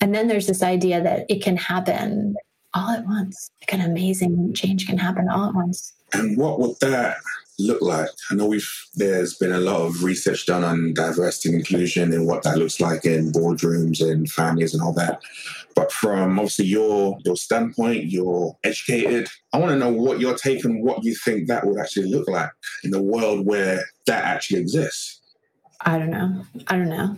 And 0.00 0.14
then 0.14 0.26
there's 0.26 0.46
this 0.46 0.62
idea 0.62 1.02
that 1.02 1.26
it 1.28 1.42
can 1.42 1.58
happen 1.58 2.34
all 2.72 2.88
at 2.90 3.04
once. 3.04 3.50
Like 3.60 3.78
an 3.78 3.84
amazing 3.84 4.54
change 4.54 4.86
can 4.86 4.96
happen 4.96 5.28
all 5.28 5.50
at 5.50 5.54
once. 5.54 5.92
And 6.14 6.38
what 6.38 6.60
would 6.60 6.80
that 6.80 7.18
look 7.58 7.82
like? 7.82 8.08
I 8.30 8.34
know 8.34 8.46
we've 8.46 8.70
there's 8.94 9.34
been 9.34 9.52
a 9.52 9.60
lot 9.60 9.80
of 9.80 10.02
research 10.02 10.46
done 10.46 10.64
on 10.64 10.94
diversity 10.94 11.50
and 11.50 11.58
inclusion 11.58 12.12
and 12.12 12.26
what 12.26 12.42
that 12.44 12.58
looks 12.58 12.80
like 12.80 13.04
in 13.04 13.32
boardrooms 13.32 14.00
and 14.00 14.30
families 14.30 14.74
and 14.74 14.82
all 14.82 14.92
that. 14.94 15.20
But 15.74 15.92
from 15.92 16.38
obviously 16.38 16.66
your 16.66 17.18
your 17.24 17.36
standpoint, 17.36 18.04
you're 18.04 18.56
educated. 18.64 19.28
I 19.52 19.58
want 19.58 19.72
to 19.72 19.78
know 19.78 19.92
what 19.92 20.20
your 20.20 20.34
take 20.34 20.64
and 20.64 20.82
what 20.82 21.04
you 21.04 21.14
think 21.14 21.48
that 21.48 21.66
would 21.66 21.78
actually 21.78 22.10
look 22.10 22.28
like 22.28 22.50
in 22.84 22.90
the 22.90 23.02
world 23.02 23.46
where 23.46 23.84
that 24.06 24.24
actually 24.24 24.60
exists. 24.60 25.20
I 25.80 25.98
don't 25.98 26.10
know. 26.10 26.44
I 26.66 26.76
don't 26.76 26.88
know. 26.88 27.16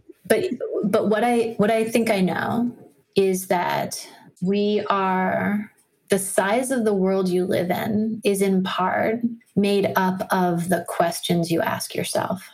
But 0.28 0.44
but 0.84 1.08
what 1.08 1.24
I 1.24 1.54
what 1.56 1.70
I 1.70 1.84
think 1.84 2.10
I 2.10 2.20
know 2.20 2.72
is 3.14 3.46
that 3.46 4.06
we 4.42 4.84
are 4.90 5.70
the 6.08 6.18
size 6.18 6.70
of 6.70 6.84
the 6.84 6.94
world 6.94 7.28
you 7.28 7.44
live 7.44 7.70
in 7.70 8.20
is 8.24 8.42
in 8.42 8.62
part 8.62 9.20
made 9.54 9.92
up 9.96 10.26
of 10.30 10.68
the 10.68 10.84
questions 10.88 11.50
you 11.50 11.60
ask 11.60 11.94
yourself 11.94 12.48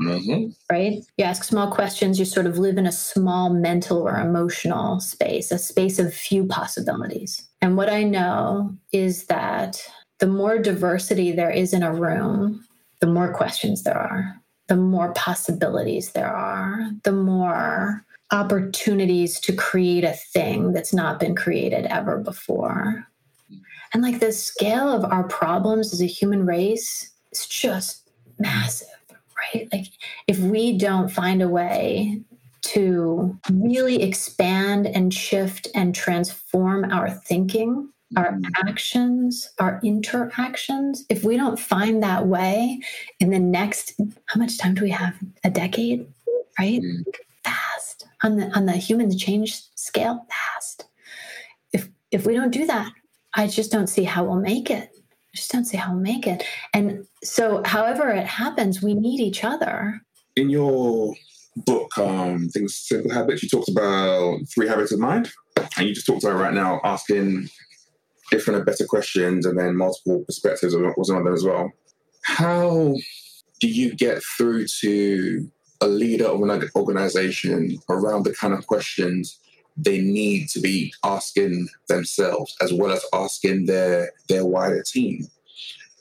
Mm-hmm. 0.00 0.50
right? 0.70 1.02
You 1.16 1.24
ask 1.24 1.44
small 1.44 1.70
questions, 1.70 2.18
you 2.18 2.24
sort 2.24 2.46
of 2.46 2.58
live 2.58 2.76
in 2.76 2.86
a 2.86 2.92
small 2.92 3.50
mental 3.50 4.02
or 4.02 4.18
emotional 4.18 5.00
space, 5.00 5.50
a 5.50 5.58
space 5.58 5.98
of 5.98 6.12
few 6.12 6.46
possibilities. 6.46 7.48
And 7.62 7.76
what 7.76 7.88
I 7.88 8.02
know 8.02 8.76
is 8.92 9.26
that 9.26 9.82
the 10.18 10.26
more 10.26 10.58
diversity 10.58 11.32
there 11.32 11.50
is 11.50 11.72
in 11.72 11.82
a 11.82 11.94
room, 11.94 12.64
the 13.00 13.06
more 13.06 13.32
questions 13.32 13.84
there 13.84 13.98
are, 13.98 14.40
the 14.68 14.76
more 14.76 15.12
possibilities 15.14 16.12
there 16.12 16.32
are, 16.34 16.90
the 17.04 17.12
more 17.12 18.04
opportunities 18.32 19.38
to 19.40 19.52
create 19.52 20.04
a 20.04 20.12
thing 20.12 20.72
that's 20.72 20.92
not 20.92 21.20
been 21.20 21.34
created 21.34 21.86
ever 21.86 22.18
before. 22.18 23.06
And 23.94 24.02
like 24.02 24.20
the 24.20 24.32
scale 24.32 24.88
of 24.88 25.04
our 25.04 25.24
problems 25.24 25.92
as 25.92 26.02
a 26.02 26.06
human 26.06 26.44
race 26.44 27.12
is 27.30 27.46
just 27.46 28.10
massive 28.38 28.88
right? 29.54 29.68
Like 29.72 29.86
if 30.26 30.38
we 30.38 30.76
don't 30.76 31.08
find 31.08 31.42
a 31.42 31.48
way 31.48 32.20
to 32.62 33.38
really 33.52 34.02
expand 34.02 34.86
and 34.86 35.12
shift 35.12 35.68
and 35.74 35.94
transform 35.94 36.90
our 36.90 37.10
thinking, 37.10 37.90
our 38.16 38.32
mm. 38.32 38.44
actions, 38.66 39.50
our 39.58 39.80
interactions, 39.84 41.04
if 41.08 41.22
we 41.22 41.36
don't 41.36 41.58
find 41.58 42.02
that 42.02 42.26
way 42.26 42.80
in 43.20 43.30
the 43.30 43.38
next 43.38 43.94
how 44.26 44.40
much 44.40 44.58
time 44.58 44.74
do 44.74 44.82
we 44.82 44.90
have? 44.90 45.14
A 45.44 45.50
decade, 45.50 46.06
right? 46.58 46.80
Mm. 46.82 47.04
Fast. 47.86 48.06
On 48.22 48.36
the 48.36 48.50
on 48.56 48.66
the 48.66 48.72
human 48.72 49.16
change 49.16 49.62
scale, 49.74 50.26
fast. 50.30 50.86
If 51.72 51.88
if 52.10 52.26
we 52.26 52.34
don't 52.34 52.52
do 52.52 52.66
that, 52.66 52.92
I 53.34 53.46
just 53.46 53.70
don't 53.70 53.86
see 53.86 54.04
how 54.04 54.24
we'll 54.24 54.40
make 54.40 54.70
it. 54.70 54.90
I 54.92 55.36
just 55.36 55.52
don't 55.52 55.64
see 55.64 55.76
how 55.76 55.92
we'll 55.92 56.00
make 56.00 56.26
it. 56.26 56.44
And 56.72 57.06
so, 57.22 57.62
however 57.64 58.10
it 58.10 58.26
happens, 58.26 58.82
we 58.82 58.94
need 58.94 59.20
each 59.20 59.44
other. 59.44 60.00
In 60.34 60.50
your 60.50 61.14
book, 61.56 61.96
um, 61.98 62.48
things 62.48 62.74
simple 62.74 63.10
habits, 63.10 63.42
you 63.42 63.48
talked 63.48 63.68
about 63.68 64.40
three 64.54 64.68
habits 64.68 64.92
of 64.92 64.98
mind, 64.98 65.30
and 65.76 65.86
you 65.86 65.94
just 65.94 66.06
talked 66.06 66.24
about 66.24 66.40
right 66.40 66.54
now 66.54 66.80
asking 66.84 67.48
different 68.30 68.58
and 68.58 68.66
better 68.66 68.86
questions, 68.86 69.46
and 69.46 69.58
then 69.58 69.76
multiple 69.76 70.24
perspectives 70.26 70.74
was 70.96 71.10
another 71.10 71.32
as 71.32 71.44
well. 71.44 71.70
How 72.24 72.94
do 73.60 73.68
you 73.68 73.94
get 73.94 74.22
through 74.36 74.66
to 74.80 75.50
a 75.80 75.86
leader 75.86 76.26
of 76.26 76.42
an 76.42 76.70
organization 76.74 77.78
around 77.88 78.24
the 78.24 78.34
kind 78.34 78.54
of 78.54 78.66
questions 78.66 79.38
they 79.76 80.00
need 80.00 80.48
to 80.48 80.60
be 80.60 80.92
asking 81.04 81.68
themselves 81.88 82.56
as 82.62 82.72
well 82.72 82.92
as 82.92 83.04
asking 83.12 83.66
their 83.66 84.10
their 84.28 84.44
wider 84.44 84.82
team 84.82 85.26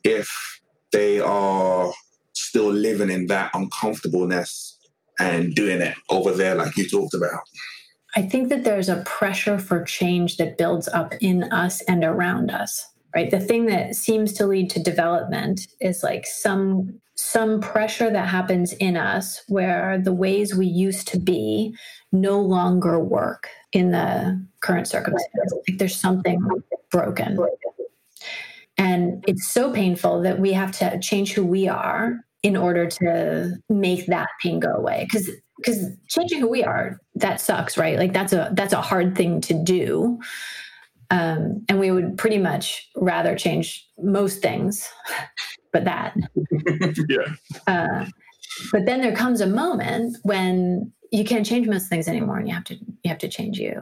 if 0.03 0.61
they 0.91 1.19
are 1.19 1.91
still 2.33 2.71
living 2.71 3.09
in 3.09 3.27
that 3.27 3.51
uncomfortableness 3.53 4.77
and 5.19 5.55
doing 5.55 5.81
it 5.81 5.95
over 6.09 6.31
there 6.31 6.55
like 6.55 6.75
you 6.77 6.87
talked 6.87 7.13
about 7.13 7.41
I 8.15 8.21
think 8.21 8.47
that 8.49 8.63
there's 8.63 8.87
a 8.87 9.03
pressure 9.03 9.59
for 9.59 9.83
change 9.83 10.37
that 10.37 10.57
builds 10.57 10.87
up 10.87 11.13
in 11.19 11.43
us 11.51 11.81
and 11.81 12.03
around 12.03 12.49
us. 12.49 12.87
Right. 13.13 13.29
The 13.29 13.39
thing 13.39 13.65
that 13.67 13.95
seems 13.95 14.33
to 14.33 14.47
lead 14.47 14.69
to 14.71 14.83
development 14.83 15.67
is 15.79 16.03
like 16.03 16.25
some 16.25 16.99
some 17.15 17.61
pressure 17.61 18.09
that 18.09 18.27
happens 18.27 18.73
in 18.73 18.97
us 18.97 19.41
where 19.47 19.97
the 19.97 20.13
ways 20.13 20.53
we 20.53 20.65
used 20.65 21.07
to 21.07 21.19
be 21.19 21.75
no 22.11 22.39
longer 22.39 22.99
work 22.99 23.49
in 23.71 23.91
the 23.91 24.45
current 24.61 24.87
circumstances. 24.87 25.53
Like 25.67 25.77
there's 25.77 25.95
something 25.95 26.45
broken. 26.91 27.37
And 28.77 29.23
it's 29.27 29.47
so 29.47 29.71
painful 29.71 30.21
that 30.23 30.39
we 30.39 30.51
have 30.53 30.71
to 30.79 30.99
change 30.99 31.33
who 31.33 31.45
we 31.45 31.67
are 31.67 32.19
in 32.43 32.57
order 32.57 32.85
to 32.87 33.55
make 33.69 34.05
that 34.07 34.27
pain 34.41 34.59
go 34.59 34.73
away. 34.73 35.07
Because 35.09 35.29
because 35.57 35.85
changing 36.09 36.39
who 36.39 36.49
we 36.49 36.63
are 36.63 36.99
that 37.15 37.39
sucks, 37.39 37.77
right? 37.77 37.97
Like 37.97 38.13
that's 38.13 38.33
a 38.33 38.49
that's 38.53 38.73
a 38.73 38.81
hard 38.81 39.15
thing 39.15 39.41
to 39.41 39.53
do. 39.53 40.19
Um, 41.11 41.63
and 41.69 41.79
we 41.79 41.91
would 41.91 42.17
pretty 42.17 42.39
much 42.39 42.89
rather 42.95 43.35
change 43.35 43.87
most 43.97 44.41
things, 44.41 44.89
but 45.75 45.83
that. 45.83 46.15
yeah. 47.09 47.35
Uh, 47.67 48.05
but 48.71 48.85
then 48.85 49.01
there 49.01 49.15
comes 49.15 49.41
a 49.41 49.47
moment 49.47 50.17
when 50.23 50.93
you 51.11 51.25
can't 51.25 51.45
change 51.45 51.67
most 51.67 51.89
things 51.89 52.07
anymore, 52.07 52.37
and 52.37 52.47
you 52.47 52.53
have 52.53 52.63
to 52.65 52.75
you 52.75 53.09
have 53.09 53.17
to 53.17 53.27
change 53.27 53.59
you. 53.59 53.73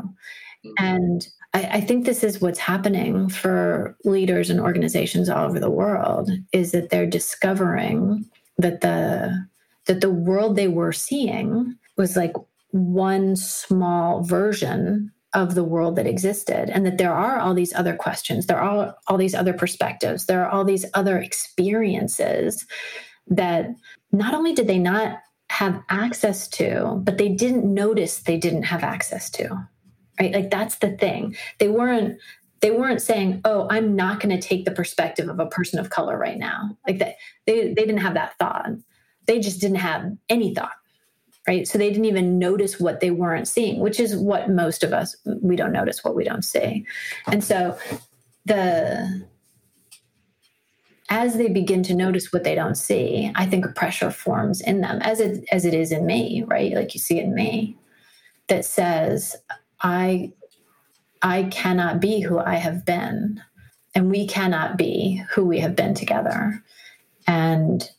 Mm-hmm. 0.65 0.71
And 0.83 1.27
I, 1.53 1.63
I 1.77 1.81
think 1.81 2.05
this 2.05 2.23
is 2.23 2.41
what's 2.41 2.57
happening 2.57 3.29
for 3.29 3.95
leaders 4.03 4.49
and 4.49 4.59
organizations 4.59 5.29
all 5.29 5.45
over 5.45 5.59
the 5.59 5.69
world 5.69 6.31
is 6.51 6.71
that 6.71 6.89
they're 6.89 7.05
discovering 7.05 8.25
that 8.57 8.81
the 8.81 9.45
that 9.85 10.01
the 10.01 10.09
world 10.09 10.55
they 10.55 10.67
were 10.67 10.93
seeing 10.93 11.75
was 11.95 12.17
like 12.17 12.33
one 12.71 13.35
small 13.35 14.23
version 14.23 15.11
of 15.33 15.55
the 15.55 15.63
world 15.63 15.95
that 15.95 16.07
existed 16.07 16.69
and 16.69 16.85
that 16.85 16.97
there 16.97 17.13
are 17.13 17.39
all 17.39 17.53
these 17.53 17.73
other 17.73 17.95
questions. 17.95 18.45
There 18.45 18.59
are 18.59 18.95
all 19.07 19.17
these 19.17 19.35
other 19.35 19.53
perspectives. 19.53 20.25
There 20.25 20.45
are 20.45 20.49
all 20.49 20.63
these 20.63 20.85
other 20.93 21.17
experiences 21.17 22.65
that 23.27 23.69
not 24.11 24.33
only 24.33 24.53
did 24.53 24.67
they 24.67 24.77
not 24.77 25.19
have 25.49 25.81
access 25.89 26.47
to 26.47 26.99
but 27.03 27.17
they 27.17 27.29
didn't 27.29 27.71
notice 27.71 28.19
they 28.19 28.37
didn't 28.37 28.63
have 28.63 28.83
access 28.83 29.29
to 29.29 29.67
right? 30.19 30.33
Like 30.33 30.49
that's 30.49 30.77
the 30.77 30.91
thing. 30.91 31.35
They 31.59 31.69
weren't 31.69 32.19
they 32.61 32.71
weren't 32.71 33.01
saying 33.01 33.41
oh 33.43 33.67
i'm 33.69 33.93
not 33.93 34.21
going 34.21 34.33
to 34.33 34.47
take 34.47 34.63
the 34.63 34.71
perspective 34.71 35.27
of 35.27 35.39
a 35.39 35.47
person 35.47 35.79
of 35.79 35.89
color 35.89 36.17
right 36.17 36.37
now. 36.37 36.77
Like 36.87 36.99
that 36.99 37.15
they, 37.45 37.73
they 37.73 37.85
didn't 37.85 37.97
have 37.97 38.13
that 38.13 38.37
thought. 38.37 38.69
They 39.25 39.39
just 39.39 39.61
didn't 39.61 39.77
have 39.77 40.11
any 40.29 40.53
thought 40.53 40.75
right? 41.47 41.67
So 41.67 41.77
they 41.77 41.89
didn't 41.89 42.05
even 42.05 42.39
notice 42.39 42.79
what 42.79 42.99
they 42.99 43.11
weren't 43.11 43.47
seeing 43.47 43.79
which 43.79 43.99
is 43.99 44.15
what 44.15 44.49
most 44.49 44.83
of 44.83 44.93
us 44.93 45.15
we 45.41 45.55
don't 45.55 45.71
notice 45.71 46.03
what 46.03 46.15
we 46.15 46.23
don't 46.23 46.43
see. 46.43 46.85
And 47.27 47.43
so 47.43 47.77
the 48.45 49.25
as 51.09 51.35
they 51.35 51.49
begin 51.49 51.83
to 51.83 51.93
notice 51.93 52.31
what 52.31 52.43
they 52.43 52.55
don't 52.55 52.75
see 52.75 53.29
i 53.35 53.45
think 53.45 53.65
a 53.65 53.69
pressure 53.69 54.09
forms 54.09 54.61
in 54.61 54.81
them 54.81 54.99
as 55.01 55.19
it 55.19 55.45
as 55.51 55.65
it 55.65 55.73
is 55.73 55.91
in 55.91 56.05
me 56.05 56.43
right? 56.47 56.73
Like 56.73 56.93
you 56.93 56.99
see 56.99 57.19
it 57.19 57.25
in 57.25 57.35
me 57.35 57.77
that 58.47 58.65
says 58.65 59.35
i 59.81 60.31
i 61.21 61.43
cannot 61.43 61.99
be 61.99 62.21
who 62.21 62.39
i 62.39 62.55
have 62.55 62.85
been 62.85 63.41
and 63.95 64.09
we 64.09 64.27
cannot 64.27 64.77
be 64.77 65.23
who 65.31 65.45
we 65.45 65.59
have 65.59 65.75
been 65.75 65.93
together. 65.93 66.63
And 67.27 67.89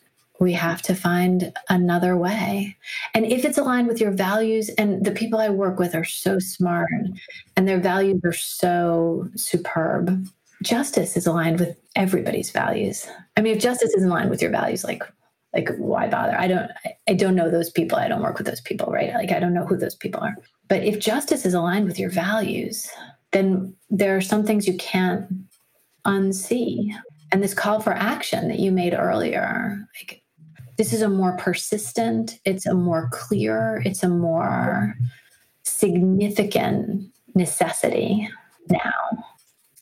we 0.40 0.52
have 0.52 0.82
to 0.82 0.94
find 0.94 1.52
another 1.68 2.16
way. 2.16 2.76
And 3.14 3.24
if 3.24 3.44
it's 3.44 3.58
aligned 3.58 3.86
with 3.86 4.00
your 4.00 4.10
values, 4.10 4.68
and 4.70 5.04
the 5.04 5.12
people 5.12 5.38
I 5.38 5.48
work 5.48 5.78
with 5.78 5.94
are 5.94 6.04
so 6.04 6.38
smart 6.38 6.90
and 7.56 7.68
their 7.68 7.80
values 7.80 8.20
are 8.24 8.32
so 8.32 9.28
superb, 9.36 10.26
justice 10.62 11.16
is 11.16 11.26
aligned 11.26 11.60
with 11.60 11.78
everybody's 11.94 12.50
values. 12.50 13.06
I 13.36 13.42
mean, 13.42 13.54
if 13.54 13.62
justice 13.62 13.94
is 13.94 14.02
in 14.02 14.08
line 14.08 14.28
with 14.28 14.42
your 14.42 14.50
values, 14.50 14.82
like, 14.82 15.04
like 15.52 15.70
why 15.76 16.08
bother? 16.08 16.36
I 16.36 16.48
don't, 16.48 16.70
I 17.08 17.14
don't 17.14 17.36
know 17.36 17.48
those 17.48 17.70
people. 17.70 17.96
I 17.96 18.08
don't 18.08 18.22
work 18.22 18.38
with 18.38 18.46
those 18.46 18.60
people, 18.60 18.92
right? 18.92 19.14
Like, 19.14 19.30
I 19.30 19.38
don't 19.38 19.54
know 19.54 19.64
who 19.64 19.76
those 19.76 19.94
people 19.94 20.20
are. 20.20 20.34
But 20.68 20.82
if 20.82 20.98
justice 20.98 21.46
is 21.46 21.54
aligned 21.54 21.86
with 21.86 21.98
your 21.98 22.10
values, 22.10 22.90
then 23.30 23.74
there 23.88 24.16
are 24.16 24.20
some 24.20 24.44
things 24.44 24.66
you 24.66 24.76
can't 24.78 25.26
unsee. 26.04 26.92
And 27.30 27.42
this 27.42 27.54
call 27.54 27.80
for 27.80 27.92
action 27.92 28.48
that 28.48 28.58
you 28.58 28.72
made 28.72 28.94
earlier, 28.94 29.78
like 30.00 30.22
this 30.76 30.92
is 30.92 31.02
a 31.02 31.08
more 31.08 31.36
persistent, 31.36 32.38
it's 32.44 32.66
a 32.66 32.74
more 32.74 33.08
clear, 33.12 33.82
it's 33.84 34.02
a 34.02 34.08
more 34.08 34.96
significant 35.62 37.10
necessity 37.34 38.28
now. 38.70 39.24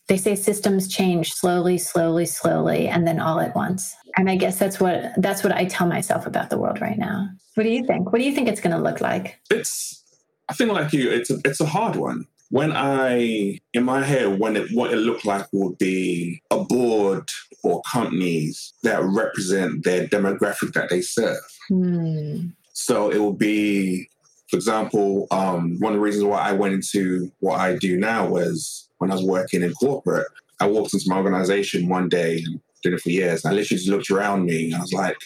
They 0.08 0.16
say 0.16 0.34
systems 0.34 0.88
change 0.88 1.32
slowly, 1.32 1.78
slowly, 1.78 2.26
slowly, 2.26 2.88
and 2.88 3.06
then 3.06 3.20
all 3.20 3.40
at 3.40 3.54
once. 3.54 3.94
And 4.16 4.28
I 4.28 4.36
guess 4.36 4.58
that's 4.58 4.78
what 4.78 5.12
that's 5.16 5.42
what 5.42 5.54
I 5.54 5.64
tell 5.64 5.86
myself 5.86 6.26
about 6.26 6.50
the 6.50 6.58
world 6.58 6.80
right 6.80 6.98
now. 6.98 7.28
What 7.54 7.64
do 7.64 7.70
you 7.70 7.86
think? 7.86 8.12
What 8.12 8.18
do 8.18 8.24
you 8.24 8.34
think 8.34 8.48
it's 8.48 8.60
going 8.60 8.76
to 8.76 8.82
look 8.82 9.00
like? 9.00 9.38
It's 9.50 10.02
I 10.48 10.54
think 10.54 10.72
like 10.72 10.92
you, 10.92 11.10
it's 11.10 11.30
a, 11.30 11.38
it's 11.44 11.60
a 11.60 11.66
hard 11.66 11.96
one 11.96 12.26
when 12.52 12.70
I, 12.70 13.58
in 13.72 13.84
my 13.84 14.02
head, 14.02 14.38
when 14.38 14.56
it, 14.56 14.70
what 14.72 14.92
it 14.92 14.96
looked 14.96 15.24
like 15.24 15.46
would 15.52 15.78
be 15.78 16.42
a 16.50 16.62
board 16.62 17.30
or 17.62 17.80
companies 17.90 18.74
that 18.82 19.02
represent 19.02 19.84
their 19.84 20.06
demographic 20.06 20.74
that 20.74 20.90
they 20.90 21.00
serve. 21.00 21.40
Hmm. 21.68 22.48
So 22.74 23.10
it 23.10 23.16
will 23.16 23.32
be, 23.32 24.06
for 24.50 24.56
example, 24.56 25.28
um, 25.30 25.78
one 25.80 25.94
of 25.94 25.96
the 25.96 26.02
reasons 26.02 26.24
why 26.24 26.40
I 26.40 26.52
went 26.52 26.74
into 26.74 27.32
what 27.40 27.58
I 27.58 27.76
do 27.76 27.96
now 27.96 28.28
was 28.28 28.86
when 28.98 29.10
I 29.10 29.14
was 29.14 29.24
working 29.24 29.62
in 29.62 29.72
corporate. 29.72 30.28
I 30.60 30.66
walked 30.66 30.92
into 30.92 31.08
my 31.08 31.16
organization 31.16 31.88
one 31.88 32.10
day, 32.10 32.42
and 32.44 32.60
did 32.82 32.92
it 32.92 33.00
for 33.00 33.08
years, 33.08 33.46
and 33.46 33.52
I 33.52 33.56
literally 33.56 33.78
just 33.78 33.88
looked 33.88 34.10
around 34.10 34.44
me 34.44 34.66
and 34.66 34.74
I 34.74 34.80
was 34.80 34.92
like, 34.92 35.16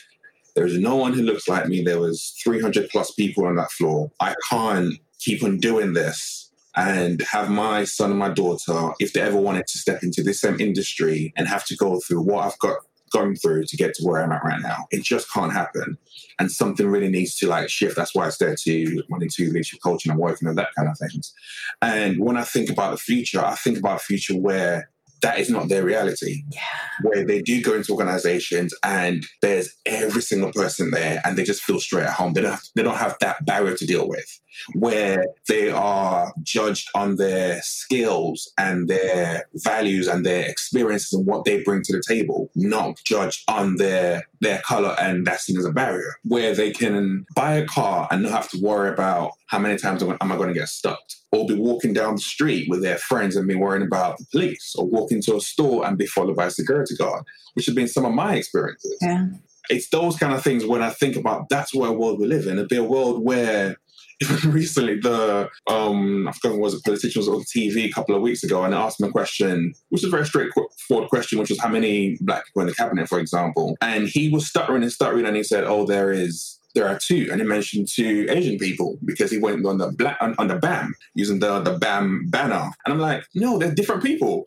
there's 0.54 0.78
no 0.78 0.94
one 0.94 1.12
who 1.12 1.22
looks 1.22 1.48
like 1.48 1.66
me. 1.66 1.82
There 1.82 1.98
was 1.98 2.36
300 2.44 2.88
plus 2.90 3.10
people 3.10 3.46
on 3.46 3.56
that 3.56 3.72
floor. 3.72 4.12
I 4.20 4.36
can't 4.48 4.94
keep 5.18 5.42
on 5.42 5.58
doing 5.58 5.92
this 5.92 6.45
and 6.76 7.22
have 7.22 7.50
my 7.50 7.84
son 7.84 8.10
and 8.10 8.18
my 8.18 8.28
daughter, 8.28 8.92
if 9.00 9.12
they 9.12 9.20
ever 9.20 9.38
wanted 9.38 9.66
to 9.66 9.78
step 9.78 10.02
into 10.02 10.22
this 10.22 10.40
same 10.40 10.60
industry 10.60 11.32
and 11.36 11.48
have 11.48 11.64
to 11.66 11.76
go 11.76 12.00
through 12.00 12.20
what 12.20 12.44
I've 12.44 12.58
got 12.58 12.78
going 13.12 13.36
through 13.36 13.64
to 13.64 13.76
get 13.76 13.94
to 13.94 14.04
where 14.04 14.22
I'm 14.22 14.32
at 14.32 14.44
right 14.44 14.60
now, 14.60 14.86
it 14.90 15.02
just 15.02 15.32
can't 15.32 15.52
happen. 15.52 15.96
And 16.38 16.52
something 16.52 16.86
really 16.86 17.08
needs 17.08 17.34
to 17.36 17.48
like 17.48 17.70
shift. 17.70 17.96
That's 17.96 18.14
why 18.14 18.26
I 18.26 18.30
started 18.30 18.58
to 18.64 19.02
wanting 19.08 19.30
to 19.30 19.46
leadership 19.46 19.80
coaching 19.82 20.10
and 20.10 20.20
working 20.20 20.48
on 20.48 20.56
that 20.56 20.74
kind 20.76 20.88
of 20.88 20.98
things. 20.98 21.32
And 21.80 22.18
when 22.18 22.36
I 22.36 22.42
think 22.42 22.68
about 22.68 22.90
the 22.90 22.98
future, 22.98 23.42
I 23.42 23.54
think 23.54 23.78
about 23.78 23.96
a 23.96 24.04
future 24.04 24.36
where 24.36 24.90
that 25.22 25.38
is 25.38 25.50
not 25.50 25.68
their 25.68 25.84
reality. 25.84 26.42
Yeah. 26.50 26.60
Where 27.02 27.24
they 27.24 27.42
do 27.42 27.62
go 27.62 27.74
into 27.74 27.92
organizations 27.92 28.74
and 28.82 29.24
there's 29.42 29.74
every 29.84 30.22
single 30.22 30.52
person 30.52 30.90
there 30.90 31.20
and 31.24 31.36
they 31.36 31.44
just 31.44 31.62
feel 31.62 31.80
straight 31.80 32.06
at 32.06 32.14
home. 32.14 32.32
They 32.32 32.42
don't 32.42 32.52
have, 32.52 32.62
they 32.74 32.82
don't 32.82 32.96
have 32.96 33.16
that 33.20 33.44
barrier 33.44 33.76
to 33.76 33.86
deal 33.86 34.08
with. 34.08 34.40
Where 34.72 35.26
they 35.48 35.70
are 35.70 36.32
judged 36.42 36.88
on 36.94 37.16
their 37.16 37.60
skills 37.62 38.50
and 38.56 38.88
their 38.88 39.44
values 39.54 40.08
and 40.08 40.24
their 40.24 40.48
experiences 40.48 41.12
and 41.12 41.26
what 41.26 41.44
they 41.44 41.62
bring 41.62 41.82
to 41.82 41.92
the 41.92 42.02
table, 42.06 42.50
not 42.54 42.98
judged 43.04 43.42
on 43.48 43.76
their 43.76 44.26
their 44.40 44.58
color 44.60 44.94
and 44.98 45.26
that's 45.26 45.44
seen 45.44 45.58
as 45.58 45.66
a 45.66 45.72
barrier. 45.72 46.14
Where 46.24 46.54
they 46.54 46.70
can 46.70 47.26
buy 47.34 47.54
a 47.54 47.66
car 47.66 48.08
and 48.10 48.22
not 48.22 48.32
have 48.32 48.48
to 48.50 48.60
worry 48.60 48.90
about 48.90 49.32
how 49.46 49.58
many 49.58 49.76
times 49.76 50.02
am 50.02 50.16
I 50.20 50.36
going 50.36 50.48
to 50.48 50.54
get 50.54 50.68
stuck 50.68 51.00
or 51.36 51.46
be 51.46 51.54
walking 51.54 51.92
down 51.92 52.16
the 52.16 52.22
street 52.22 52.68
with 52.68 52.82
their 52.82 52.98
friends 52.98 53.36
and 53.36 53.48
be 53.48 53.54
worrying 53.54 53.86
about 53.86 54.18
the 54.18 54.26
police, 54.32 54.74
or 54.76 54.86
walk 54.86 55.12
into 55.12 55.36
a 55.36 55.40
store 55.40 55.86
and 55.86 55.98
be 55.98 56.06
followed 56.06 56.36
by 56.36 56.46
a 56.46 56.50
security 56.50 56.96
guard, 56.96 57.24
which 57.54 57.66
have 57.66 57.74
been 57.74 57.88
some 57.88 58.04
of 58.04 58.12
my 58.12 58.34
experiences. 58.34 58.96
Yeah. 59.00 59.28
It's 59.68 59.88
those 59.88 60.16
kind 60.16 60.32
of 60.32 60.42
things 60.42 60.64
when 60.64 60.82
I 60.82 60.90
think 60.90 61.16
about 61.16 61.48
that's 61.48 61.74
where 61.74 61.90
world 61.90 62.20
we 62.20 62.26
live 62.26 62.46
in. 62.46 62.54
It'd 62.54 62.68
be 62.68 62.76
a 62.76 62.84
world 62.84 63.24
where 63.24 63.76
even 64.22 64.50
recently 64.50 64.98
the 64.98 65.48
um 65.68 66.26
I 66.26 66.32
forgot 66.32 66.58
was 66.58 66.72
a 66.72 66.80
politician 66.80 67.20
was 67.20 67.28
on 67.28 67.42
TV 67.42 67.84
a 67.84 67.90
couple 67.90 68.14
of 68.14 68.22
weeks 68.22 68.42
ago 68.42 68.64
and 68.64 68.74
I 68.74 68.80
asked 68.80 68.98
him 69.00 69.08
a 69.08 69.12
question, 69.12 69.74
which 69.90 70.02
is 70.02 70.08
a 70.08 70.10
very 70.10 70.24
straightforward 70.24 71.10
question, 71.10 71.38
which 71.38 71.50
was 71.50 71.60
how 71.60 71.68
many 71.68 72.16
black 72.22 72.46
people 72.46 72.62
in 72.62 72.68
the 72.68 72.74
cabinet, 72.74 73.08
for 73.08 73.18
example. 73.18 73.76
And 73.82 74.08
he 74.08 74.30
was 74.30 74.46
stuttering 74.46 74.82
and 74.82 74.92
stuttering 74.92 75.26
and 75.26 75.36
he 75.36 75.42
said, 75.42 75.64
Oh, 75.64 75.84
there 75.84 76.12
is 76.12 76.55
there 76.76 76.86
are 76.86 76.98
two, 76.98 77.28
and 77.32 77.40
he 77.40 77.46
mentioned 77.46 77.88
two 77.88 78.26
Asian 78.28 78.58
people 78.58 78.98
because 79.04 79.30
he 79.30 79.38
went 79.38 79.64
on 79.66 79.78
the 79.78 79.90
black 79.90 80.18
on, 80.20 80.34
on 80.38 80.48
the 80.48 80.58
BAME 80.58 80.92
using 81.14 81.40
the 81.40 81.60
the 81.60 81.78
BAME 81.78 82.30
banner, 82.30 82.70
and 82.84 82.94
I'm 82.94 83.00
like, 83.00 83.24
no, 83.34 83.58
they're 83.58 83.74
different 83.74 84.02
people. 84.04 84.44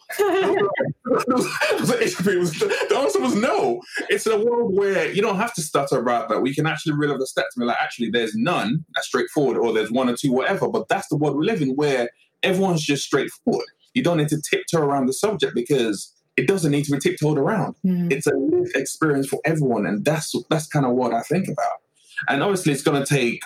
the 2.85 2.97
answer 2.97 3.19
was 3.19 3.35
no. 3.35 3.81
It's 4.09 4.27
a 4.27 4.39
world 4.39 4.75
where 4.75 5.11
you 5.11 5.21
don't 5.21 5.37
have 5.37 5.53
to 5.55 5.61
stutter 5.61 5.99
about 5.99 6.29
that. 6.29 6.41
We 6.41 6.53
can 6.53 6.67
actually 6.67 6.93
really 6.93 7.17
the 7.17 7.27
stats 7.27 7.57
me 7.57 7.65
like, 7.65 7.77
actually, 7.81 8.11
there's 8.11 8.35
none. 8.35 8.85
That's 8.95 9.07
straightforward, 9.07 9.57
or 9.57 9.73
there's 9.73 9.91
one 9.91 10.07
or 10.07 10.15
two, 10.15 10.31
whatever. 10.31 10.69
But 10.69 10.87
that's 10.87 11.07
the 11.09 11.17
world 11.17 11.35
we 11.35 11.45
live 11.45 11.61
in, 11.61 11.75
where 11.75 12.09
everyone's 12.43 12.83
just 12.83 13.03
straightforward. 13.03 13.65
You 13.95 14.03
don't 14.03 14.17
need 14.17 14.29
to 14.29 14.39
tiptoe 14.39 14.81
around 14.81 15.07
the 15.07 15.13
subject 15.13 15.55
because 15.55 16.13
it 16.37 16.47
doesn't 16.47 16.71
need 16.71 16.85
to 16.85 16.91
be 16.91 16.99
tiptoed 16.99 17.37
around. 17.37 17.75
Mm. 17.85 18.11
It's 18.11 18.27
a 18.27 18.35
lived 18.35 18.75
experience 18.75 19.27
for 19.27 19.39
everyone, 19.43 19.85
and 19.85 20.05
that's 20.05 20.33
that's 20.49 20.67
kind 20.67 20.85
of 20.85 20.93
what 20.93 21.13
I 21.13 21.21
think 21.23 21.47
about. 21.47 21.79
And 22.27 22.43
obviously, 22.43 22.73
it's 22.73 22.83
going 22.83 23.03
to 23.03 23.07
take 23.07 23.41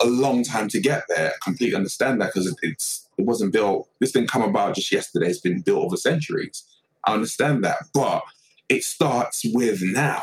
a 0.00 0.06
long 0.06 0.42
time 0.42 0.68
to 0.68 0.80
get 0.80 1.04
there. 1.08 1.28
I 1.28 1.34
completely 1.42 1.76
understand 1.76 2.20
that 2.20 2.32
because 2.34 2.56
it's 2.62 3.08
it 3.16 3.24
wasn't 3.24 3.52
built. 3.52 3.88
This 4.00 4.12
didn't 4.12 4.30
come 4.30 4.42
about 4.42 4.74
just 4.74 4.90
yesterday. 4.90 5.28
It's 5.28 5.40
been 5.40 5.60
built 5.60 5.84
over 5.84 5.96
centuries. 5.96 6.64
I 7.04 7.14
understand 7.14 7.62
that, 7.64 7.78
but 7.92 8.22
it 8.68 8.82
starts 8.82 9.44
with 9.52 9.80
now, 9.82 10.22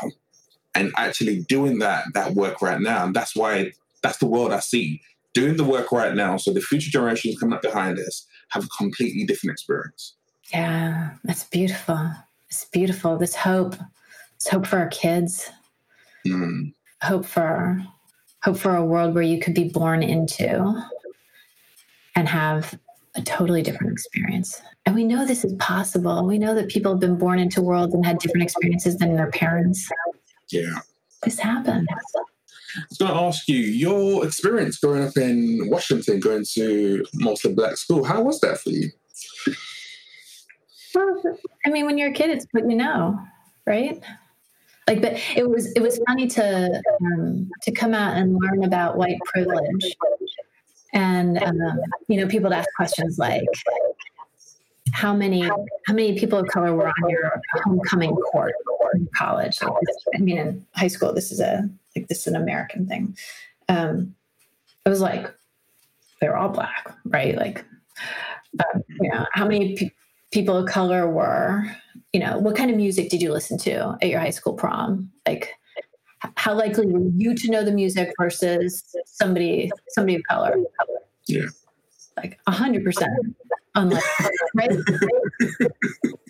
and 0.75 0.91
actually 0.97 1.41
doing 1.41 1.79
that 1.79 2.05
that 2.13 2.33
work 2.33 2.61
right 2.61 2.81
now. 2.81 3.05
And 3.05 3.15
that's 3.15 3.35
why 3.35 3.73
that's 4.01 4.17
the 4.17 4.25
world 4.25 4.51
I 4.51 4.59
see 4.59 5.01
doing 5.33 5.57
the 5.57 5.63
work 5.63 5.91
right 5.91 6.13
now. 6.13 6.37
So 6.37 6.51
the 6.51 6.61
future 6.61 6.91
generations 6.91 7.39
coming 7.39 7.53
up 7.53 7.61
behind 7.61 7.99
us 7.99 8.27
have 8.49 8.65
a 8.65 8.67
completely 8.77 9.25
different 9.25 9.53
experience. 9.53 10.15
Yeah, 10.53 11.11
that's 11.23 11.45
beautiful. 11.45 12.11
It's 12.49 12.65
beautiful. 12.65 13.17
This 13.17 13.35
hope, 13.35 13.75
this 14.37 14.49
hope 14.49 14.65
for 14.67 14.79
our 14.79 14.89
kids, 14.89 15.49
mm. 16.27 16.73
Hope 17.01 17.25
for 17.25 17.83
hope 18.43 18.57
for 18.57 18.75
a 18.75 18.85
world 18.85 19.13
where 19.13 19.23
you 19.23 19.39
could 19.39 19.53
be 19.53 19.69
born 19.69 20.01
into 20.01 20.83
and 22.15 22.27
have 22.27 22.77
a 23.15 23.21
totally 23.21 23.61
different 23.61 23.93
experience. 23.93 24.61
And 24.85 24.95
we 24.95 25.03
know 25.03 25.25
this 25.25 25.45
is 25.45 25.53
possible. 25.59 26.25
We 26.25 26.39
know 26.39 26.55
that 26.55 26.69
people 26.69 26.91
have 26.93 26.99
been 26.99 27.17
born 27.17 27.39
into 27.39 27.61
worlds 27.61 27.93
and 27.93 28.05
had 28.05 28.19
different 28.19 28.43
experiences 28.43 28.97
than 28.97 29.15
their 29.15 29.29
parents. 29.29 29.87
Yeah. 30.49 30.79
This 31.23 31.37
happens. 31.37 31.87
I 32.75 32.81
was 32.89 32.97
going 32.97 33.11
to 33.11 33.17
ask 33.17 33.47
you 33.47 33.57
your 33.57 34.25
experience 34.25 34.77
growing 34.79 35.03
up 35.03 35.17
in 35.17 35.69
Washington, 35.69 36.19
going 36.19 36.45
to 36.53 37.05
mostly 37.13 37.53
black 37.53 37.77
school. 37.77 38.03
How 38.03 38.21
was 38.21 38.39
that 38.39 38.59
for 38.59 38.69
you? 38.69 38.89
Well, 40.95 41.21
I 41.65 41.69
mean, 41.69 41.85
when 41.85 41.97
you're 41.97 42.09
a 42.09 42.13
kid, 42.13 42.31
it's 42.31 42.45
what 42.51 42.69
you 42.69 42.75
know, 42.75 43.19
right? 43.67 44.01
Like, 44.87 45.01
but 45.01 45.13
it 45.35 45.49
was 45.49 45.71
it 45.73 45.81
was 45.81 45.99
funny 46.07 46.27
to 46.27 46.81
um, 47.05 47.49
to 47.61 47.71
come 47.71 47.93
out 47.93 48.17
and 48.17 48.37
learn 48.41 48.63
about 48.63 48.97
white 48.97 49.19
privilege, 49.25 49.95
and 50.93 51.41
um, 51.41 51.79
you 52.07 52.19
know, 52.19 52.27
people 52.27 52.49
to 52.49 52.57
ask 52.57 52.67
questions 52.75 53.19
like, 53.19 53.43
how 54.91 55.13
many 55.13 55.41
how 55.41 55.93
many 55.93 56.17
people 56.17 56.39
of 56.39 56.47
color 56.47 56.75
were 56.75 56.87
on 56.87 57.09
your 57.09 57.41
homecoming 57.63 58.15
court 58.15 58.53
in 58.95 59.07
college? 59.15 59.59
I 60.15 60.17
mean, 60.17 60.37
in 60.37 60.65
high 60.75 60.87
school, 60.87 61.13
this 61.13 61.31
is 61.31 61.39
a 61.39 61.69
like 61.95 62.07
this 62.07 62.21
is 62.21 62.27
an 62.27 62.35
American 62.35 62.87
thing. 62.87 63.17
Um, 63.69 64.15
it 64.85 64.89
was 64.89 65.01
like 65.01 65.33
they 66.19 66.27
were 66.27 66.37
all 66.37 66.49
black, 66.49 66.95
right? 67.05 67.35
Like, 67.35 67.65
um, 68.59 68.83
you 69.01 69.09
know, 69.09 69.25
how 69.31 69.47
many 69.47 69.75
pe- 69.75 69.91
people 70.31 70.57
of 70.57 70.67
color 70.67 71.09
were? 71.09 71.65
You 72.13 72.19
know, 72.19 72.37
what 72.39 72.55
kind 72.55 72.69
of 72.69 72.77
music 72.77 73.09
did 73.09 73.21
you 73.21 73.31
listen 73.31 73.57
to 73.59 73.97
at 74.01 74.09
your 74.09 74.19
high 74.19 74.31
school 74.31 74.53
prom? 74.53 75.11
Like, 75.27 75.53
how 76.35 76.53
likely 76.53 76.85
were 76.85 77.09
you 77.15 77.33
to 77.35 77.49
know 77.49 77.63
the 77.63 77.71
music 77.71 78.11
versus 78.19 78.83
somebody 79.05 79.71
somebody 79.89 80.15
of 80.15 80.23
color? 80.29 80.55
Yeah, 81.27 81.45
like 82.17 82.39
a 82.47 82.51
hundred 82.51 82.83
percent 82.83 83.11
unlike 83.75 84.03
right. 84.55 84.71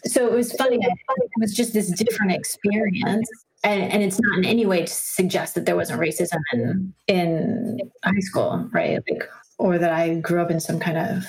so 0.05 0.27
it 0.27 0.33
was 0.33 0.53
funny. 0.53 0.77
It 0.79 1.29
was 1.39 1.53
just 1.53 1.73
this 1.73 1.89
different 1.89 2.33
experience 2.33 3.29
and, 3.63 3.91
and 3.91 4.03
it's 4.03 4.19
not 4.19 4.39
in 4.39 4.45
any 4.45 4.65
way 4.65 4.81
to 4.81 4.91
suggest 4.91 5.55
that 5.55 5.65
there 5.65 5.75
wasn't 5.75 5.99
racism 5.99 6.39
in 6.53 6.93
in 7.07 7.79
high 8.03 8.19
school, 8.19 8.69
right? 8.71 8.99
Like, 9.09 9.29
or 9.57 9.77
that 9.77 9.91
I 9.91 10.15
grew 10.15 10.41
up 10.41 10.51
in 10.51 10.59
some 10.59 10.79
kind 10.79 10.97
of 10.97 11.25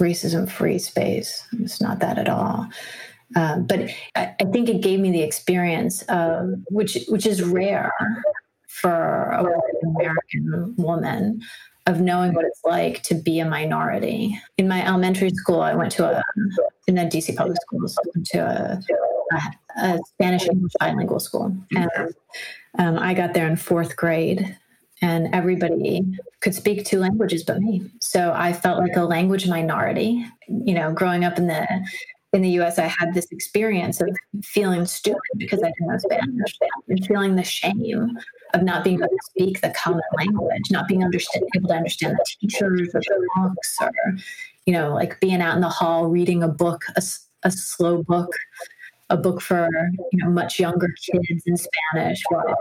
racism 0.00 0.50
free 0.50 0.78
space. 0.78 1.46
It's 1.60 1.80
not 1.80 2.00
that 2.00 2.18
at 2.18 2.28
all. 2.28 2.68
Um, 3.34 3.66
but 3.66 3.90
I, 4.14 4.34
I, 4.40 4.44
think 4.52 4.68
it 4.68 4.82
gave 4.82 5.00
me 5.00 5.10
the 5.10 5.22
experience 5.22 6.02
of 6.02 6.50
which 6.70 6.96
which 7.08 7.26
is 7.26 7.42
rare 7.42 7.92
for 8.68 9.30
a 9.30 9.44
American 9.84 10.74
woman 10.76 11.42
of 11.86 12.00
knowing 12.00 12.34
what 12.34 12.44
it's 12.44 12.60
like 12.64 13.02
to 13.04 13.14
be 13.14 13.38
a 13.38 13.44
minority. 13.44 14.38
In 14.58 14.68
my 14.68 14.86
elementary 14.86 15.30
school, 15.30 15.60
I 15.60 15.74
went 15.74 15.92
to 15.92 16.04
a 16.04 16.22
in 16.86 16.96
the 16.96 17.02
DC 17.02 17.34
public 17.36 17.58
schools 17.62 17.96
to 18.26 18.38
a 18.38 18.80
a, 19.32 19.86
a 19.94 19.98
Spanish 20.06 20.46
English 20.48 20.72
bilingual 20.78 21.20
school, 21.20 21.56
and 21.74 21.90
um, 22.78 22.98
I 22.98 23.14
got 23.14 23.34
there 23.34 23.48
in 23.48 23.56
fourth 23.56 23.96
grade, 23.96 24.56
and 25.02 25.34
everybody 25.34 26.02
could 26.40 26.54
speak 26.54 26.84
two 26.84 27.00
languages 27.00 27.42
but 27.42 27.60
me. 27.60 27.82
So 28.00 28.32
I 28.36 28.52
felt 28.52 28.78
like 28.78 28.96
a 28.96 29.02
language 29.02 29.48
minority. 29.48 30.24
You 30.48 30.74
know, 30.74 30.92
growing 30.92 31.24
up 31.24 31.38
in 31.38 31.48
the 31.48 31.66
in 32.36 32.42
the 32.42 32.50
US, 32.60 32.78
I 32.78 32.86
had 32.86 33.14
this 33.14 33.26
experience 33.32 34.00
of 34.00 34.08
feeling 34.44 34.84
stupid 34.84 35.20
because 35.36 35.60
I 35.62 35.72
didn't 35.72 35.88
know 35.88 35.98
Spanish 35.98 36.58
and 36.88 37.06
feeling 37.06 37.34
the 37.34 37.42
shame 37.42 38.18
of 38.54 38.62
not 38.62 38.84
being 38.84 38.98
able 38.98 39.08
to 39.08 39.18
speak 39.30 39.62
the 39.62 39.70
common 39.70 40.02
language, 40.16 40.70
not 40.70 40.86
being 40.86 41.02
understand, 41.02 41.44
able 41.56 41.68
to 41.68 41.74
understand 41.74 42.16
the 42.16 42.24
teachers 42.40 42.94
or 42.94 43.00
the 43.00 43.28
books, 43.36 43.76
or, 43.80 43.90
you 44.66 44.72
know, 44.72 44.94
like 44.94 45.18
being 45.20 45.40
out 45.40 45.54
in 45.54 45.62
the 45.62 45.68
hall 45.68 46.08
reading 46.08 46.42
a 46.42 46.48
book, 46.48 46.84
a, 46.94 47.02
a 47.42 47.50
slow 47.50 48.02
book 48.02 48.30
a 49.08 49.16
book 49.16 49.40
for 49.40 49.68
you 50.10 50.18
know 50.18 50.28
much 50.28 50.58
younger 50.58 50.88
kids 51.12 51.44
in 51.46 51.56
Spanish 51.56 52.20
while 52.28 52.56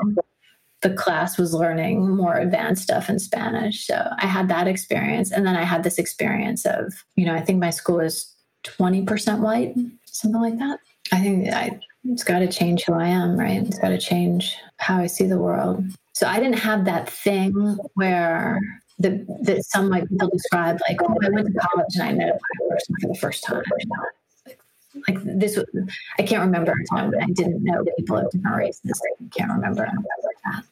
the 0.82 0.94
class 0.94 1.40
was 1.40 1.56
learning 1.56 2.16
more 2.16 2.36
advanced 2.36 2.84
stuff 2.84 3.10
in 3.10 3.18
Spanish. 3.18 3.88
So 3.88 4.08
I 4.20 4.28
had 4.28 4.48
that 4.50 4.68
experience, 4.68 5.32
and 5.32 5.48
then 5.48 5.56
I 5.56 5.64
had 5.64 5.84
this 5.84 5.98
experience 5.98 6.66
of 6.66 6.94
you 7.16 7.26
know 7.26 7.34
I 7.34 7.42
think 7.42 7.60
my 7.60 7.72
school 7.72 8.00
is 8.00 8.35
twenty 8.66 9.04
percent 9.04 9.42
white, 9.42 9.76
something 10.06 10.42
like 10.42 10.58
that. 10.60 10.80
I 11.12 11.22
think 11.22 11.54
I 11.54 11.80
it's 12.04 12.24
got 12.24 12.40
to 12.40 12.48
change 12.48 12.84
who 12.84 12.94
I 12.94 13.08
am, 13.08 13.38
right? 13.38 13.64
It's 13.64 13.80
got 13.80 13.90
to 13.90 13.98
change 13.98 14.58
how 14.78 14.98
I 14.98 15.08
see 15.08 15.26
the 15.26 15.40
world. 15.40 15.84
So 16.14 16.28
I 16.28 16.40
didn't 16.40 16.60
have 16.60 16.86
that 16.86 17.10
thing 17.10 17.54
where 17.96 18.60
the, 19.00 19.26
that 19.42 19.66
some 19.66 19.90
white 19.90 20.08
people 20.08 20.30
describe, 20.30 20.80
like, 20.88 21.02
oh, 21.02 21.18
I 21.24 21.30
went 21.30 21.48
to 21.48 21.54
college 21.54 21.96
and 21.96 22.04
I 22.04 22.14
met 22.14 22.30
a 22.30 22.32
black 22.32 22.70
person 22.70 22.96
for 23.02 23.08
the 23.08 23.16
first 23.16 23.44
time 23.44 23.64
like 25.08 25.18
this 25.24 25.60
I 26.20 26.24
can't 26.24 26.42
remember 26.42 26.72
a 26.72 26.96
time 26.96 27.12
when 27.12 27.22
I 27.22 27.28
didn't 27.28 27.64
know 27.64 27.84
people 27.98 28.18
of 28.18 28.32
different 28.32 28.56
races. 28.56 29.02
I 29.22 29.38
can't 29.38 29.52
remember 29.52 29.90
that. 30.46 30.64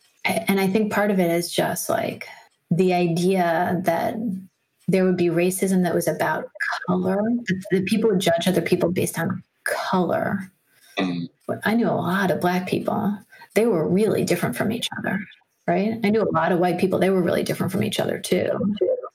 And 0.47 0.59
I 0.59 0.67
think 0.67 0.91
part 0.93 1.11
of 1.11 1.19
it 1.19 1.29
is 1.29 1.51
just 1.51 1.89
like 1.89 2.27
the 2.71 2.93
idea 2.93 3.81
that 3.83 4.15
there 4.93 5.03
would 5.05 5.17
be 5.17 5.29
racism 5.29 5.81
that 5.81 5.95
was 5.95 6.07
about 6.07 6.51
color, 6.87 7.19
that 7.71 7.85
people 7.87 8.11
would 8.11 8.19
judge 8.19 8.47
other 8.47 8.61
people 8.61 8.91
based 8.91 9.17
on 9.17 9.41
color. 9.63 10.51
Mm. 10.99 11.27
I 11.65 11.73
knew 11.73 11.89
a 11.89 11.91
lot 11.91 12.29
of 12.29 12.39
black 12.39 12.67
people. 12.67 13.17
They 13.55 13.65
were 13.65 13.89
really 13.89 14.23
different 14.23 14.55
from 14.55 14.71
each 14.71 14.87
other, 14.99 15.19
right? 15.65 15.99
I 16.03 16.09
knew 16.11 16.21
a 16.21 16.29
lot 16.31 16.51
of 16.51 16.59
white 16.59 16.77
people. 16.77 16.99
They 16.99 17.09
were 17.09 17.23
really 17.23 17.41
different 17.41 17.71
from 17.71 17.83
each 17.83 17.99
other 17.99 18.19
too. 18.19 18.51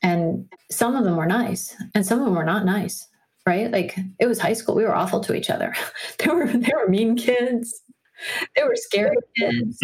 And 0.02 0.48
some 0.68 0.96
of 0.96 1.04
them 1.04 1.14
were 1.14 1.26
nice, 1.26 1.76
and 1.94 2.04
some 2.04 2.18
of 2.18 2.24
them 2.24 2.34
were 2.34 2.44
not 2.44 2.64
nice 2.64 3.06
right? 3.46 3.70
Like 3.70 3.96
it 4.18 4.26
was 4.26 4.38
high 4.38 4.52
school. 4.52 4.74
We 4.74 4.84
were 4.84 4.94
awful 4.94 5.20
to 5.20 5.34
each 5.34 5.48
other. 5.48 5.74
there 6.18 6.34
were 6.34 6.46
there 6.46 6.76
were 6.76 6.90
mean 6.90 7.16
kids. 7.16 7.80
There 8.54 8.66
were 8.66 8.76
scary 8.76 9.16
kids. 9.36 9.78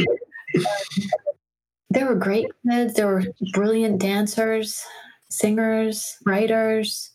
there 1.91 2.07
were 2.07 2.15
great 2.15 2.47
kids. 2.69 2.93
There 2.93 3.07
were 3.07 3.25
brilliant 3.55 4.01
dancers, 4.01 4.85
singers, 5.35 6.17
writers, 6.25 7.11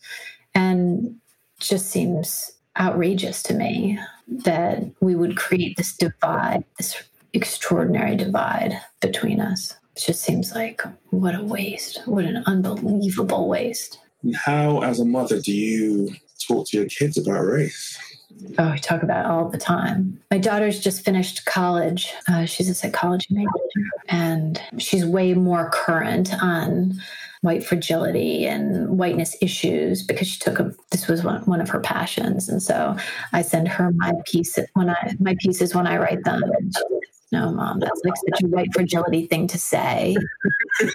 and 0.54 1.16
just 1.60 1.88
seems 1.88 2.52
outrageous 2.80 3.44
to 3.44 3.54
me 3.54 4.00
that 4.28 4.84
we 5.02 5.16
would 5.16 5.38
create 5.38 5.76
this 5.78 5.96
divide, 5.96 6.64
this 6.78 7.02
extraordinary 7.34 8.16
divide 8.16 8.80
between 9.02 9.40
us. 9.40 9.76
It 9.96 10.04
just 10.06 10.22
seems 10.22 10.54
like 10.56 10.82
what 11.10 11.36
a 11.36 11.44
waste. 11.44 12.02
What 12.06 12.26
an 12.26 12.44
unbelievable 12.46 13.50
waste. 13.50 14.00
How, 14.36 14.82
as 14.82 15.00
a 15.00 15.06
mother, 15.06 15.42
do 15.42 15.52
you 15.52 16.14
talk 16.48 16.68
to 16.70 16.78
your 16.78 16.88
kids 16.88 17.18
about 17.18 17.42
race? 17.42 17.98
Oh, 18.58 18.70
I 18.70 18.78
talk 18.78 19.04
about 19.04 19.26
it 19.26 19.32
all 19.32 19.50
the 19.50 19.58
time. 19.58 20.22
My 20.32 20.38
daughter's 20.38 20.80
just 20.80 21.04
finished 21.04 21.46
college. 21.46 22.14
Uh, 22.28 22.46
she's 22.46 22.70
a 22.70 22.74
psychology 22.74 23.28
major, 23.32 23.50
and 24.08 24.62
she's 24.78 25.06
way 25.06 25.34
more 25.34 25.70
current 25.72 26.32
on 26.42 27.02
white 27.42 27.64
fragility 27.64 28.46
and 28.46 28.98
whiteness 28.98 29.36
issues 29.42 30.04
because 30.04 30.28
she 30.28 30.40
took 30.40 30.60
a 30.60 30.74
this 30.92 31.08
was 31.08 31.24
one, 31.24 31.42
one 31.44 31.62
of 31.62 31.70
her 31.70 31.80
passions. 31.80 32.50
And 32.50 32.62
so 32.62 32.98
i 33.34 33.42
send 33.42 33.68
her 33.70 33.92
my 33.92 34.14
piece 34.26 34.60
when 34.74 34.90
i 34.90 35.16
my 35.20 35.36
pieces 35.40 35.74
when 35.74 35.88
i 35.88 35.98
write 35.98 36.24
them. 36.24 36.44
No 37.32 37.52
mom 37.52 37.80
that's 37.80 38.02
like 38.04 38.16
such 38.30 38.44
a 38.44 38.48
white 38.48 38.74
fragility 38.74 39.28
thing 39.28 39.48
to 39.48 39.58
say. 39.58 40.18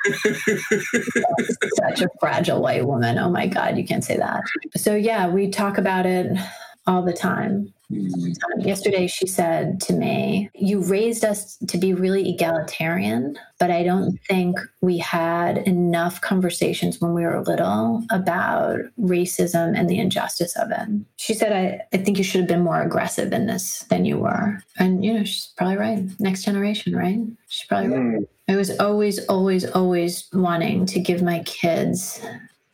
Such 1.76 2.00
a 2.02 2.08
fragile 2.18 2.60
white 2.60 2.86
woman. 2.86 3.18
Oh 3.18 3.30
my 3.30 3.46
god 3.46 3.78
you 3.78 3.86
can't 3.86 4.04
say 4.04 4.16
that. 4.16 4.42
So 4.76 4.94
yeah 4.94 5.28
we 5.28 5.48
talk 5.48 5.78
about 5.78 6.06
it 6.06 6.36
all 6.86 7.02
the 7.02 7.12
time 7.12 7.72
Yesterday, 8.58 9.06
she 9.06 9.26
said 9.26 9.80
to 9.82 9.92
me, 9.92 10.50
You 10.54 10.80
raised 10.80 11.24
us 11.24 11.56
to 11.68 11.78
be 11.78 11.94
really 11.94 12.28
egalitarian, 12.28 13.38
but 13.58 13.70
I 13.70 13.82
don't 13.82 14.18
think 14.28 14.58
we 14.80 14.98
had 14.98 15.58
enough 15.58 16.20
conversations 16.20 17.00
when 17.00 17.14
we 17.14 17.24
were 17.24 17.42
little 17.42 18.04
about 18.10 18.80
racism 19.00 19.78
and 19.78 19.88
the 19.88 19.98
injustice 19.98 20.56
of 20.56 20.70
it. 20.70 20.88
She 21.16 21.34
said, 21.34 21.52
I, 21.52 21.96
I 21.96 22.00
think 22.02 22.18
you 22.18 22.24
should 22.24 22.40
have 22.40 22.48
been 22.48 22.62
more 22.62 22.82
aggressive 22.82 23.32
in 23.32 23.46
this 23.46 23.80
than 23.90 24.04
you 24.04 24.18
were. 24.18 24.60
And, 24.78 25.04
you 25.04 25.12
know, 25.12 25.24
she's 25.24 25.52
probably 25.56 25.76
right. 25.76 26.08
Next 26.18 26.44
generation, 26.44 26.94
right? 26.96 27.20
She's 27.48 27.66
probably 27.66 27.88
right. 27.88 28.20
Mm. 28.20 28.28
I 28.48 28.56
was 28.56 28.78
always, 28.78 29.24
always, 29.26 29.64
always 29.64 30.28
wanting 30.32 30.84
to 30.86 31.00
give 31.00 31.22
my 31.22 31.42
kids 31.44 32.20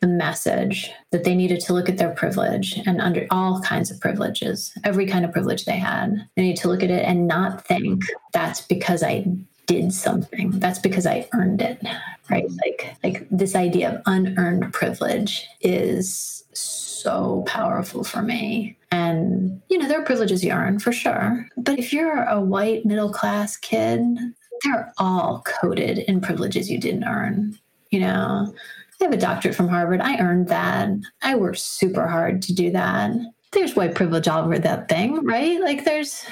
the 0.01 0.07
message 0.07 0.91
that 1.11 1.23
they 1.23 1.35
needed 1.35 1.61
to 1.61 1.73
look 1.73 1.87
at 1.87 1.97
their 1.97 2.09
privilege 2.09 2.77
and 2.85 2.99
under 2.99 3.27
all 3.29 3.61
kinds 3.61 3.91
of 3.91 3.99
privileges, 3.99 4.73
every 4.83 5.05
kind 5.05 5.23
of 5.23 5.31
privilege 5.31 5.65
they 5.65 5.77
had. 5.77 6.27
They 6.35 6.41
need 6.41 6.57
to 6.57 6.67
look 6.67 6.83
at 6.83 6.89
it 6.89 7.05
and 7.05 7.27
not 7.27 7.65
think 7.65 8.03
that's 8.33 8.61
because 8.61 9.03
I 9.03 9.25
did 9.67 9.93
something. 9.93 10.59
That's 10.59 10.79
because 10.79 11.05
I 11.05 11.29
earned 11.33 11.61
it. 11.61 11.81
Right? 12.29 12.49
Like 12.49 12.95
like 13.03 13.27
this 13.29 13.55
idea 13.55 13.91
of 13.91 14.01
unearned 14.05 14.73
privilege 14.73 15.47
is 15.61 16.43
so 16.53 17.43
powerful 17.43 18.03
for 18.03 18.21
me. 18.21 18.77
And, 18.91 19.61
you 19.69 19.77
know, 19.77 19.87
there 19.87 20.01
are 20.01 20.05
privileges 20.05 20.43
you 20.43 20.51
earn 20.51 20.79
for 20.79 20.91
sure. 20.91 21.47
But 21.57 21.79
if 21.79 21.93
you're 21.93 22.23
a 22.23 22.41
white 22.41 22.85
middle 22.85 23.11
class 23.11 23.57
kid, 23.57 24.01
they're 24.63 24.93
all 24.97 25.43
coded 25.45 25.99
in 25.99 26.21
privileges 26.21 26.69
you 26.69 26.79
didn't 26.79 27.05
earn. 27.05 27.57
You 27.89 28.01
know, 28.01 28.53
I 29.01 29.05
have 29.05 29.13
a 29.13 29.17
doctorate 29.17 29.55
from 29.55 29.67
Harvard. 29.67 29.99
I 29.99 30.17
earned 30.19 30.47
that. 30.49 30.89
I 31.23 31.35
worked 31.35 31.59
super 31.59 32.07
hard 32.07 32.41
to 32.43 32.53
do 32.53 32.71
that. 32.71 33.11
There's 33.51 33.75
white 33.75 33.95
privilege 33.95 34.27
all 34.27 34.45
over 34.45 34.59
that 34.59 34.87
thing, 34.89 35.25
right? 35.25 35.59
Like 35.59 35.85
there's, 35.85 36.23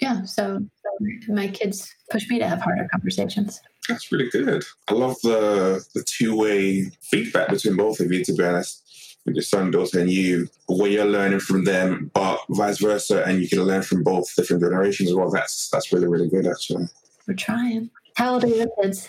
yeah. 0.00 0.24
So, 0.24 0.60
so 0.60 1.32
my 1.32 1.48
kids 1.48 1.92
push 2.10 2.28
me 2.28 2.38
to 2.38 2.46
have 2.46 2.60
harder 2.60 2.86
conversations. 2.92 3.60
That's 3.88 4.12
really 4.12 4.28
good. 4.28 4.62
I 4.88 4.92
love 4.92 5.16
the 5.22 5.82
the 5.94 6.04
two 6.04 6.36
way 6.36 6.90
feedback 7.00 7.48
between 7.48 7.76
both 7.76 8.00
of 8.00 8.12
you. 8.12 8.22
To 8.22 8.34
be 8.34 8.44
honest, 8.44 9.16
with 9.24 9.34
your 9.34 9.42
son, 9.42 9.70
daughter, 9.70 9.98
and 9.98 10.10
you, 10.10 10.48
where 10.68 10.90
you're 10.90 11.06
learning 11.06 11.40
from 11.40 11.64
them, 11.64 12.10
but 12.12 12.40
vice 12.50 12.78
versa, 12.78 13.24
and 13.24 13.40
you 13.40 13.48
can 13.48 13.62
learn 13.62 13.82
from 13.82 14.02
both 14.02 14.34
different 14.36 14.62
generations 14.62 15.08
as 15.08 15.16
well. 15.16 15.30
That's 15.30 15.70
that's 15.70 15.90
really 15.92 16.06
really 16.06 16.28
good. 16.28 16.46
Actually, 16.46 16.88
we're 17.26 17.34
trying. 17.34 17.90
How 18.16 18.34
old 18.34 18.44
are 18.44 18.48
your 18.48 18.66
kids? 18.82 19.08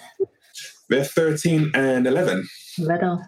They're 0.89 1.03
thirteen 1.03 1.71
and 1.73 2.07
eleven. 2.07 2.47
Little. 2.77 3.21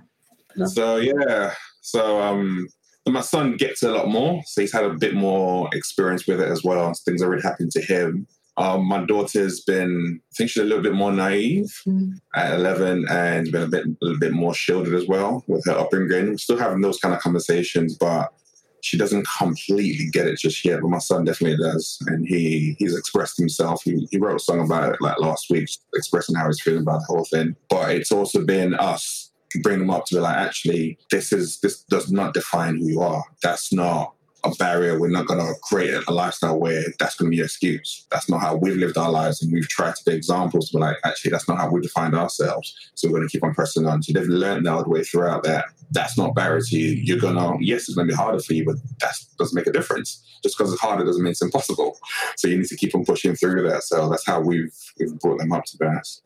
Little. 0.55 0.74
So 0.74 0.97
yeah, 0.97 1.53
so 1.82 2.22
um, 2.22 2.68
my 3.07 3.22
son 3.22 3.57
gets 3.57 3.84
a 3.84 3.91
lot 3.91 4.07
more, 4.07 4.41
so 4.45 4.62
he's 4.62 4.74
had 4.74 4.84
a 4.84 4.93
bit 4.93 5.14
more 5.14 5.70
experience 5.74 6.28
with 6.28 6.41
it 6.41 6.49
as 6.49 6.64
well. 6.64 6.93
Things 7.05 7.22
already 7.22 7.41
happened 7.41 7.72
to 7.72 7.82
him. 7.82 8.28
Um, 8.57 8.86
my 8.86 9.03
daughter's 9.05 9.62
been, 9.62 10.20
I 10.22 10.32
think 10.36 10.49
she's 10.49 10.62
a 10.62 10.66
little 10.66 10.84
bit 10.84 10.93
more 10.93 11.12
naive 11.12 11.82
mm. 11.88 12.20
at 12.36 12.53
11 12.53 13.05
and 13.09 13.51
been 13.51 13.64
a 13.64 13.68
bit, 13.68 13.86
a 13.86 13.95
little 14.01 14.20
bit 14.20 14.34
more 14.34 14.53
shielded 14.53 14.93
as 14.93 15.07
well 15.07 15.43
with 15.47 15.66
her 15.66 15.72
upbringing. 15.72 16.32
We're 16.32 16.38
still 16.38 16.57
having 16.57 16.82
those 16.82 16.99
kind 16.99 17.16
of 17.16 17.22
conversations, 17.22 17.95
but 17.95 18.34
she 18.82 18.98
doesn't 18.98 19.28
completely 19.38 20.10
get 20.10 20.28
it 20.28 20.40
just 20.40 20.64
yet. 20.66 20.82
But 20.82 20.90
my 20.90 21.00
son 21.00 21.26
definitely 21.26 21.58
does, 21.58 21.98
and 22.08 22.28
he 22.28 22.76
he's 22.80 22.98
expressed 22.98 23.38
himself. 23.38 23.84
He, 23.84 24.08
he 24.12 24.18
wrote 24.18 24.36
a 24.36 24.40
song 24.40 24.62
about 24.62 24.94
it 24.94 25.02
like 25.02 25.20
last 25.20 25.50
week, 25.50 25.70
expressing 25.96 26.36
how 26.36 26.48
he's 26.48 26.62
feeling 26.62 26.82
about 26.84 27.02
the 27.02 27.14
whole 27.14 27.26
thing. 27.26 27.56
But 27.70 27.92
it's 27.92 28.12
also 28.12 28.46
been 28.46 28.74
us 28.76 29.32
bring 29.60 29.80
them 29.80 29.90
up 29.90 30.06
to 30.06 30.16
be 30.16 30.22
like, 30.22 30.38
actually, 30.38 30.98
this 31.10 31.34
is 31.34 31.60
this 31.60 31.84
does 31.84 32.12
not 32.12 32.34
define 32.34 32.78
who 32.78 32.88
you 32.88 33.02
are. 33.02 33.24
That's 33.44 33.74
not 33.74 34.14
a 34.44 34.52
barrier. 34.56 35.00
We're 35.00 35.10
not 35.10 35.28
going 35.28 35.39
to 35.39 35.54
create 35.62 36.04
a 36.08 36.12
lifestyle 36.12 36.60
where 36.60 36.84
that's 37.00 37.16
going 37.16 37.32
to 37.32 37.36
be 37.36 37.39
an 37.39 37.46
excuse. 37.46 38.06
That's 38.12 38.30
not 38.30 38.42
how 38.42 38.56
we've 38.56 38.76
lived 38.78 38.98
our 38.98 39.12
lives, 39.12 39.42
and 39.42 39.52
we've 39.52 39.68
tried 39.68 39.96
to 39.96 40.04
be 40.06 40.14
examples. 40.14 40.72
But 40.72 40.82
like, 40.82 40.98
actually, 41.04 41.32
that's 41.32 41.48
not 41.48 41.58
how 41.58 41.70
we 41.70 41.82
defined 41.82 42.16
ourselves. 42.16 42.76
So 42.96 43.08
we're 43.08 43.18
going 43.18 43.28
to 43.28 43.32
keep 43.32 43.44
on 43.44 43.54
pressing 43.54 43.86
on. 43.86 44.04
So 44.04 44.14
they've 44.14 44.28
learned 44.28 44.66
that 44.66 44.88
way 44.88 45.04
throughout 45.04 45.44
that 45.44 45.66
that's 45.92 46.18
not 46.18 46.34
barrier 46.34 46.62
to 46.62 46.78
you. 46.78 46.92
You're 46.92 47.20
gonna 47.20 47.58
yes, 47.60 47.82
it's 47.82 47.96
going 47.96 48.08
to 48.08 48.14
be 48.14 48.18
harder 48.18 48.39
for 48.39 48.54
you, 48.54 48.66
but 48.66 48.78
that 49.00 49.14
doesn't 49.38 49.56
make 49.56 49.68
a 49.68 49.72
difference. 49.72 50.24
Just 50.42 50.58
because 50.58 50.72
it's 50.72 50.82
harder 50.82 51.06
doesn't 51.06 51.22
mean 51.22 51.32
it's 51.32 51.42
impossible. 51.42 52.00
So 52.38 52.48
you 52.48 52.58
need 52.58 52.68
to 52.68 52.76
keep 52.76 52.96
on 52.96 53.06
pushing 53.06 53.36
through 53.36 53.70
that. 53.70 53.84
So 53.84 54.10
that's 54.10 54.26
how 54.26 54.39
we've 54.39 54.74
we've 54.98 55.20
brought 55.20 55.39
them 55.39 55.52
up 55.52 55.66
to 55.66 55.86
honest. 55.86 56.24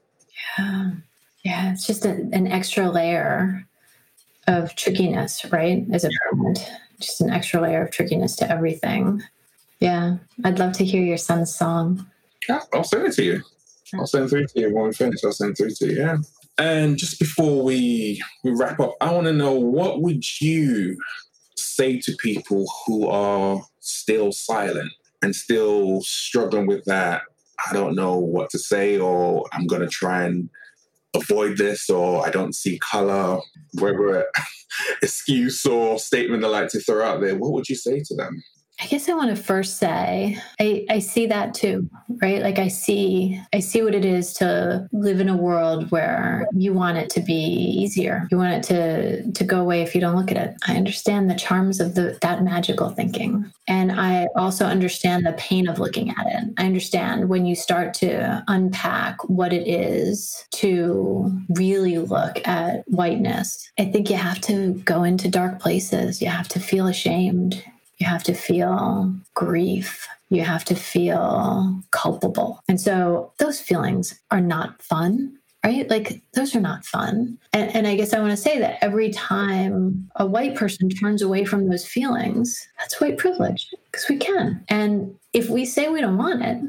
Yeah, 0.57 0.91
yeah, 1.43 1.71
it's 1.71 1.85
just 1.85 2.05
a, 2.05 2.11
an 2.31 2.47
extra 2.47 2.89
layer 2.89 3.67
of 4.47 4.75
trickiness, 4.75 5.45
right? 5.51 5.85
As 5.91 6.05
a 6.05 6.09
parent 6.31 6.71
just 6.99 7.21
an 7.21 7.29
extra 7.29 7.61
layer 7.61 7.83
of 7.83 7.91
trickiness 7.91 8.35
to 8.37 8.49
everything. 8.49 9.21
Yeah, 9.79 10.17
I'd 10.43 10.59
love 10.59 10.73
to 10.73 10.85
hear 10.85 11.03
your 11.03 11.17
son's 11.17 11.53
song. 11.53 12.05
Yeah, 12.47 12.61
I'll 12.73 12.83
send 12.83 13.07
it 13.07 13.13
to 13.13 13.23
you. 13.23 13.41
I'll 13.93 14.07
send 14.07 14.25
it 14.25 14.29
through 14.29 14.47
to 14.47 14.59
you 14.59 14.73
when 14.73 14.85
we 14.85 14.93
finish. 14.93 15.23
I'll 15.23 15.31
send 15.31 15.51
it 15.51 15.57
through 15.57 15.71
to 15.71 15.93
you. 15.93 15.99
Yeah. 15.99 16.17
And 16.57 16.97
just 16.97 17.19
before 17.19 17.63
we 17.63 18.21
we 18.43 18.51
wrap 18.51 18.79
up, 18.79 18.95
I 19.01 19.11
want 19.11 19.27
to 19.27 19.33
know 19.33 19.53
what 19.53 20.01
would 20.01 20.23
you 20.39 20.97
say 21.55 21.99
to 21.99 22.15
people 22.19 22.65
who 22.85 23.07
are 23.07 23.61
still 23.79 24.31
silent 24.31 24.91
and 25.21 25.35
still 25.35 26.01
struggling 26.01 26.65
with 26.65 26.85
that? 26.85 27.23
I 27.67 27.73
don't 27.73 27.95
know 27.95 28.17
what 28.17 28.49
to 28.51 28.59
say, 28.59 28.97
or 28.97 29.45
I'm 29.51 29.67
going 29.67 29.81
to 29.81 29.87
try 29.87 30.23
and 30.23 30.49
avoid 31.15 31.57
this, 31.57 31.89
or 31.89 32.25
I 32.25 32.29
don't 32.29 32.55
see 32.55 32.79
color, 32.79 33.39
whatever 33.73 34.25
excuse 35.01 35.65
or 35.65 35.99
statement 35.99 36.41
they 36.41 36.47
like 36.47 36.69
to 36.69 36.79
throw 36.79 37.05
out 37.05 37.21
there, 37.21 37.35
what 37.35 37.51
would 37.53 37.69
you 37.69 37.75
say 37.75 38.01
to 38.01 38.15
them? 38.15 38.43
I 38.81 38.87
guess 38.87 39.07
I 39.07 39.13
want 39.13 39.35
to 39.35 39.41
first 39.41 39.77
say 39.77 40.37
I, 40.59 40.85
I 40.89 40.99
see 40.99 41.27
that 41.27 41.53
too, 41.53 41.89
right? 42.21 42.41
Like 42.41 42.59
I 42.59 42.67
see 42.67 43.41
I 43.53 43.59
see 43.59 43.81
what 43.81 43.95
it 43.95 44.03
is 44.03 44.33
to 44.33 44.87
live 44.91 45.21
in 45.21 45.29
a 45.29 45.37
world 45.37 45.91
where 45.91 46.47
you 46.53 46.73
want 46.73 46.97
it 46.97 47.09
to 47.11 47.21
be 47.21 47.33
easier. 47.33 48.27
You 48.31 48.37
want 48.37 48.53
it 48.53 48.63
to 48.63 49.31
to 49.31 49.43
go 49.45 49.61
away 49.61 49.81
if 49.81 49.95
you 49.95 50.01
don't 50.01 50.17
look 50.17 50.29
at 50.29 50.37
it. 50.37 50.55
I 50.67 50.75
understand 50.75 51.29
the 51.29 51.35
charms 51.35 51.79
of 51.79 51.95
the 51.95 52.17
that 52.21 52.43
magical 52.43 52.89
thinking. 52.89 53.49
And 53.67 53.93
I 53.93 54.27
also 54.35 54.65
understand 54.65 55.25
the 55.25 55.33
pain 55.33 55.69
of 55.69 55.79
looking 55.79 56.09
at 56.09 56.25
it. 56.27 56.53
I 56.57 56.65
understand 56.65 57.29
when 57.29 57.45
you 57.45 57.55
start 57.55 57.93
to 57.95 58.43
unpack 58.47 59.17
what 59.29 59.53
it 59.53 59.67
is 59.67 60.45
to 60.55 61.31
really 61.49 61.97
look 61.97 62.45
at 62.45 62.83
whiteness. 62.87 63.71
I 63.79 63.85
think 63.85 64.09
you 64.09 64.17
have 64.17 64.41
to 64.41 64.73
go 64.85 65.03
into 65.03 65.29
dark 65.29 65.59
places. 65.59 66.21
You 66.21 66.27
have 66.27 66.49
to 66.49 66.59
feel 66.59 66.87
ashamed 66.87 67.63
you 67.97 68.07
have 68.07 68.23
to 68.23 68.33
feel 68.33 69.13
grief. 69.33 70.07
You 70.29 70.41
have 70.41 70.65
to 70.65 70.75
feel 70.75 71.81
culpable. 71.91 72.61
And 72.67 72.79
so 72.79 73.31
those 73.37 73.59
feelings 73.61 74.19
are 74.31 74.41
not 74.41 74.81
fun, 74.81 75.37
right? 75.63 75.89
Like 75.89 76.21
those 76.33 76.55
are 76.55 76.61
not 76.61 76.85
fun. 76.85 77.37
And, 77.53 77.73
and 77.75 77.87
I 77.87 77.95
guess 77.95 78.13
I 78.13 78.19
want 78.19 78.31
to 78.31 78.37
say 78.37 78.59
that 78.59 78.77
every 78.81 79.11
time 79.11 80.09
a 80.15 80.25
white 80.25 80.55
person 80.55 80.89
turns 80.89 81.21
away 81.21 81.45
from 81.45 81.69
those 81.69 81.85
feelings, 81.85 82.67
that's 82.79 82.99
white 82.99 83.17
privilege 83.17 83.69
because 83.91 84.09
we 84.09 84.17
can. 84.17 84.63
And 84.67 85.15
if 85.33 85.49
we 85.49 85.65
say 85.65 85.89
we 85.89 86.01
don't 86.01 86.17
want 86.17 86.43
it, 86.43 86.61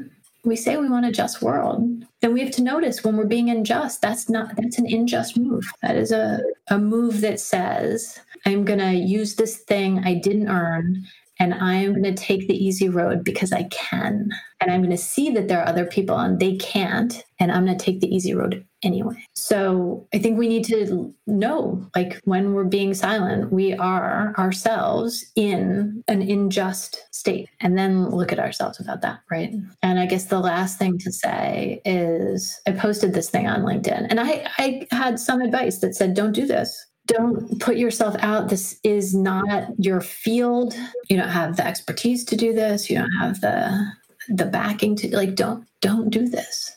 we 0.45 0.55
say 0.55 0.77
we 0.77 0.87
want 0.87 1.05
a 1.05 1.11
just 1.11 1.41
world, 1.41 2.05
then 2.21 2.33
we 2.33 2.39
have 2.39 2.51
to 2.51 2.63
notice 2.63 3.03
when 3.03 3.17
we're 3.17 3.25
being 3.25 3.49
unjust. 3.49 4.01
That's 4.01 4.29
not 4.29 4.55
that's 4.55 4.79
an 4.79 4.87
unjust 4.87 5.37
move. 5.37 5.65
That 5.81 5.97
is 5.97 6.11
a, 6.11 6.41
a 6.69 6.79
move 6.79 7.21
that 7.21 7.39
says, 7.39 8.19
I'm 8.45 8.65
gonna 8.65 8.93
use 8.93 9.35
this 9.35 9.57
thing 9.57 9.99
I 10.05 10.15
didn't 10.15 10.49
earn 10.49 11.05
and 11.39 11.53
I 11.53 11.75
am 11.75 11.91
going 11.91 12.03
to 12.03 12.13
take 12.13 12.47
the 12.47 12.65
easy 12.65 12.89
road 12.89 13.23
because 13.23 13.51
I 13.51 13.63
can. 13.63 14.31
And 14.59 14.71
I'm 14.71 14.81
going 14.81 14.91
to 14.91 14.97
see 14.97 15.29
that 15.31 15.47
there 15.47 15.61
are 15.61 15.67
other 15.67 15.85
people 15.85 16.17
and 16.17 16.39
they 16.39 16.55
can't. 16.57 17.23
And 17.39 17.51
I'm 17.51 17.65
going 17.65 17.77
to 17.77 17.83
take 17.83 18.01
the 18.01 18.13
easy 18.13 18.33
road 18.33 18.65
anyway. 18.81 19.23
So 19.35 20.07
I 20.13 20.19
think 20.19 20.37
we 20.37 20.47
need 20.47 20.65
to 20.65 21.13
know 21.27 21.87
like 21.95 22.19
when 22.23 22.53
we're 22.53 22.63
being 22.63 22.93
silent, 22.93 23.51
we 23.51 23.73
are 23.73 24.33
ourselves 24.37 25.25
in 25.35 26.03
an 26.07 26.21
unjust 26.23 27.05
state 27.11 27.49
and 27.59 27.77
then 27.77 28.09
look 28.09 28.31
at 28.31 28.39
ourselves 28.39 28.79
about 28.79 29.01
that. 29.01 29.19
Right. 29.29 29.53
And 29.83 29.99
I 29.99 30.07
guess 30.07 30.25
the 30.25 30.39
last 30.39 30.79
thing 30.79 30.97
to 30.99 31.11
say 31.11 31.81
is 31.85 32.59
I 32.65 32.71
posted 32.71 33.13
this 33.13 33.29
thing 33.29 33.47
on 33.47 33.61
LinkedIn 33.61 34.07
and 34.09 34.19
I, 34.19 34.47
I 34.57 34.87
had 34.91 35.19
some 35.19 35.41
advice 35.41 35.79
that 35.79 35.95
said, 35.95 36.15
don't 36.15 36.33
do 36.33 36.47
this 36.47 36.87
don't 37.07 37.59
put 37.59 37.77
yourself 37.77 38.15
out. 38.19 38.49
This 38.49 38.79
is 38.83 39.15
not 39.15 39.69
your 39.77 40.01
field. 40.01 40.75
You 41.09 41.17
don't 41.17 41.29
have 41.29 41.57
the 41.57 41.65
expertise 41.65 42.23
to 42.25 42.35
do 42.35 42.53
this. 42.53 42.89
You 42.89 42.97
don't 42.97 43.11
have 43.19 43.41
the 43.41 43.91
the 44.29 44.45
backing 44.45 44.95
to 44.97 45.15
like 45.15 45.35
don't 45.35 45.65
don't 45.81 46.09
do 46.09 46.27
this. 46.27 46.71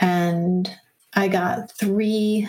And 0.00 0.70
I 1.14 1.28
got 1.28 1.70
three 1.78 2.48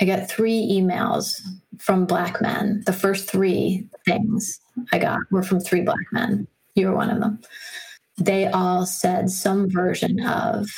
I 0.00 0.04
got 0.04 0.28
three 0.28 0.68
emails 0.70 1.40
from 1.78 2.04
black 2.04 2.42
men. 2.42 2.82
The 2.84 2.92
first 2.92 3.28
three 3.30 3.88
things 4.04 4.60
I 4.92 4.98
got 4.98 5.20
were 5.30 5.42
from 5.42 5.60
three 5.60 5.80
black 5.80 6.06
men. 6.12 6.46
You 6.74 6.88
were 6.88 6.96
one 6.96 7.10
of 7.10 7.20
them. 7.20 7.40
They 8.18 8.46
all 8.46 8.84
said 8.84 9.30
some 9.30 9.70
version 9.70 10.20
of 10.20 10.68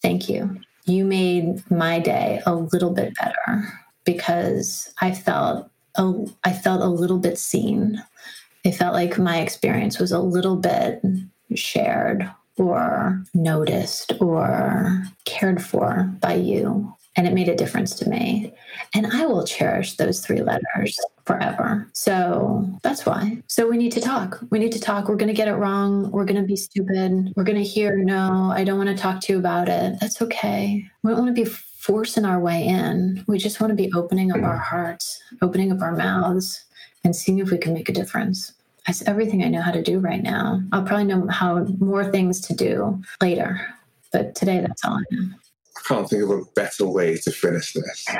thank 0.00 0.28
you. 0.28 0.58
You 0.86 1.04
made 1.04 1.70
my 1.70 1.98
day 1.98 2.40
a 2.46 2.54
little 2.54 2.90
bit 2.90 3.14
better 3.20 3.83
because 4.04 4.92
I 5.00 5.12
felt 5.12 5.70
a, 5.96 6.12
I 6.44 6.52
felt 6.52 6.82
a 6.82 6.88
little 6.88 7.18
bit 7.18 7.38
seen. 7.38 8.02
I 8.66 8.70
felt 8.70 8.94
like 8.94 9.18
my 9.18 9.40
experience 9.40 9.98
was 9.98 10.12
a 10.12 10.18
little 10.18 10.56
bit 10.56 11.02
shared 11.54 12.30
or 12.56 13.22
noticed 13.34 14.12
or 14.20 15.04
cared 15.24 15.62
for 15.62 16.10
by 16.20 16.34
you. 16.34 16.94
And 17.16 17.28
it 17.28 17.34
made 17.34 17.48
a 17.48 17.54
difference 17.54 17.94
to 17.96 18.08
me. 18.08 18.52
And 18.92 19.06
I 19.06 19.24
will 19.26 19.44
cherish 19.44 19.96
those 19.96 20.24
three 20.24 20.42
letters 20.42 20.98
forever. 21.26 21.88
So 21.92 22.68
that's 22.82 23.06
why. 23.06 23.40
So 23.46 23.68
we 23.68 23.76
need 23.76 23.92
to 23.92 24.00
talk. 24.00 24.40
We 24.50 24.58
need 24.58 24.72
to 24.72 24.80
talk. 24.80 25.08
We're 25.08 25.14
going 25.14 25.28
to 25.28 25.34
get 25.34 25.46
it 25.46 25.54
wrong. 25.54 26.10
We're 26.10 26.24
going 26.24 26.40
to 26.40 26.46
be 26.46 26.56
stupid. 26.56 27.32
We're 27.36 27.44
going 27.44 27.58
to 27.58 27.62
hear, 27.62 27.96
no, 27.96 28.50
I 28.52 28.64
don't 28.64 28.78
want 28.78 28.90
to 28.90 29.00
talk 29.00 29.20
to 29.22 29.32
you 29.32 29.38
about 29.38 29.68
it. 29.68 29.94
That's 30.00 30.20
okay. 30.22 30.84
We 31.04 31.10
don't 31.10 31.20
want 31.22 31.36
to 31.36 31.44
be 31.44 31.48
forcing 31.84 32.24
our 32.24 32.40
way 32.40 32.64
in. 32.64 33.22
We 33.26 33.36
just 33.36 33.60
want 33.60 33.70
to 33.70 33.74
be 33.74 33.92
opening 33.92 34.32
up 34.32 34.42
our 34.42 34.56
hearts, 34.56 35.22
opening 35.42 35.70
up 35.70 35.82
our 35.82 35.94
mouths, 35.94 36.64
and 37.04 37.14
seeing 37.14 37.40
if 37.40 37.50
we 37.50 37.58
can 37.58 37.74
make 37.74 37.90
a 37.90 37.92
difference. 37.92 38.54
That's 38.86 39.02
everything 39.02 39.44
I 39.44 39.48
know 39.48 39.60
how 39.60 39.70
to 39.70 39.82
do 39.82 39.98
right 39.98 40.22
now. 40.22 40.62
I'll 40.72 40.82
probably 40.82 41.04
know 41.04 41.26
how 41.28 41.64
more 41.78 42.10
things 42.10 42.40
to 42.42 42.54
do 42.54 43.02
later, 43.20 43.60
but 44.12 44.34
today 44.34 44.60
that's 44.60 44.82
all 44.82 44.94
I 44.94 45.02
know. 45.10 45.28
I 45.76 45.80
can't 45.86 46.08
think 46.08 46.22
of 46.22 46.30
a 46.30 46.42
better 46.56 46.86
way 46.86 47.18
to 47.18 47.30
finish 47.30 47.74
this. 47.74 48.06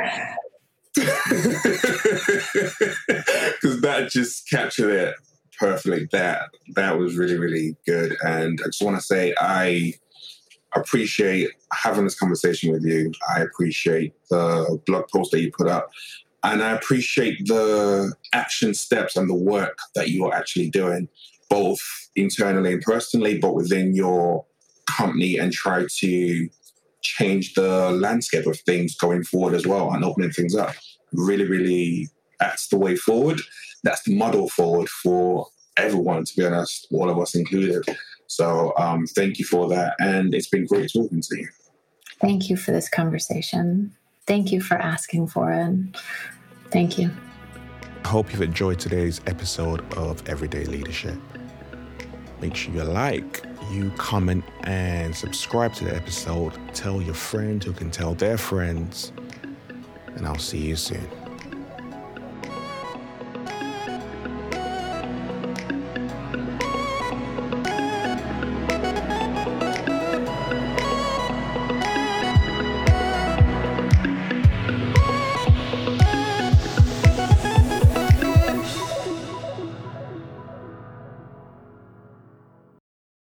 Because 3.60 3.80
that 3.80 4.10
just 4.10 4.48
captured 4.48 4.90
it 4.90 5.14
perfectly. 5.58 6.08
That 6.12 6.50
that 6.76 6.98
was 6.98 7.16
really 7.16 7.36
really 7.36 7.76
good, 7.84 8.16
and 8.22 8.60
I 8.62 8.66
just 8.66 8.82
want 8.82 8.96
to 8.96 9.02
say 9.02 9.34
I 9.40 9.94
appreciate 10.74 11.50
having 11.72 12.04
this 12.04 12.18
conversation 12.18 12.72
with 12.72 12.84
you. 12.84 13.12
I 13.34 13.40
appreciate 13.40 14.14
the 14.30 14.80
blog 14.86 15.04
post 15.12 15.30
that 15.32 15.40
you 15.40 15.50
put 15.50 15.68
up. 15.68 15.90
And 16.42 16.62
I 16.62 16.72
appreciate 16.72 17.46
the 17.46 18.12
action 18.34 18.74
steps 18.74 19.16
and 19.16 19.30
the 19.30 19.34
work 19.34 19.78
that 19.94 20.10
you 20.10 20.26
are 20.26 20.34
actually 20.34 20.68
doing, 20.68 21.08
both 21.48 21.80
internally 22.16 22.74
and 22.74 22.82
personally, 22.82 23.38
but 23.38 23.54
within 23.54 23.94
your 23.94 24.44
company 24.86 25.38
and 25.38 25.52
try 25.52 25.86
to 25.88 26.48
change 27.00 27.54
the 27.54 27.90
landscape 27.92 28.46
of 28.46 28.58
things 28.60 28.94
going 28.94 29.24
forward 29.24 29.54
as 29.54 29.66
well 29.66 29.92
and 29.92 30.04
opening 30.04 30.30
things 30.32 30.54
up. 30.54 30.74
Really, 31.12 31.44
really, 31.44 32.08
that's 32.40 32.68
the 32.68 32.78
way 32.78 32.96
forward. 32.96 33.40
That's 33.82 34.02
the 34.02 34.16
model 34.16 34.48
forward 34.48 34.88
for 34.88 35.46
everyone, 35.76 36.24
to 36.24 36.36
be 36.36 36.44
honest, 36.44 36.86
all 36.90 37.08
of 37.10 37.18
us 37.18 37.34
included. 37.34 37.84
So 38.34 38.72
um, 38.76 39.06
thank 39.06 39.38
you 39.38 39.44
for 39.44 39.68
that. 39.68 39.94
And 40.00 40.34
it's 40.34 40.48
been 40.48 40.66
great 40.66 40.92
talking 40.92 41.20
to 41.20 41.36
you. 41.36 41.48
Thank 42.20 42.50
you 42.50 42.56
for 42.56 42.72
this 42.72 42.88
conversation. 42.88 43.94
Thank 44.26 44.50
you 44.50 44.60
for 44.60 44.74
asking 44.74 45.28
for 45.28 45.52
it. 45.52 45.96
Thank 46.72 46.98
you. 46.98 47.12
I 48.04 48.08
hope 48.08 48.32
you've 48.32 48.42
enjoyed 48.42 48.80
today's 48.80 49.20
episode 49.28 49.80
of 49.94 50.28
Everyday 50.28 50.64
Leadership. 50.64 51.16
Make 52.40 52.56
sure 52.56 52.74
you 52.74 52.82
like, 52.82 53.44
you 53.70 53.92
comment, 53.96 54.44
and 54.64 55.14
subscribe 55.14 55.72
to 55.74 55.84
the 55.84 55.94
episode. 55.94 56.58
Tell 56.74 57.00
your 57.00 57.14
friend 57.14 57.62
who 57.62 57.72
can 57.72 57.92
tell 57.92 58.14
their 58.14 58.36
friends. 58.36 59.12
And 60.16 60.26
I'll 60.26 60.38
see 60.38 60.58
you 60.58 60.74
soon. 60.74 61.08